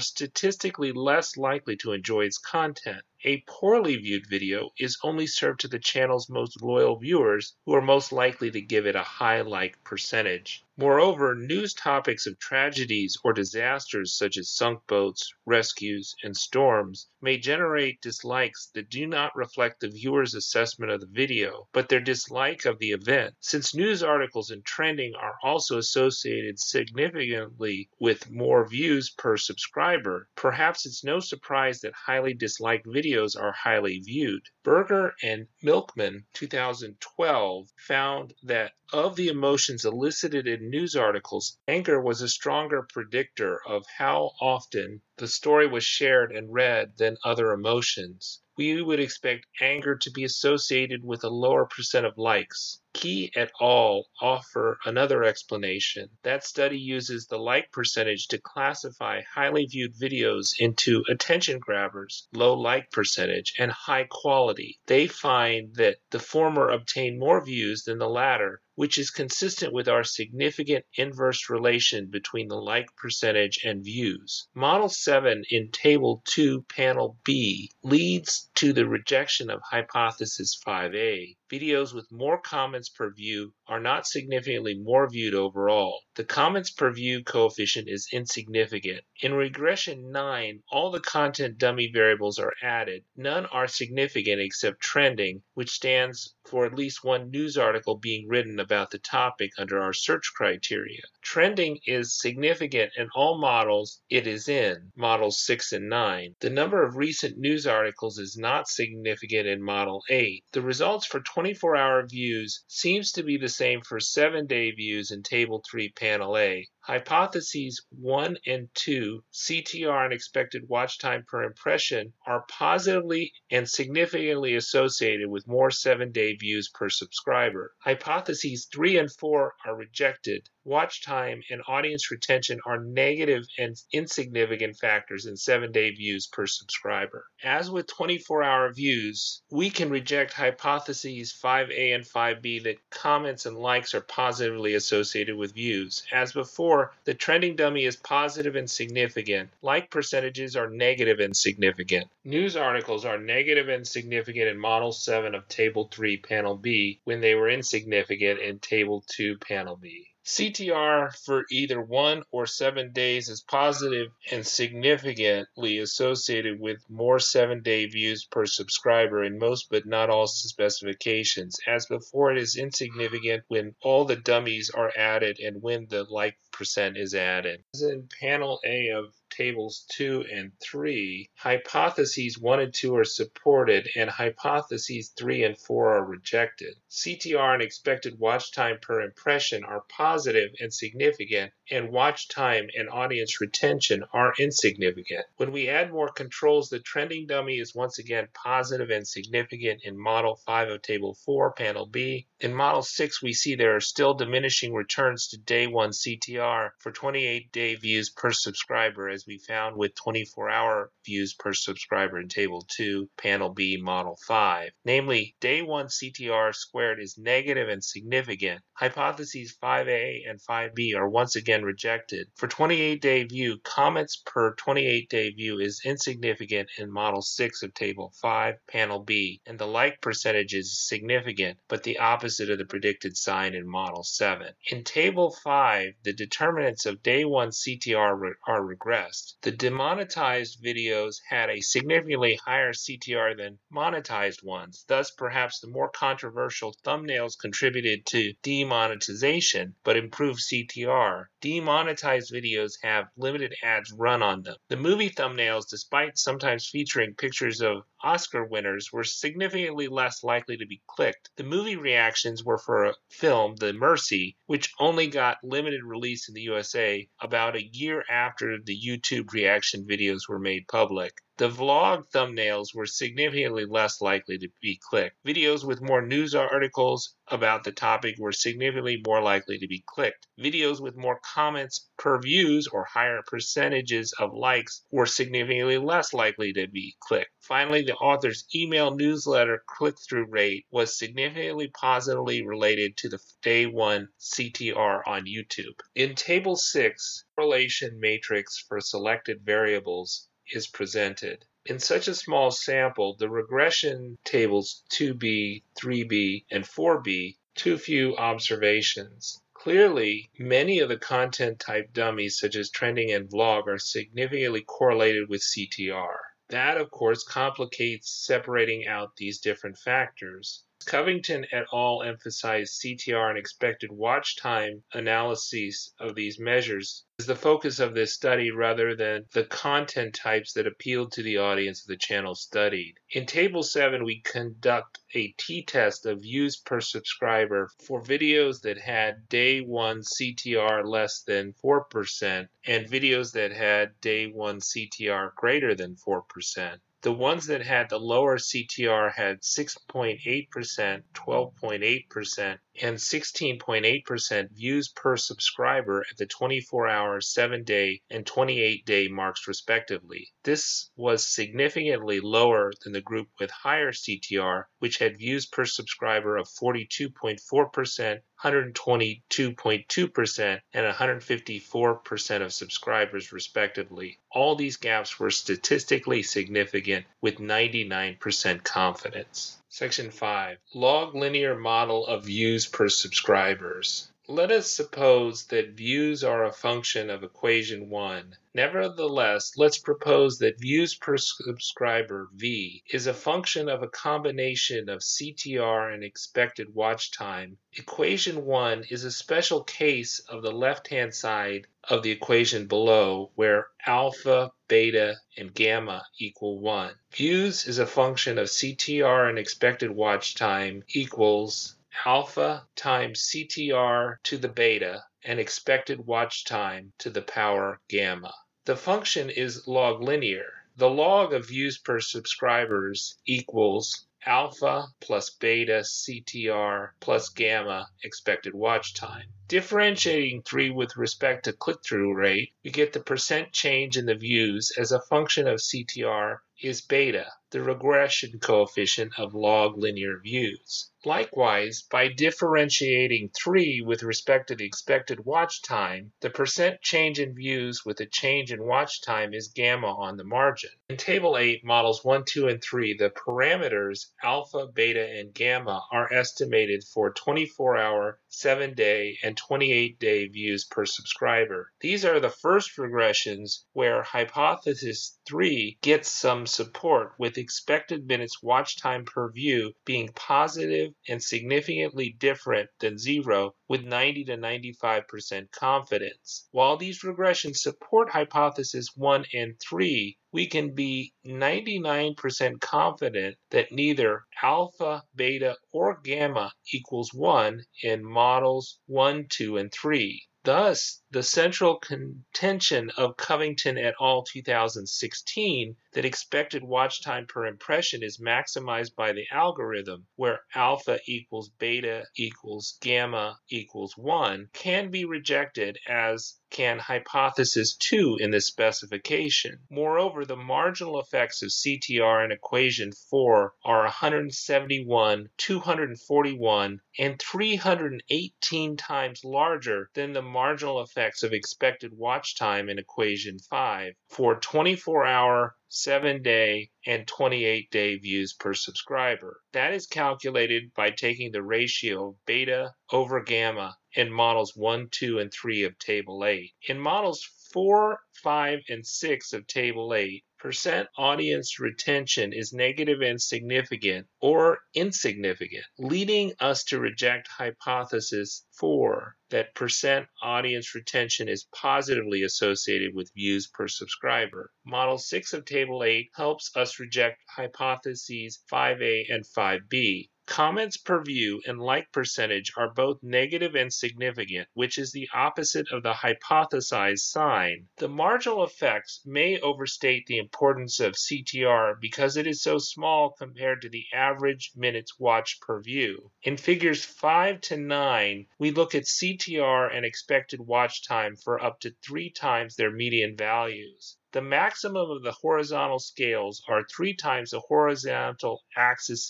statistically 0.00 0.90
less 0.90 1.36
likely 1.36 1.76
to 1.76 1.92
enjoy 1.92 2.24
its 2.24 2.38
content. 2.38 3.04
A 3.24 3.44
poorly 3.46 3.98
viewed 3.98 4.26
video 4.28 4.72
is 4.76 4.98
only 5.04 5.28
served 5.28 5.60
to 5.60 5.68
the 5.68 5.78
channel's 5.78 6.28
most 6.28 6.60
loyal 6.60 6.96
viewers 6.96 7.54
who 7.66 7.74
are 7.76 7.80
most 7.80 8.10
likely 8.10 8.50
to 8.50 8.60
give 8.60 8.84
it 8.84 8.96
a 8.96 9.04
high 9.04 9.42
like 9.42 9.84
percentage. 9.84 10.64
Moreover, 10.78 11.34
news 11.34 11.72
topics 11.72 12.26
of 12.26 12.38
tragedies 12.38 13.16
or 13.24 13.32
disasters 13.32 14.14
such 14.14 14.36
as 14.36 14.50
sunk 14.50 14.86
boats, 14.86 15.32
rescues, 15.46 16.14
and 16.22 16.36
storms 16.36 17.08
may 17.22 17.38
generate 17.38 18.02
dislikes 18.02 18.68
that 18.74 18.90
do 18.90 19.06
not 19.06 19.34
reflect 19.34 19.80
the 19.80 19.88
viewer's 19.88 20.34
assessment 20.34 20.92
of 20.92 21.00
the 21.00 21.06
video, 21.06 21.66
but 21.72 21.88
their 21.88 22.00
dislike 22.00 22.66
of 22.66 22.78
the 22.78 22.90
event. 22.90 23.34
Since 23.40 23.74
news 23.74 24.02
articles 24.02 24.50
and 24.50 24.62
trending 24.66 25.14
are 25.14 25.36
also 25.42 25.78
associated 25.78 26.60
significantly 26.60 27.88
with 27.98 28.30
more 28.30 28.68
views 28.68 29.08
per 29.08 29.38
subscriber, 29.38 30.28
perhaps 30.36 30.84
it's 30.84 31.02
no 31.02 31.20
surprise 31.20 31.80
that 31.80 31.94
highly 31.94 32.34
disliked 32.34 32.86
videos 32.86 33.34
are 33.34 33.52
highly 33.52 34.00
viewed. 34.00 34.42
Berger 34.62 35.14
and 35.22 35.48
Milkman 35.62 36.26
2012 36.34 37.68
found 37.78 38.34
that 38.42 38.72
of 38.92 39.16
the 39.16 39.28
emotions 39.28 39.84
elicited 39.84 40.46
in 40.46 40.65
news 40.70 40.96
articles, 40.96 41.58
anger 41.68 42.00
was 42.00 42.20
a 42.20 42.28
stronger 42.28 42.82
predictor 42.82 43.60
of 43.66 43.84
how 43.98 44.32
often 44.40 45.00
the 45.16 45.28
story 45.28 45.66
was 45.66 45.84
shared 45.84 46.32
and 46.32 46.52
read 46.52 46.96
than 46.96 47.16
other 47.24 47.52
emotions. 47.52 48.42
We 48.56 48.82
would 48.82 49.00
expect 49.00 49.46
anger 49.60 49.96
to 49.96 50.10
be 50.10 50.24
associated 50.24 51.04
with 51.04 51.22
a 51.24 51.30
lower 51.30 51.66
percent 51.66 52.06
of 52.06 52.18
likes. 52.18 52.80
Key 52.96 53.30
et 53.36 53.52
al. 53.60 54.06
offer 54.22 54.78
another 54.86 55.22
explanation. 55.22 56.08
That 56.22 56.46
study 56.46 56.78
uses 56.78 57.26
the 57.26 57.36
like 57.36 57.70
percentage 57.70 58.26
to 58.28 58.38
classify 58.38 59.20
highly 59.34 59.66
viewed 59.66 59.94
videos 59.94 60.54
into 60.58 61.04
attention 61.06 61.58
grabbers, 61.58 62.26
low 62.32 62.54
like 62.54 62.90
percentage, 62.90 63.52
and 63.58 63.70
high 63.70 64.06
quality. 64.08 64.80
They 64.86 65.08
find 65.08 65.74
that 65.74 65.98
the 66.10 66.18
former 66.18 66.70
obtain 66.70 67.18
more 67.18 67.44
views 67.44 67.84
than 67.84 67.98
the 67.98 68.08
latter, 68.08 68.62
which 68.76 68.98
is 68.98 69.10
consistent 69.10 69.72
with 69.72 69.88
our 69.88 70.04
significant 70.04 70.84
inverse 70.96 71.48
relation 71.48 72.10
between 72.10 72.48
the 72.48 72.56
like 72.56 72.94
percentage 72.96 73.60
and 73.64 73.82
views. 73.82 74.48
Model 74.54 74.88
7 74.88 75.44
in 75.50 75.70
Table 75.70 76.22
2, 76.26 76.62
Panel 76.62 77.18
B, 77.24 77.70
leads 77.82 78.50
to 78.54 78.72
the 78.72 78.86
rejection 78.86 79.50
of 79.50 79.60
hypothesis 79.62 80.58
5a. 80.66 81.36
Videos 81.50 81.94
with 81.94 82.10
more 82.10 82.38
comments 82.38 82.85
per 82.88 83.10
view 83.10 83.52
are 83.66 83.80
not 83.80 84.06
significantly 84.06 84.74
more 84.74 85.08
viewed 85.08 85.34
overall. 85.34 86.00
The 86.14 86.24
comments 86.24 86.70
per 86.70 86.90
view 86.92 87.22
coefficient 87.22 87.88
is 87.88 88.08
insignificant. 88.12 89.02
In 89.20 89.34
regression 89.34 90.10
9, 90.10 90.62
all 90.70 90.90
the 90.90 91.00
content 91.00 91.58
dummy 91.58 91.90
variables 91.92 92.38
are 92.38 92.54
added. 92.62 93.04
None 93.16 93.46
are 93.46 93.68
significant 93.68 94.40
except 94.40 94.80
trending, 94.80 95.42
which 95.54 95.70
stands 95.70 96.34
for 96.46 96.64
at 96.64 96.74
least 96.74 97.02
one 97.02 97.30
news 97.30 97.58
article 97.58 97.96
being 97.96 98.28
written 98.28 98.60
about 98.60 98.90
the 98.90 98.98
topic 98.98 99.50
under 99.58 99.80
our 99.80 99.92
search 99.92 100.32
criteria. 100.34 101.02
Trending 101.20 101.80
is 101.86 102.16
significant 102.16 102.92
in 102.96 103.08
all 103.14 103.38
models 103.38 104.00
it 104.08 104.26
is 104.26 104.48
in, 104.48 104.92
models 104.94 105.44
6 105.44 105.72
and 105.72 105.88
9. 105.88 106.36
The 106.40 106.50
number 106.50 106.84
of 106.84 106.96
recent 106.96 107.36
news 107.36 107.66
articles 107.66 108.18
is 108.18 108.36
not 108.36 108.68
significant 108.68 109.48
in 109.48 109.62
model 109.62 110.02
8. 110.08 110.44
The 110.52 110.62
results 110.62 111.04
for 111.04 111.20
24 111.20 111.76
hour 111.76 112.06
views 112.06 112.64
seems 112.76 113.12
to 113.12 113.22
be 113.22 113.38
the 113.38 113.48
same 113.48 113.80
for 113.80 113.98
7 113.98 114.46
day 114.46 114.70
views 114.70 115.10
in 115.10 115.22
table 115.22 115.62
3 115.70 115.90
panel 115.92 116.36
A. 116.36 116.68
Hypotheses 116.86 117.84
1 117.90 118.36
and 118.46 118.68
2, 118.74 119.24
CTR 119.32 120.04
and 120.04 120.12
expected 120.12 120.68
watch 120.68 121.00
time 121.00 121.24
per 121.26 121.42
impression, 121.42 122.12
are 122.24 122.44
positively 122.48 123.32
and 123.50 123.68
significantly 123.68 124.54
associated 124.54 125.28
with 125.28 125.48
more 125.48 125.72
7 125.72 126.12
day 126.12 126.36
views 126.36 126.70
per 126.72 126.88
subscriber. 126.88 127.74
Hypotheses 127.80 128.68
3 128.72 128.98
and 128.98 129.12
4 129.12 129.54
are 129.66 129.76
rejected. 129.76 130.48
Watch 130.62 131.04
time 131.04 131.42
and 131.50 131.62
audience 131.68 132.10
retention 132.10 132.58
are 132.66 132.82
negative 132.82 133.44
and 133.56 133.76
insignificant 133.92 134.76
factors 134.76 135.26
in 135.26 135.36
7 135.36 135.72
day 135.72 135.90
views 135.90 136.28
per 136.28 136.46
subscriber. 136.46 137.24
As 137.42 137.70
with 137.70 137.86
24 137.88 138.42
hour 138.42 138.72
views, 138.72 139.42
we 139.50 139.70
can 139.70 139.90
reject 139.90 140.32
hypotheses 140.32 141.36
5A 141.40 141.94
and 141.94 142.04
5B 142.04 142.64
that 142.64 142.78
comments 142.90 143.46
and 143.46 143.56
likes 143.56 143.94
are 143.94 144.00
positively 144.00 144.74
associated 144.74 145.36
with 145.36 145.54
views. 145.54 146.04
As 146.12 146.32
before, 146.32 146.75
the 147.04 147.14
trending 147.14 147.56
dummy 147.56 147.84
is 147.84 147.96
positive 147.96 148.56
and 148.56 148.68
significant. 148.68 149.50
Like 149.62 149.90
percentages 149.90 150.56
are 150.56 150.68
negative 150.68 151.20
and 151.20 151.36
significant. 151.36 152.08
News 152.24 152.56
articles 152.56 153.04
are 153.04 153.18
negative 153.18 153.68
and 153.68 153.86
significant 153.86 154.48
in 154.48 154.58
Model 154.58 154.92
7 154.92 155.34
of 155.34 155.48
Table 155.48 155.88
3, 155.92 156.16
Panel 156.18 156.56
B, 156.56 157.00
when 157.04 157.20
they 157.20 157.34
were 157.34 157.48
insignificant 157.48 158.40
in 158.40 158.58
Table 158.58 159.04
2, 159.08 159.38
Panel 159.38 159.76
B. 159.76 160.08
CTR 160.26 161.16
for 161.24 161.44
either 161.52 161.80
one 161.80 162.24
or 162.32 162.46
seven 162.46 162.92
days 162.92 163.28
is 163.28 163.42
positive 163.42 164.10
and 164.32 164.44
significantly 164.44 165.78
associated 165.78 166.58
with 166.58 166.84
more 166.90 167.20
seven 167.20 167.62
day 167.62 167.86
views 167.86 168.24
per 168.24 168.44
subscriber 168.44 169.22
in 169.22 169.38
most 169.38 169.70
but 169.70 169.86
not 169.86 170.10
all 170.10 170.26
specifications. 170.26 171.56
As 171.68 171.86
before, 171.86 172.32
it 172.32 172.38
is 172.38 172.56
insignificant 172.56 173.44
when 173.46 173.76
all 173.82 174.04
the 174.04 174.16
dummies 174.16 174.68
are 174.70 174.92
added 174.96 175.38
and 175.38 175.62
when 175.62 175.86
the 175.86 176.02
like 176.02 176.36
percent 176.50 176.96
is 176.96 177.14
added. 177.14 177.62
As 177.74 177.82
in 177.82 178.08
panel 178.20 178.58
A 178.66 178.88
of 178.88 179.14
tables 179.36 179.84
2 179.92 180.24
and 180.32 180.52
3, 180.60 181.28
hypotheses 181.36 182.38
1 182.38 182.60
and 182.60 182.72
2 182.72 182.96
are 182.96 183.04
supported 183.04 183.88
and 183.94 184.08
hypotheses 184.08 185.12
3 185.18 185.44
and 185.44 185.58
4 185.58 185.96
are 185.96 186.04
rejected. 186.04 186.74
CTR 186.90 187.54
and 187.54 187.62
expected 187.62 188.18
watch 188.18 188.52
time 188.52 188.78
per 188.80 189.02
impression 189.02 189.64
are 189.64 189.84
positive 189.90 190.50
and 190.60 190.72
significant, 190.72 191.52
and 191.70 191.90
watch 191.90 192.28
time 192.28 192.68
and 192.74 192.88
audience 192.88 193.40
retention 193.40 194.02
are 194.12 194.32
insignificant. 194.38 195.26
When 195.36 195.52
we 195.52 195.68
add 195.68 195.92
more 195.92 196.08
controls, 196.08 196.70
the 196.70 196.80
trending 196.80 197.26
dummy 197.26 197.58
is 197.58 197.74
once 197.74 197.98
again 197.98 198.28
positive 198.32 198.88
and 198.90 199.06
significant 199.06 199.82
in 199.84 199.98
model 199.98 200.36
5 200.46 200.70
of 200.70 200.82
table 200.82 201.14
4, 201.26 201.52
panel 201.52 201.86
B. 201.86 202.26
In 202.40 202.54
model 202.54 202.82
6, 202.82 203.22
we 203.22 203.32
see 203.34 203.54
there 203.54 203.76
are 203.76 203.80
still 203.80 204.14
diminishing 204.14 204.72
returns 204.72 205.28
to 205.28 205.38
day 205.38 205.66
1 205.66 205.90
CTR 205.90 206.70
for 206.78 206.92
28 206.92 207.52
day 207.52 207.74
views 207.74 208.10
per 208.10 208.32
subscriber 208.32 209.08
as 209.08 209.25
we 209.26 209.38
found 209.38 209.76
with 209.76 209.92
24 209.96 210.50
hour 210.50 210.92
views 211.04 211.34
per 211.34 211.52
subscriber 211.52 212.20
in 212.20 212.28
Table 212.28 212.64
2, 212.76 213.08
Panel 213.18 213.48
B, 213.48 213.76
Model 213.76 214.16
5. 214.24 214.70
Namely, 214.84 215.34
day 215.40 215.62
1 215.62 215.86
CTR 215.86 216.54
squared 216.54 217.00
is 217.00 217.18
negative 217.18 217.68
and 217.68 217.82
significant. 217.82 218.60
Hypotheses 218.74 219.56
5A 219.60 220.30
and 220.30 220.40
5B 220.40 220.94
are 220.94 221.08
once 221.08 221.34
again 221.34 221.64
rejected. 221.64 222.28
For 222.36 222.46
28 222.46 223.02
day 223.02 223.24
view, 223.24 223.58
comments 223.64 224.22
per 224.24 224.54
28 224.54 225.10
day 225.10 225.30
view 225.30 225.58
is 225.58 225.82
insignificant 225.84 226.68
in 226.78 226.92
Model 226.92 227.22
6 227.22 227.62
of 227.64 227.74
Table 227.74 228.12
5, 228.22 228.54
Panel 228.68 229.00
B, 229.00 229.40
and 229.44 229.58
the 229.58 229.66
like 229.66 230.00
percentage 230.00 230.54
is 230.54 230.86
significant, 230.86 231.58
but 231.66 231.82
the 231.82 231.98
opposite 231.98 232.48
of 232.48 232.58
the 232.58 232.64
predicted 232.64 233.16
sign 233.16 233.54
in 233.54 233.68
Model 233.68 234.04
7. 234.04 234.52
In 234.70 234.84
Table 234.84 235.34
5, 235.42 235.94
the 236.04 236.12
determinants 236.12 236.86
of 236.86 237.02
day 237.02 237.24
1 237.24 237.48
CTR 237.48 238.34
are 238.46 238.60
regressed 238.60 239.15
the 239.42 239.50
demonetized 239.50 240.62
videos 240.62 241.20
had 241.28 241.48
a 241.48 241.60
significantly 241.60 242.38
higher 242.44 242.72
CTR 242.72 243.36
than 243.36 243.58
monetized 243.72 244.42
ones. 244.42 244.84
Thus, 244.88 245.10
perhaps 245.10 245.60
the 245.60 245.68
more 245.68 245.88
controversial 245.88 246.74
thumbnails 246.84 247.38
contributed 247.38 248.04
to 248.06 248.34
demonetization 248.42 249.74
but 249.84 249.96
improved 249.96 250.40
CTR. 250.40 251.26
Demonetized 251.40 252.32
videos 252.32 252.72
have 252.82 253.08
limited 253.16 253.54
ads 253.62 253.92
run 253.92 254.22
on 254.22 254.42
them. 254.42 254.56
The 254.68 254.76
movie 254.76 255.10
thumbnails, 255.10 255.68
despite 255.68 256.18
sometimes 256.18 256.68
featuring 256.68 257.14
pictures 257.14 257.60
of 257.60 257.84
Oscar 258.02 258.44
winners 258.44 258.92
were 258.92 259.04
significantly 259.04 259.88
less 259.88 260.22
likely 260.22 260.56
to 260.56 260.66
be 260.66 260.82
clicked. 260.86 261.30
The 261.36 261.44
movie 261.44 261.76
reactions 261.76 262.44
were 262.44 262.58
for 262.58 262.84
a 262.84 262.94
film, 263.10 263.56
The 263.56 263.72
Mercy, 263.72 264.36
which 264.46 264.72
only 264.78 265.06
got 265.06 265.38
limited 265.42 265.82
release 265.82 266.28
in 266.28 266.34
the 266.34 266.42
USA 266.42 267.08
about 267.20 267.56
a 267.56 267.64
year 267.64 268.04
after 268.08 268.58
the 268.62 268.74
YouTube 269.10 269.32
reaction 269.32 269.84
videos 269.84 270.28
were 270.28 270.38
made 270.38 270.66
public. 270.68 271.12
The 271.38 271.50
vlog 271.50 272.10
thumbnails 272.10 272.74
were 272.74 272.86
significantly 272.86 273.66
less 273.66 274.00
likely 274.00 274.38
to 274.38 274.48
be 274.62 274.80
clicked. 274.88 275.16
Videos 275.22 275.64
with 275.64 275.82
more 275.82 276.00
news 276.00 276.34
articles 276.34 277.14
about 277.28 277.62
the 277.62 277.72
topic 277.72 278.14
were 278.18 278.32
significantly 278.32 279.02
more 279.06 279.20
likely 279.20 279.58
to 279.58 279.66
be 279.66 279.84
clicked. 279.84 280.26
Videos 280.40 280.80
with 280.80 280.96
more 280.96 281.20
comments 281.34 281.90
per 281.98 282.18
views 282.18 282.66
or 282.68 282.86
higher 282.86 283.20
percentages 283.26 284.14
of 284.18 284.32
likes 284.32 284.82
were 284.90 285.04
significantly 285.04 285.76
less 285.76 286.14
likely 286.14 286.54
to 286.54 286.66
be 286.68 286.96
clicked. 287.00 287.32
Finally, 287.40 287.82
the 287.82 287.96
author's 287.96 288.46
email 288.54 288.94
newsletter 288.94 289.62
click 289.66 289.96
through 290.08 290.30
rate 290.30 290.64
was 290.70 290.98
significantly 290.98 291.68
positively 291.68 292.46
related 292.46 292.96
to 292.96 293.10
the 293.10 293.18
day 293.42 293.66
one 293.66 294.08
CTR 294.18 295.02
on 295.06 295.26
YouTube. 295.26 295.78
In 295.94 296.14
Table 296.14 296.56
6, 296.56 297.24
correlation 297.34 298.00
matrix 298.00 298.58
for 298.66 298.80
selected 298.80 299.42
variables 299.44 300.28
is 300.52 300.66
presented. 300.66 301.44
In 301.64 301.80
such 301.80 302.06
a 302.06 302.14
small 302.14 302.50
sample, 302.50 303.16
the 303.16 303.28
regression 303.28 304.16
tables 304.24 304.84
2b, 304.90 305.64
3b, 305.74 306.44
and 306.50 306.64
4b, 306.64 307.36
too 307.56 307.76
few 307.76 308.16
observations. 308.16 309.40
Clearly, 309.54 310.30
many 310.38 310.78
of 310.78 310.88
the 310.88 310.98
content 310.98 311.58
type 311.58 311.92
dummies, 311.92 312.38
such 312.38 312.54
as 312.54 312.70
trending 312.70 313.10
and 313.10 313.28
vlog, 313.28 313.66
are 313.66 313.78
significantly 313.78 314.62
correlated 314.62 315.28
with 315.28 315.42
CTR. 315.42 316.18
That, 316.50 316.76
of 316.76 316.92
course, 316.92 317.24
complicates 317.24 318.08
separating 318.08 318.86
out 318.86 319.16
these 319.16 319.40
different 319.40 319.78
factors. 319.78 320.62
Covington 320.86 321.44
et 321.50 321.66
al. 321.72 322.02
emphasized 322.04 322.80
CTR 322.80 323.30
and 323.30 323.38
expected 323.38 323.90
watch 323.90 324.36
time 324.36 324.84
analyses 324.92 325.92
of 325.98 326.14
these 326.14 326.38
measures 326.38 327.04
as 327.18 327.26
the 327.26 327.34
focus 327.34 327.80
of 327.80 327.94
this 327.94 328.12
study 328.12 328.50
rather 328.50 328.94
than 328.94 329.26
the 329.32 329.44
content 329.44 330.14
types 330.14 330.52
that 330.52 330.66
appealed 330.66 331.10
to 331.10 331.22
the 331.22 331.38
audience 331.38 331.80
of 331.80 331.88
the 331.88 331.96
channel 331.96 332.34
studied. 332.34 332.94
In 333.10 333.26
Table 333.26 333.62
7, 333.62 334.04
we 334.04 334.20
conduct 334.20 335.00
a 335.14 335.28
t-test 335.38 336.04
of 336.04 336.20
views 336.20 336.56
per 336.58 336.80
subscriber 336.80 337.70
for 337.86 338.02
videos 338.02 338.60
that 338.60 338.78
had 338.78 339.28
day 339.28 339.60
1 339.62 340.02
CTR 340.02 340.84
less 340.84 341.22
than 341.22 341.54
4% 341.54 342.48
and 342.66 342.86
videos 342.86 343.32
that 343.32 343.50
had 343.50 343.98
day 344.00 344.26
1 344.26 344.60
CTR 344.60 345.34
greater 345.34 345.74
than 345.74 345.96
4%. 345.96 346.80
The 347.06 347.12
ones 347.12 347.46
that 347.46 347.64
had 347.64 347.88
the 347.88 348.00
lower 348.00 348.36
CTR 348.36 349.14
had 349.14 349.40
6.8%, 349.42 351.02
12.8%, 351.14 352.58
and 352.82 352.96
16.8% 352.96 354.50
views 354.52 354.88
per 354.88 355.16
subscriber 355.16 356.04
at 356.10 356.16
the 356.16 356.26
24 356.26 356.88
hour, 356.88 357.20
7 357.20 357.64
day, 357.64 358.00
and 358.10 358.26
28 358.26 358.84
day 358.84 359.08
marks, 359.08 359.48
respectively. 359.48 360.28
This 360.44 360.90
was 360.96 361.26
significantly 361.26 362.20
lower 362.20 362.72
than 362.82 362.92
the 362.92 363.00
group 363.00 363.28
with 363.40 363.50
higher 363.50 363.92
CTR, 363.92 364.64
which 364.78 364.98
had 364.98 365.18
views 365.18 365.46
per 365.46 365.64
subscriber 365.64 366.36
of 366.36 366.48
42.4%, 366.48 368.20
122.2%, 368.42 370.60
and 370.72 370.94
154% 370.94 372.42
of 372.42 372.52
subscribers, 372.52 373.32
respectively. 373.32 374.18
All 374.30 374.54
these 374.54 374.76
gaps 374.76 375.18
were 375.18 375.30
statistically 375.30 376.22
significant 376.22 377.06
with 377.20 377.38
99% 377.38 378.64
confidence. 378.64 379.58
Section 379.78 380.10
5 380.10 380.56
Log 380.72 381.14
linear 381.14 381.54
model 381.54 382.06
of 382.06 382.24
views 382.24 382.64
per 382.64 382.88
subscribers. 382.88 384.08
Let 384.28 384.50
us 384.50 384.72
suppose 384.72 385.46
that 385.46 385.76
views 385.76 386.24
are 386.24 386.44
a 386.44 386.52
function 386.52 387.10
of 387.10 387.22
equation 387.22 387.88
1. 387.88 388.36
Nevertheless, 388.54 389.52
let's 389.56 389.78
propose 389.78 390.40
that 390.40 390.58
views 390.58 390.96
per 390.96 391.16
subscriber 391.16 392.28
V 392.34 392.82
is 392.90 393.06
a 393.06 393.14
function 393.14 393.68
of 393.68 393.84
a 393.84 393.88
combination 393.88 394.88
of 394.88 394.98
CTR 394.98 395.94
and 395.94 396.02
expected 396.02 396.74
watch 396.74 397.12
time. 397.12 397.58
Equation 397.74 398.44
1 398.44 398.86
is 398.90 399.04
a 399.04 399.12
special 399.12 399.62
case 399.62 400.18
of 400.28 400.42
the 400.42 400.50
left-hand 400.50 401.14
side 401.14 401.68
of 401.88 402.02
the 402.02 402.10
equation 402.10 402.66
below 402.66 403.30
where 403.36 403.68
alpha, 403.86 404.50
beta, 404.66 405.20
and 405.36 405.54
gamma 405.54 406.04
equal 406.18 406.58
1. 406.58 406.92
Views 407.12 407.68
is 407.68 407.78
a 407.78 407.86
function 407.86 408.38
of 408.38 408.48
CTR 408.48 409.28
and 409.28 409.38
expected 409.38 409.92
watch 409.92 410.34
time 410.34 410.82
equals 410.88 411.75
alpha 412.04 412.68
times 412.76 413.30
CTR 413.32 414.16
to 414.22 414.36
the 414.36 414.48
beta 414.48 415.04
and 415.24 415.40
expected 415.40 416.06
watch 416.06 416.44
time 416.44 416.92
to 416.98 417.08
the 417.08 417.22
power 417.22 417.80
gamma. 417.88 418.34
The 418.66 418.76
function 418.76 419.30
is 419.30 419.66
log 419.66 420.02
linear. 420.02 420.52
The 420.76 420.90
log 420.90 421.32
of 421.32 421.48
views 421.48 421.78
per 421.78 422.00
subscribers 422.00 423.16
equals 423.24 424.06
alpha 424.26 424.88
plus 425.00 425.30
beta 425.30 425.84
CTR 425.84 426.90
plus 427.00 427.28
gamma 427.28 427.88
expected 428.02 428.52
watch 428.52 428.92
time. 428.92 429.28
Differentiating 429.46 430.42
3 430.42 430.70
with 430.70 430.96
respect 430.96 431.44
to 431.44 431.52
click-through 431.52 432.12
rate, 432.14 432.52
we 432.64 432.72
get 432.72 432.92
the 432.92 433.00
percent 433.00 433.52
change 433.52 433.96
in 433.96 434.06
the 434.06 434.16
views 434.16 434.72
as 434.76 434.90
a 434.90 435.00
function 435.02 435.46
of 435.46 435.60
CTR 435.60 436.38
is 436.60 436.80
beta, 436.80 437.32
the 437.56 437.62
regression 437.62 438.38
coefficient 438.38 439.18
of 439.18 439.32
log 439.32 439.78
linear 439.78 440.20
views. 440.22 440.90
Likewise, 441.06 441.84
by 441.90 442.08
differentiating 442.08 443.30
3 443.30 443.80
with 443.86 444.02
respect 444.02 444.48
to 444.48 444.56
the 444.56 444.64
expected 444.64 445.24
watch 445.24 445.62
time, 445.62 446.10
the 446.20 446.28
percent 446.28 446.82
change 446.82 447.20
in 447.20 447.32
views 447.32 447.82
with 447.86 448.00
a 448.00 448.06
change 448.06 448.52
in 448.52 448.62
watch 448.62 449.00
time 449.02 449.32
is 449.32 449.52
gamma 449.54 449.86
on 449.86 450.16
the 450.16 450.24
margin. 450.24 450.70
In 450.88 450.96
Table 450.96 451.38
8, 451.38 451.64
models 451.64 452.04
1, 452.04 452.24
2, 452.26 452.48
and 452.48 452.62
3, 452.62 452.96
the 452.98 453.10
parameters 453.10 454.06
alpha, 454.22 454.66
beta, 454.66 455.06
and 455.18 455.32
gamma 455.32 455.80
are 455.92 456.12
estimated 456.12 456.82
for 456.82 457.14
24-hour, 457.14 458.18
7-day, 458.32 459.18
and 459.22 459.40
28-day 459.40 460.26
views 460.26 460.64
per 460.64 460.84
subscriber. 460.84 461.70
These 461.80 462.04
are 462.04 462.18
the 462.18 462.30
first 462.30 462.76
regressions 462.78 463.62
where 463.72 464.02
hypothesis 464.02 465.16
3 465.28 465.78
gets 465.82 466.10
some 466.10 466.46
support 466.46 467.12
with 467.16 467.38
expected 467.46 468.08
minutes 468.08 468.42
watch 468.42 468.76
time 468.76 469.04
per 469.04 469.30
view 469.30 469.72
being 469.84 470.08
positive 470.16 470.92
and 471.08 471.22
significantly 471.22 472.16
different 472.18 472.68
than 472.80 472.98
zero 472.98 473.54
with 473.68 473.84
90 473.84 474.24
to 474.24 474.36
95% 474.36 475.52
confidence. 475.52 476.48
While 476.50 476.76
these 476.76 477.04
regressions 477.04 477.58
support 477.58 478.10
hypothesis 478.10 478.88
1 478.96 479.26
and 479.32 479.54
3, 479.60 480.18
we 480.32 480.48
can 480.48 480.74
be 480.74 481.12
99% 481.24 482.60
confident 482.60 483.36
that 483.50 483.70
neither 483.70 484.24
alpha, 484.42 485.04
beta, 485.14 485.56
or 485.70 486.00
gamma 486.02 486.52
equals 486.74 487.14
1 487.14 487.64
in 487.84 488.04
models 488.04 488.80
1, 488.86 489.26
2, 489.28 489.56
and 489.56 489.70
3. 489.70 490.26
Thus, 490.46 491.02
the 491.16 491.22
central 491.22 491.76
contention 491.76 492.90
of 492.98 493.16
Covington 493.16 493.78
et 493.78 493.94
al. 493.98 494.22
2016 494.22 495.74
that 495.94 496.04
expected 496.04 496.62
watch 496.62 497.02
time 497.02 497.26
per 497.26 497.46
impression 497.46 498.02
is 498.02 498.20
maximized 498.20 498.94
by 498.94 499.12
the 499.12 499.24
algorithm, 499.32 500.06
where 500.16 500.40
alpha 500.54 501.00
equals 501.06 501.48
beta 501.58 502.04
equals 502.18 502.76
gamma 502.82 503.38
equals 503.48 503.96
1, 503.96 504.50
can 504.52 504.90
be 504.90 505.06
rejected 505.06 505.78
as 505.88 506.38
can 506.50 506.78
hypothesis 506.78 507.74
2 507.76 508.18
in 508.20 508.30
this 508.30 508.46
specification. 508.46 509.58
Moreover, 509.70 510.24
the 510.24 510.36
marginal 510.36 511.00
effects 511.00 511.42
of 511.42 511.48
CTR 511.48 512.24
in 512.24 512.30
equation 512.30 512.92
4 512.92 513.54
are 513.64 513.82
171, 513.82 515.28
241, 515.38 516.80
and 516.98 517.20
318 517.20 518.76
times 518.76 519.24
larger 519.24 519.90
than 519.94 520.12
the 520.12 520.22
marginal 520.22 520.80
effects 520.82 521.05
of 521.22 521.32
expected 521.32 521.92
watch 521.96 522.36
time 522.36 522.68
in 522.68 522.78
equation 522.78 523.38
5 523.38 523.94
for 524.08 524.40
24 524.40 525.06
hour 525.06 525.56
7 525.68 526.22
day, 526.22 526.70
and 526.86 527.06
28 527.06 527.70
day 527.70 527.96
views 527.96 528.32
per 528.32 528.54
subscriber. 528.54 529.42
That 529.52 529.74
is 529.74 529.86
calculated 529.86 530.72
by 530.74 530.90
taking 530.90 531.32
the 531.32 531.42
ratio 531.42 532.10
of 532.10 532.24
beta 532.24 532.74
over 532.90 533.20
gamma 533.20 533.76
in 533.92 534.12
models 534.12 534.54
1, 534.56 534.88
2, 534.90 535.18
and 535.18 535.32
3 535.32 535.64
of 535.64 535.78
Table 535.78 536.24
8. 536.24 536.52
In 536.68 536.78
models 536.78 537.22
4, 537.52 538.00
5, 538.22 538.60
and 538.68 538.86
6 538.86 539.32
of 539.32 539.46
Table 539.46 539.94
8, 539.94 540.24
percent 540.38 540.88
audience 540.96 541.58
retention 541.58 542.32
is 542.32 542.52
negative 542.52 543.00
and 543.00 543.20
significant 543.20 544.06
or 544.20 544.58
insignificant, 544.74 545.64
leading 545.78 546.32
us 546.40 546.64
to 546.64 546.78
reject 546.78 547.28
hypothesis 547.28 548.44
4 548.52 549.16
that 549.30 549.54
percent 549.54 550.06
audience 550.22 550.74
retention 550.74 551.28
is 551.28 551.48
positively 551.54 552.22
associated 552.22 552.94
with 552.94 553.12
views 553.14 553.48
per 553.48 553.66
subscriber. 553.66 554.52
Model 554.64 554.98
6 554.98 555.32
of 555.32 555.44
Table 555.44 555.82
8 555.82 556.10
helps 556.14 556.54
us 556.54 556.78
reject 556.78 557.22
hypotheses 557.28 558.42
5a 558.52 559.12
and 559.12 559.24
5b. 559.24 560.10
Comments 560.26 560.76
per 560.76 561.04
view 561.04 561.40
and 561.46 561.60
like 561.60 561.92
percentage 561.92 562.52
are 562.56 562.74
both 562.74 563.00
negative 563.00 563.54
and 563.54 563.72
significant, 563.72 564.48
which 564.54 564.76
is 564.76 564.90
the 564.90 565.08
opposite 565.14 565.70
of 565.70 565.84
the 565.84 565.92
hypothesized 565.92 566.98
sign. 566.98 567.68
The 567.76 567.88
marginal 567.88 568.42
effects 568.42 569.00
may 569.04 569.38
overstate 569.38 570.06
the 570.06 570.18
importance 570.18 570.80
of 570.80 570.94
CTR 570.94 571.80
because 571.80 572.16
it 572.16 572.26
is 572.26 572.42
so 572.42 572.58
small 572.58 573.12
compared 573.12 573.62
to 573.62 573.68
the 573.68 573.86
average 573.92 574.50
minutes 574.56 574.98
watched 574.98 575.40
per 575.40 575.62
view. 575.62 576.10
In 576.24 576.36
figures 576.36 576.84
5 576.84 577.40
to 577.42 577.56
9, 577.56 578.26
we 578.36 578.50
look 578.50 578.74
at 578.74 578.82
CTR 578.82 579.72
and 579.72 579.86
expected 579.86 580.40
watch 580.40 580.84
time 580.84 581.14
for 581.14 581.40
up 581.40 581.60
to 581.60 581.74
three 581.86 582.10
times 582.10 582.56
their 582.56 582.72
median 582.72 583.16
values. 583.16 583.96
The 584.10 584.22
maximum 584.22 584.90
of 584.90 585.02
the 585.02 585.12
horizontal 585.12 585.78
scales 585.78 586.42
are 586.48 586.64
three 586.64 586.94
times 586.94 587.30
the 587.30 587.40
horizontal 587.40 588.42
axes 588.56 589.06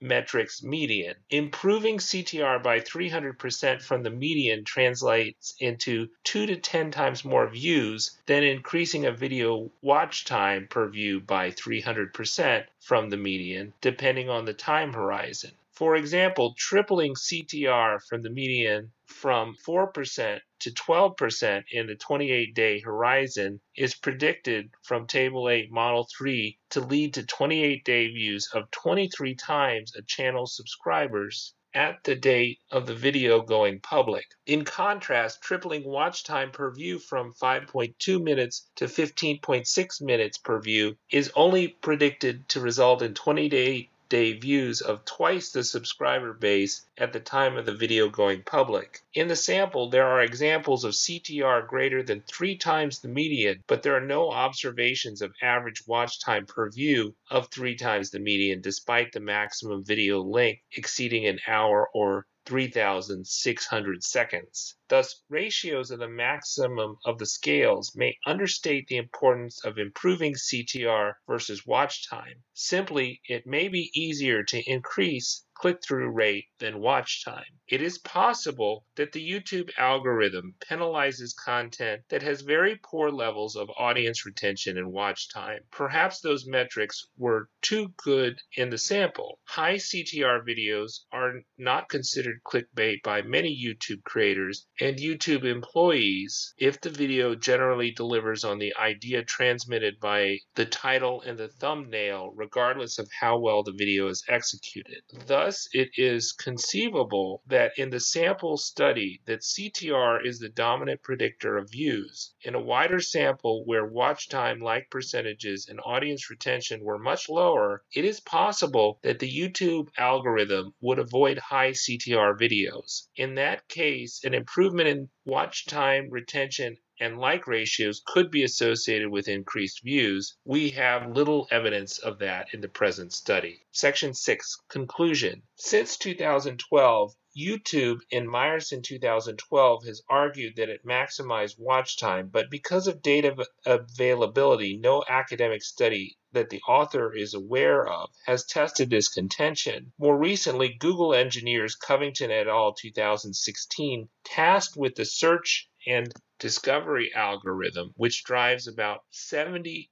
metrics 0.00 0.62
median. 0.62 1.14
Improving 1.28 1.98
CTR 1.98 2.62
by 2.62 2.80
300% 2.80 3.82
from 3.82 4.02
the 4.02 4.10
median 4.10 4.64
translates 4.64 5.54
into 5.60 6.08
2 6.24 6.46
to 6.46 6.56
10 6.56 6.90
times 6.90 7.24
more 7.24 7.48
views 7.48 8.18
than 8.26 8.42
increasing 8.42 9.06
a 9.06 9.12
video 9.12 9.70
watch 9.82 10.24
time 10.24 10.66
per 10.68 10.88
view 10.88 11.20
by 11.20 11.50
300% 11.50 12.64
from 12.80 13.10
the 13.10 13.16
median, 13.16 13.72
depending 13.80 14.28
on 14.28 14.44
the 14.44 14.54
time 14.54 14.92
horizon. 14.92 15.52
For 15.72 15.96
example, 15.96 16.54
tripling 16.58 17.14
CTR 17.14 18.02
from 18.06 18.22
the 18.22 18.30
median 18.30 18.92
from 19.10 19.56
4% 19.66 20.40
to 20.60 20.70
12% 20.70 21.64
in 21.72 21.86
the 21.86 21.94
28 21.96 22.54
day 22.54 22.80
horizon 22.80 23.60
is 23.76 23.94
predicted 23.94 24.70
from 24.82 25.06
Table 25.06 25.48
8, 25.48 25.70
Model 25.70 26.06
3 26.16 26.58
to 26.70 26.80
lead 26.80 27.14
to 27.14 27.26
28 27.26 27.84
day 27.84 28.08
views 28.08 28.48
of 28.54 28.70
23 28.70 29.34
times 29.34 29.94
a 29.96 30.02
channel's 30.02 30.56
subscribers 30.56 31.54
at 31.74 32.02
the 32.04 32.16
date 32.16 32.58
of 32.70 32.86
the 32.86 32.94
video 32.94 33.40
going 33.40 33.80
public. 33.80 34.24
In 34.46 34.64
contrast, 34.64 35.40
tripling 35.42 35.84
watch 35.84 36.24
time 36.24 36.50
per 36.50 36.72
view 36.72 36.98
from 36.98 37.32
5.2 37.32 38.22
minutes 38.22 38.68
to 38.76 38.86
15.6 38.86 40.02
minutes 40.02 40.38
per 40.38 40.60
view 40.60 40.96
is 41.10 41.30
only 41.34 41.68
predicted 41.68 42.48
to 42.48 42.60
result 42.60 43.02
in 43.02 43.14
28 43.14 43.50
day 43.50 43.89
views 44.10 44.80
of 44.80 45.04
twice 45.04 45.52
the 45.52 45.62
subscriber 45.62 46.32
base 46.32 46.84
at 46.98 47.12
the 47.12 47.20
time 47.20 47.56
of 47.56 47.64
the 47.64 47.74
video 47.74 48.08
going 48.08 48.42
public. 48.42 49.02
In 49.14 49.28
the 49.28 49.36
sample, 49.36 49.88
there 49.88 50.06
are 50.06 50.20
examples 50.20 50.82
of 50.82 50.94
CTR 50.94 51.68
greater 51.68 52.02
than 52.02 52.22
three 52.22 52.56
times 52.56 52.98
the 52.98 53.08
median, 53.08 53.62
but 53.66 53.82
there 53.82 53.94
are 53.94 54.00
no 54.00 54.30
observations 54.30 55.22
of 55.22 55.34
average 55.40 55.86
watch 55.86 56.20
time 56.20 56.46
per 56.46 56.70
view 56.70 57.14
of 57.30 57.48
three 57.50 57.76
times 57.76 58.10
the 58.10 58.18
median, 58.18 58.60
despite 58.60 59.12
the 59.12 59.20
maximum 59.20 59.84
video 59.84 60.20
length 60.22 60.62
exceeding 60.72 61.26
an 61.26 61.38
hour 61.46 61.88
or 61.94 62.26
3,600 62.46 64.02
seconds. 64.02 64.74
Thus, 64.90 65.22
ratios 65.28 65.92
of 65.92 66.00
the 66.00 66.08
maximum 66.08 66.96
of 67.04 67.18
the 67.18 67.26
scales 67.26 67.94
may 67.94 68.18
understate 68.26 68.88
the 68.88 68.96
importance 68.96 69.64
of 69.64 69.78
improving 69.78 70.34
CTR 70.34 71.14
versus 71.28 71.64
watch 71.64 72.08
time. 72.08 72.42
Simply, 72.54 73.20
it 73.24 73.46
may 73.46 73.68
be 73.68 73.92
easier 73.94 74.42
to 74.42 74.68
increase 74.68 75.44
click 75.60 75.82
through 75.84 76.08
rate 76.08 76.46
than 76.58 76.80
watch 76.80 77.22
time. 77.22 77.44
It 77.68 77.82
is 77.82 77.98
possible 77.98 78.86
that 78.94 79.12
the 79.12 79.30
YouTube 79.30 79.70
algorithm 79.76 80.54
penalizes 80.58 81.36
content 81.36 82.00
that 82.08 82.22
has 82.22 82.40
very 82.40 82.80
poor 82.82 83.10
levels 83.10 83.56
of 83.56 83.68
audience 83.76 84.24
retention 84.24 84.78
and 84.78 84.90
watch 84.90 85.28
time. 85.28 85.60
Perhaps 85.70 86.20
those 86.20 86.46
metrics 86.46 87.06
were 87.18 87.50
too 87.60 87.92
good 87.98 88.38
in 88.56 88.70
the 88.70 88.78
sample. 88.78 89.38
High 89.44 89.74
CTR 89.74 90.40
videos 90.48 91.00
are 91.12 91.42
not 91.58 91.90
considered 91.90 92.40
clickbait 92.42 93.02
by 93.02 93.20
many 93.20 93.54
YouTube 93.54 94.02
creators 94.04 94.66
and 94.80 94.96
YouTube 94.96 95.44
employees 95.44 96.54
if 96.56 96.80
the 96.80 96.90
video 96.90 97.34
generally 97.34 97.90
delivers 97.90 98.44
on 98.44 98.58
the 98.58 98.74
idea 98.76 99.22
transmitted 99.22 100.00
by 100.00 100.38
the 100.54 100.64
title 100.64 101.20
and 101.22 101.38
the 101.38 101.48
thumbnail, 101.48 102.32
regardless 102.34 102.98
of 102.98 103.08
how 103.20 103.38
well 103.38 103.62
the 103.62 103.72
video 103.72 104.08
is 104.08 104.24
executed. 104.28 105.02
Thus, 105.26 105.68
it 105.72 105.90
is 105.96 106.32
conceivable 106.32 107.42
that 107.46 107.72
in 107.76 107.90
the 107.90 108.00
sample 108.00 108.56
study 108.56 109.20
that 109.26 109.40
CTR 109.40 110.24
is 110.24 110.38
the 110.38 110.48
dominant 110.48 111.02
predictor 111.02 111.58
of 111.58 111.70
views. 111.70 112.34
In 112.42 112.54
a 112.54 112.60
wider 112.60 113.00
sample 113.00 113.64
where 113.66 113.84
watch 113.84 114.28
time, 114.28 114.60
like 114.60 114.88
percentages, 114.88 115.68
and 115.68 115.78
audience 115.84 116.30
retention 116.30 116.82
were 116.82 116.98
much 116.98 117.28
lower, 117.28 117.84
it 117.94 118.06
is 118.06 118.18
possible 118.20 118.98
that 119.02 119.18
the 119.18 119.30
YouTube 119.30 119.88
algorithm 119.98 120.72
would 120.80 120.98
avoid 120.98 121.36
high 121.36 121.72
CTR 121.72 122.38
videos. 122.40 123.08
In 123.14 123.34
that 123.34 123.68
case, 123.68 124.24
an 124.24 124.32
improvement 124.32 124.88
in 124.88 125.10
watch 125.26 125.66
time, 125.66 126.08
retention, 126.08 126.78
and 126.98 127.18
like 127.18 127.46
ratios 127.46 128.02
could 128.06 128.30
be 128.30 128.42
associated 128.42 129.08
with 129.08 129.26
increased 129.26 129.82
views, 129.82 130.36
we 130.44 130.70
have 130.70 131.16
little 131.16 131.48
evidence 131.50 131.98
of 131.98 132.18
that 132.18 132.52
in 132.52 132.60
the 132.60 132.68
present 132.68 133.12
study. 133.12 133.66
Section 133.72 134.12
6 134.12 134.60
Conclusion 134.68 135.42
Since 135.56 135.96
2012, 135.96 137.14
YouTube 137.36 138.00
in 138.10 138.26
Meyerson 138.26 138.82
2012 138.82 139.84
has 139.84 140.02
argued 140.08 140.56
that 140.56 140.68
it 140.68 140.84
maximized 140.84 141.58
watch 141.58 141.96
time, 141.98 142.28
but 142.28 142.50
because 142.50 142.86
of 142.86 143.02
data 143.02 143.46
availability, 143.64 144.76
no 144.76 145.04
academic 145.08 145.62
study 145.62 146.16
that 146.32 146.50
the 146.50 146.60
author 146.62 147.14
is 147.14 147.34
aware 147.34 147.86
of 147.86 148.10
has 148.26 148.44
tested 148.44 148.90
this 148.90 149.08
contention. 149.08 149.92
More 149.98 150.18
recently, 150.18 150.74
Google 150.78 151.14
engineers 151.14 151.74
Covington 151.74 152.30
et 152.30 152.48
al. 152.48 152.72
2016 152.72 154.08
tasked 154.24 154.76
with 154.76 154.94
the 154.94 155.04
search 155.04 155.68
and 155.86 156.12
discovery 156.40 157.12
algorithm, 157.14 157.92
which 157.96 158.24
drives 158.24 158.66
about 158.66 159.00
70% 159.12 159.86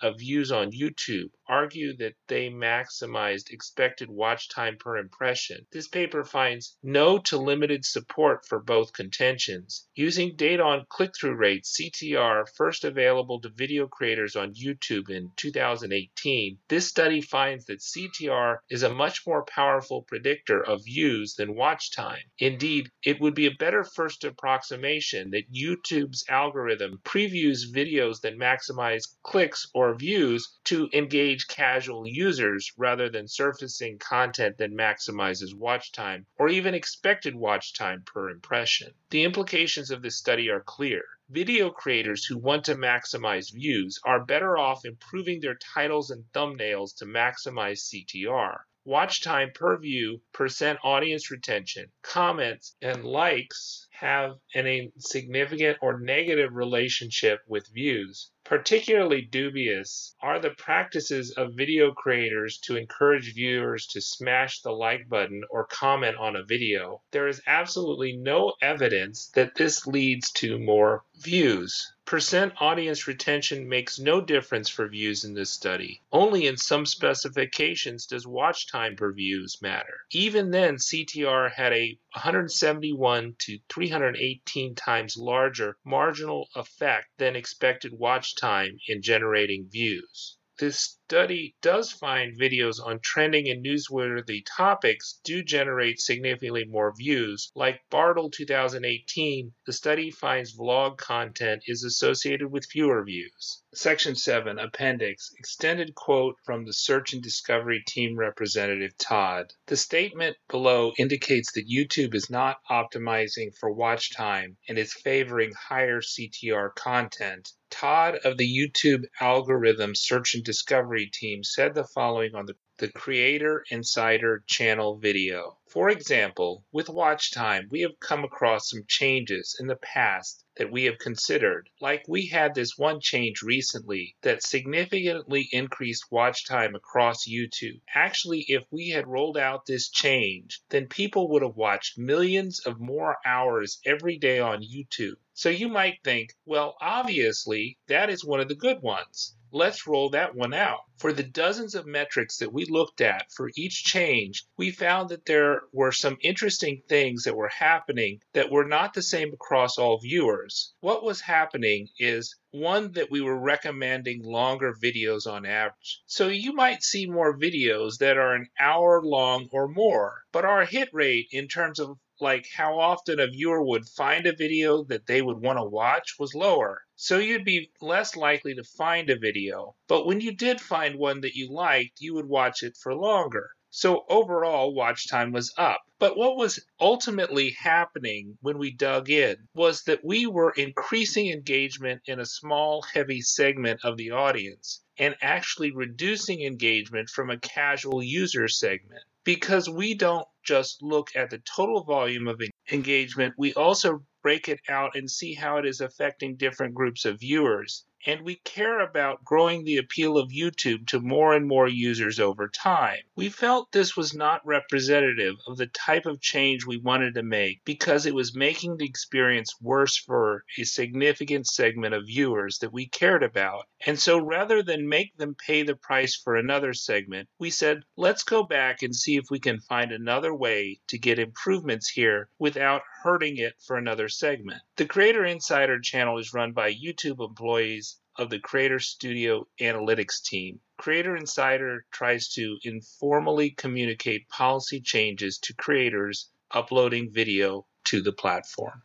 of 0.00 0.18
views 0.18 0.52
on 0.52 0.70
YouTube, 0.70 1.30
argue 1.48 1.96
that 1.96 2.14
they 2.28 2.48
maximized 2.48 3.50
expected 3.50 4.08
watch 4.08 4.48
time 4.48 4.76
per 4.78 4.96
impression. 4.96 5.66
This 5.72 5.88
paper 5.88 6.24
finds 6.24 6.78
no 6.82 7.18
to 7.18 7.36
limited 7.36 7.84
support 7.84 8.46
for 8.46 8.60
both 8.60 8.92
contentions. 8.92 9.88
Using 9.94 10.36
data 10.36 10.62
on 10.62 10.86
click 10.88 11.10
through 11.18 11.34
rates, 11.34 11.76
CTR, 11.78 12.44
first 12.56 12.84
available 12.84 13.40
to 13.40 13.50
video 13.50 13.88
creators 13.88 14.36
on 14.36 14.54
YouTube 14.54 15.10
in 15.10 15.30
2018, 15.36 16.58
this 16.68 16.88
study 16.88 17.20
finds 17.20 17.66
that 17.66 17.80
CTR 17.80 18.58
is 18.70 18.84
a 18.84 18.94
much 18.94 19.26
more 19.26 19.44
powerful 19.44 20.02
predictor 20.02 20.62
of 20.62 20.84
views 20.84 21.34
than 21.34 21.56
watch 21.56 21.90
time. 21.90 22.22
Indeed, 22.38 22.88
it 23.04 23.20
would 23.20 23.34
be 23.34 23.46
a 23.46 23.58
better 23.58 23.82
first 23.82 24.22
approximation 24.24 25.30
that 25.30 25.52
YouTube 25.52 25.71
YouTube's 25.72 26.26
algorithm 26.28 27.00
previews 27.02 27.64
videos 27.64 28.20
that 28.20 28.36
maximize 28.36 29.16
clicks 29.22 29.66
or 29.72 29.94
views 29.94 30.58
to 30.64 30.90
engage 30.92 31.48
casual 31.48 32.06
users 32.06 32.70
rather 32.76 33.08
than 33.08 33.26
surfacing 33.26 33.98
content 33.98 34.58
that 34.58 34.70
maximizes 34.70 35.54
watch 35.54 35.90
time 35.90 36.26
or 36.36 36.50
even 36.50 36.74
expected 36.74 37.34
watch 37.34 37.72
time 37.72 38.02
per 38.02 38.28
impression. 38.28 38.92
The 39.08 39.24
implications 39.24 39.90
of 39.90 40.02
this 40.02 40.18
study 40.18 40.50
are 40.50 40.60
clear. 40.60 41.04
Video 41.30 41.70
creators 41.70 42.26
who 42.26 42.36
want 42.36 42.66
to 42.66 42.74
maximize 42.74 43.50
views 43.50 43.98
are 44.04 44.22
better 44.26 44.58
off 44.58 44.84
improving 44.84 45.40
their 45.40 45.54
titles 45.54 46.10
and 46.10 46.24
thumbnails 46.34 46.94
to 46.96 47.06
maximize 47.06 47.88
CTR 47.88 48.58
watch 48.84 49.22
time 49.22 49.50
per 49.54 49.78
view, 49.78 50.20
percent 50.32 50.78
audience 50.82 51.30
retention, 51.30 51.92
comments, 52.02 52.76
and 52.82 53.04
likes 53.04 53.86
have 53.92 54.36
an 54.54 54.90
significant 54.98 55.78
or 55.80 56.00
negative 56.00 56.52
relationship 56.52 57.40
with 57.46 57.72
views. 57.72 58.32
Particularly 58.44 59.22
dubious 59.22 60.16
are 60.20 60.40
the 60.40 60.50
practices 60.50 61.30
of 61.36 61.54
video 61.54 61.92
creators 61.92 62.58
to 62.64 62.76
encourage 62.76 63.32
viewers 63.34 63.86
to 63.86 64.00
smash 64.00 64.60
the 64.60 64.72
like 64.72 65.08
button 65.08 65.44
or 65.48 65.64
comment 65.66 66.16
on 66.16 66.34
a 66.34 66.42
video. 66.42 67.00
There 67.12 67.28
is 67.28 67.40
absolutely 67.46 68.16
no 68.16 68.54
evidence 68.60 69.28
that 69.36 69.54
this 69.54 69.86
leads 69.86 70.32
to 70.32 70.58
more 70.58 71.04
views. 71.14 71.94
Percent 72.12 72.52
audience 72.60 73.08
retention 73.08 73.66
makes 73.66 73.98
no 73.98 74.20
difference 74.20 74.68
for 74.68 74.86
views 74.86 75.24
in 75.24 75.32
this 75.32 75.48
study. 75.48 76.02
Only 76.12 76.46
in 76.46 76.58
some 76.58 76.84
specifications 76.84 78.04
does 78.04 78.26
watch 78.26 78.70
time 78.70 78.96
per 78.96 79.14
views 79.14 79.62
matter. 79.62 80.00
Even 80.10 80.50
then, 80.50 80.76
CTR 80.76 81.50
had 81.50 81.72
a 81.72 81.98
171 82.12 83.36
to 83.38 83.58
318 83.70 84.74
times 84.74 85.16
larger 85.16 85.78
marginal 85.86 86.50
effect 86.54 87.06
than 87.16 87.34
expected 87.34 87.94
watch 87.94 88.36
time 88.36 88.78
in 88.86 89.00
generating 89.00 89.70
views. 89.70 90.36
This 90.58 90.98
study 91.12 91.54
does 91.60 91.92
find 91.92 92.40
videos 92.40 92.82
on 92.82 92.98
trending 93.00 93.46
and 93.50 93.62
newsworthy 93.62 94.42
topics 94.56 95.20
do 95.24 95.42
generate 95.42 96.00
significantly 96.00 96.64
more 96.64 96.90
views. 96.96 97.52
Like 97.54 97.82
Bärtl 97.90 98.32
2018, 98.32 99.52
the 99.66 99.74
study 99.74 100.10
finds 100.10 100.56
vlog 100.56 100.96
content 100.96 101.64
is 101.66 101.84
associated 101.84 102.50
with 102.50 102.64
fewer 102.64 103.04
views. 103.04 103.62
Section 103.74 104.14
7, 104.14 104.58
Appendix, 104.58 105.30
extended 105.38 105.94
quote 105.94 106.36
from 106.44 106.64
the 106.64 106.72
Search 106.72 107.12
and 107.12 107.22
Discovery 107.22 107.82
Team 107.86 108.18
representative 108.18 108.96
Todd. 108.96 109.52
The 109.66 109.76
statement 109.76 110.38
below 110.48 110.92
indicates 110.98 111.52
that 111.52 111.68
YouTube 111.68 112.14
is 112.14 112.30
not 112.30 112.56
optimizing 112.70 113.54
for 113.58 113.70
watch 113.70 114.14
time 114.14 114.56
and 114.66 114.78
is 114.78 114.94
favoring 114.94 115.52
higher 115.52 116.00
CTR 116.00 116.74
content. 116.74 117.52
Todd 117.70 118.16
of 118.16 118.36
the 118.36 118.46
YouTube 118.46 119.04
algorithm 119.18 119.94
search 119.94 120.34
and 120.34 120.44
discovery 120.44 121.01
team 121.06 121.42
said 121.42 121.74
the 121.74 121.84
following 121.84 122.34
on 122.34 122.46
the, 122.46 122.54
the 122.78 122.88
Creator 122.92 123.64
Insider 123.70 124.44
channel 124.46 124.98
video. 124.98 125.58
For 125.68 125.88
example, 125.88 126.64
with 126.70 126.88
watch 126.88 127.32
time, 127.32 127.68
we 127.70 127.80
have 127.80 127.98
come 127.98 128.24
across 128.24 128.68
some 128.68 128.84
changes 128.86 129.56
in 129.58 129.66
the 129.66 129.76
past 129.76 130.44
that 130.56 130.70
we 130.70 130.84
have 130.84 130.98
considered. 130.98 131.70
Like 131.80 132.04
we 132.06 132.26
had 132.26 132.54
this 132.54 132.76
one 132.76 133.00
change 133.00 133.40
recently 133.40 134.16
that 134.20 134.42
significantly 134.42 135.48
increased 135.50 136.12
watch 136.12 136.44
time 136.44 136.74
across 136.74 137.26
YouTube. 137.26 137.80
Actually, 137.94 138.44
if 138.48 138.64
we 138.70 138.90
had 138.90 139.06
rolled 139.06 139.38
out 139.38 139.64
this 139.64 139.88
change, 139.88 140.60
then 140.68 140.88
people 140.88 141.30
would 141.30 141.42
have 141.42 141.56
watched 141.56 141.96
millions 141.96 142.60
of 142.66 142.78
more 142.78 143.16
hours 143.24 143.80
every 143.86 144.18
day 144.18 144.40
on 144.40 144.62
YouTube. 144.62 145.16
So 145.32 145.48
you 145.48 145.68
might 145.68 146.04
think, 146.04 146.34
well, 146.44 146.76
obviously, 146.82 147.78
that 147.86 148.10
is 148.10 148.22
one 148.22 148.40
of 148.40 148.48
the 148.48 148.54
good 148.54 148.82
ones. 148.82 149.34
Let's 149.54 149.86
roll 149.86 150.08
that 150.10 150.34
one 150.34 150.54
out. 150.54 150.80
For 150.96 151.12
the 151.12 151.22
dozens 151.22 151.74
of 151.74 151.84
metrics 151.84 152.38
that 152.38 152.54
we 152.54 152.64
looked 152.64 153.02
at 153.02 153.30
for 153.30 153.50
each 153.54 153.84
change, 153.84 154.44
we 154.56 154.70
found 154.70 155.10
that 155.10 155.26
there 155.26 155.62
were 155.72 155.92
some 155.92 156.16
interesting 156.22 156.82
things 156.88 157.24
that 157.24 157.36
were 157.36 157.50
happening 157.50 158.22
that 158.32 158.50
were 158.50 158.64
not 158.64 158.94
the 158.94 159.02
same 159.02 159.32
across 159.34 159.76
all 159.76 159.98
viewers. 159.98 160.72
What 160.80 161.04
was 161.04 161.20
happening 161.20 161.88
is 161.98 162.34
one 162.52 162.92
that 162.92 163.10
we 163.10 163.20
were 163.20 163.38
recommending 163.38 164.22
longer 164.22 164.74
videos 164.74 165.26
on 165.26 165.44
average. 165.44 166.02
So 166.06 166.28
you 166.28 166.54
might 166.54 166.82
see 166.82 167.06
more 167.06 167.38
videos 167.38 167.98
that 167.98 168.16
are 168.16 168.34
an 168.34 168.48
hour 168.58 169.02
long 169.02 169.48
or 169.52 169.68
more, 169.68 170.22
but 170.32 170.46
our 170.46 170.64
hit 170.64 170.88
rate 170.92 171.28
in 171.30 171.48
terms 171.48 171.78
of 171.78 171.98
like 172.20 172.46
how 172.54 172.78
often 172.78 173.18
a 173.18 173.26
viewer 173.26 173.62
would 173.62 173.88
find 173.88 174.26
a 174.26 174.36
video 174.36 174.84
that 174.84 175.06
they 175.06 175.22
would 175.22 175.38
want 175.38 175.58
to 175.58 175.64
watch 175.64 176.16
was 176.18 176.34
lower. 176.34 176.84
So 176.94 177.18
you'd 177.18 177.44
be 177.44 177.70
less 177.80 178.16
likely 178.16 178.54
to 178.54 178.64
find 178.64 179.10
a 179.10 179.18
video. 179.18 179.74
But 179.88 180.06
when 180.06 180.20
you 180.20 180.32
did 180.32 180.60
find 180.60 180.96
one 180.96 181.22
that 181.22 181.34
you 181.34 181.50
liked, 181.50 182.00
you 182.00 182.14
would 182.14 182.28
watch 182.28 182.62
it 182.62 182.76
for 182.76 182.94
longer. 182.94 183.50
So 183.70 184.04
overall, 184.10 184.74
watch 184.74 185.08
time 185.08 185.32
was 185.32 185.54
up. 185.56 185.80
But 185.98 186.16
what 186.16 186.36
was 186.36 186.60
ultimately 186.78 187.50
happening 187.50 188.36
when 188.42 188.58
we 188.58 188.70
dug 188.70 189.08
in 189.08 189.48
was 189.54 189.84
that 189.84 190.04
we 190.04 190.26
were 190.26 190.52
increasing 190.52 191.30
engagement 191.30 192.02
in 192.04 192.20
a 192.20 192.26
small, 192.26 192.82
heavy 192.82 193.22
segment 193.22 193.80
of 193.82 193.96
the 193.96 194.10
audience 194.10 194.82
and 194.98 195.16
actually 195.22 195.70
reducing 195.70 196.42
engagement 196.42 197.08
from 197.08 197.30
a 197.30 197.38
casual 197.38 198.02
user 198.02 198.46
segment 198.46 199.04
because 199.24 199.68
we 199.68 199.94
don't 199.94 200.26
just 200.44 200.82
look 200.82 201.08
at 201.16 201.30
the 201.30 201.38
total 201.56 201.84
volume 201.84 202.28
of 202.28 202.40
engagement, 202.70 203.34
we 203.38 203.54
also 203.54 204.04
break 204.22 204.48
it 204.48 204.60
out 204.68 204.96
and 204.96 205.10
see 205.10 205.34
how 205.34 205.58
it 205.58 205.66
is 205.66 205.80
affecting 205.80 206.36
different 206.36 206.74
groups 206.74 207.04
of 207.04 207.20
viewers 207.20 207.84
and 208.04 208.22
we 208.22 208.36
care 208.36 208.80
about 208.80 209.24
growing 209.24 209.64
the 209.64 209.76
appeal 209.76 210.18
of 210.18 210.30
YouTube 210.30 210.86
to 210.88 211.00
more 211.00 211.34
and 211.34 211.46
more 211.46 211.68
users 211.68 212.18
over 212.18 212.48
time. 212.48 212.98
We 213.14 213.28
felt 213.28 213.70
this 213.70 213.96
was 213.96 214.14
not 214.14 214.44
representative 214.44 215.36
of 215.46 215.56
the 215.56 215.68
type 215.68 216.06
of 216.06 216.20
change 216.20 216.66
we 216.66 216.78
wanted 216.78 217.14
to 217.14 217.22
make 217.22 217.64
because 217.64 218.06
it 218.06 218.14
was 218.14 218.34
making 218.34 218.76
the 218.76 218.86
experience 218.86 219.54
worse 219.60 219.96
for 219.96 220.44
a 220.58 220.64
significant 220.64 221.46
segment 221.46 221.94
of 221.94 222.06
viewers 222.06 222.58
that 222.58 222.72
we 222.72 222.86
cared 222.88 223.22
about. 223.22 223.66
And 223.86 223.98
so 223.98 224.18
rather 224.18 224.62
than 224.62 224.88
make 224.88 225.16
them 225.16 225.34
pay 225.34 225.62
the 225.62 225.76
price 225.76 226.16
for 226.16 226.36
another 226.36 226.72
segment, 226.72 227.28
we 227.38 227.50
said, 227.50 227.82
let's 227.96 228.22
go 228.24 228.42
back 228.42 228.82
and 228.82 228.94
see 228.94 229.16
if 229.16 229.24
we 229.30 229.38
can 229.38 229.60
find 229.60 229.92
another 229.92 230.34
way 230.34 230.80
to 230.88 230.98
get 230.98 231.18
improvements 231.18 231.88
here 231.88 232.28
without 232.38 232.82
hurting 233.02 233.36
it 233.36 233.54
for 233.66 233.76
another 233.76 234.08
segment. 234.08 234.60
The 234.76 234.86
Creator 234.86 235.24
Insider 235.24 235.80
channel 235.80 236.18
is 236.18 236.34
run 236.34 236.52
by 236.52 236.72
YouTube 236.72 237.20
employees 237.20 237.91
of 238.18 238.30
the 238.30 238.38
Creator 238.38 238.78
Studio 238.80 239.46
Analytics 239.60 240.22
team. 240.22 240.60
Creator 240.78 241.16
Insider 241.16 241.84
tries 241.90 242.28
to 242.34 242.58
informally 242.64 243.50
communicate 243.50 244.28
policy 244.28 244.80
changes 244.80 245.38
to 245.38 245.54
creators 245.54 246.30
uploading 246.50 247.10
video 247.12 247.66
to 247.84 248.02
the 248.02 248.12
platform. 248.12 248.82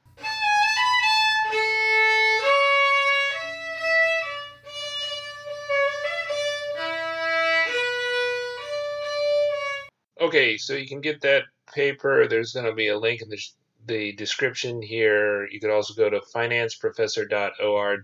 Okay, 10.19 10.57
so 10.57 10.73
you 10.73 10.87
can 10.87 10.99
get 11.01 11.21
that 11.21 11.43
paper. 11.73 12.27
There's 12.27 12.53
going 12.53 12.65
to 12.65 12.73
be 12.73 12.87
a 12.87 12.97
link 12.97 13.21
in 13.21 13.29
the 13.29 13.39
the 13.87 14.11
description 14.11 14.81
here. 14.81 15.47
You 15.47 15.59
could 15.59 15.71
also 15.71 15.93
go 15.93 16.09
to 16.09 16.19
financeprofessor.org, 16.19 18.03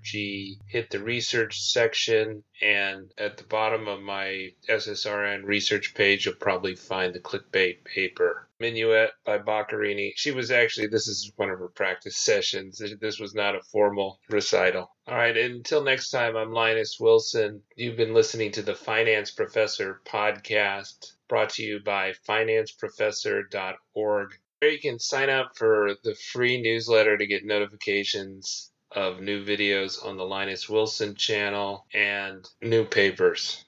hit 0.67 0.89
the 0.89 0.99
research 0.99 1.61
section, 1.61 2.43
and 2.61 3.11
at 3.17 3.37
the 3.37 3.43
bottom 3.43 3.87
of 3.87 4.01
my 4.01 4.53
SSRN 4.69 5.43
research 5.43 5.93
page, 5.93 6.25
you'll 6.25 6.35
probably 6.35 6.75
find 6.75 7.13
the 7.13 7.19
clickbait 7.19 7.83
paper. 7.83 8.47
Minuet 8.59 9.09
by 9.25 9.39
Boccherini. 9.39 10.13
She 10.15 10.31
was 10.31 10.49
actually, 10.49 10.87
this 10.87 11.09
is 11.09 11.33
one 11.35 11.49
of 11.49 11.59
her 11.59 11.67
practice 11.67 12.15
sessions. 12.15 12.81
This 13.01 13.19
was 13.19 13.35
not 13.35 13.55
a 13.55 13.61
formal 13.61 14.21
recital. 14.29 14.89
All 15.05 15.17
right, 15.17 15.35
until 15.35 15.83
next 15.83 16.11
time, 16.11 16.37
I'm 16.37 16.53
Linus 16.53 16.97
Wilson. 16.99 17.61
You've 17.75 17.97
been 17.97 18.13
listening 18.13 18.51
to 18.53 18.61
the 18.61 18.75
Finance 18.75 19.31
Professor 19.31 19.99
podcast 20.05 21.13
brought 21.27 21.49
to 21.49 21.63
you 21.63 21.79
by 21.79 22.13
financeprofessor.org 22.27 24.39
you 24.67 24.79
can 24.79 24.99
sign 24.99 25.29
up 25.29 25.57
for 25.57 25.95
the 26.03 26.15
free 26.15 26.61
newsletter 26.61 27.17
to 27.17 27.27
get 27.27 27.45
notifications 27.45 28.71
of 28.91 29.21
new 29.21 29.43
videos 29.43 30.05
on 30.05 30.17
the 30.17 30.25
Linus 30.25 30.69
Wilson 30.69 31.15
channel 31.15 31.85
and 31.93 32.47
new 32.61 32.85
papers. 32.85 33.65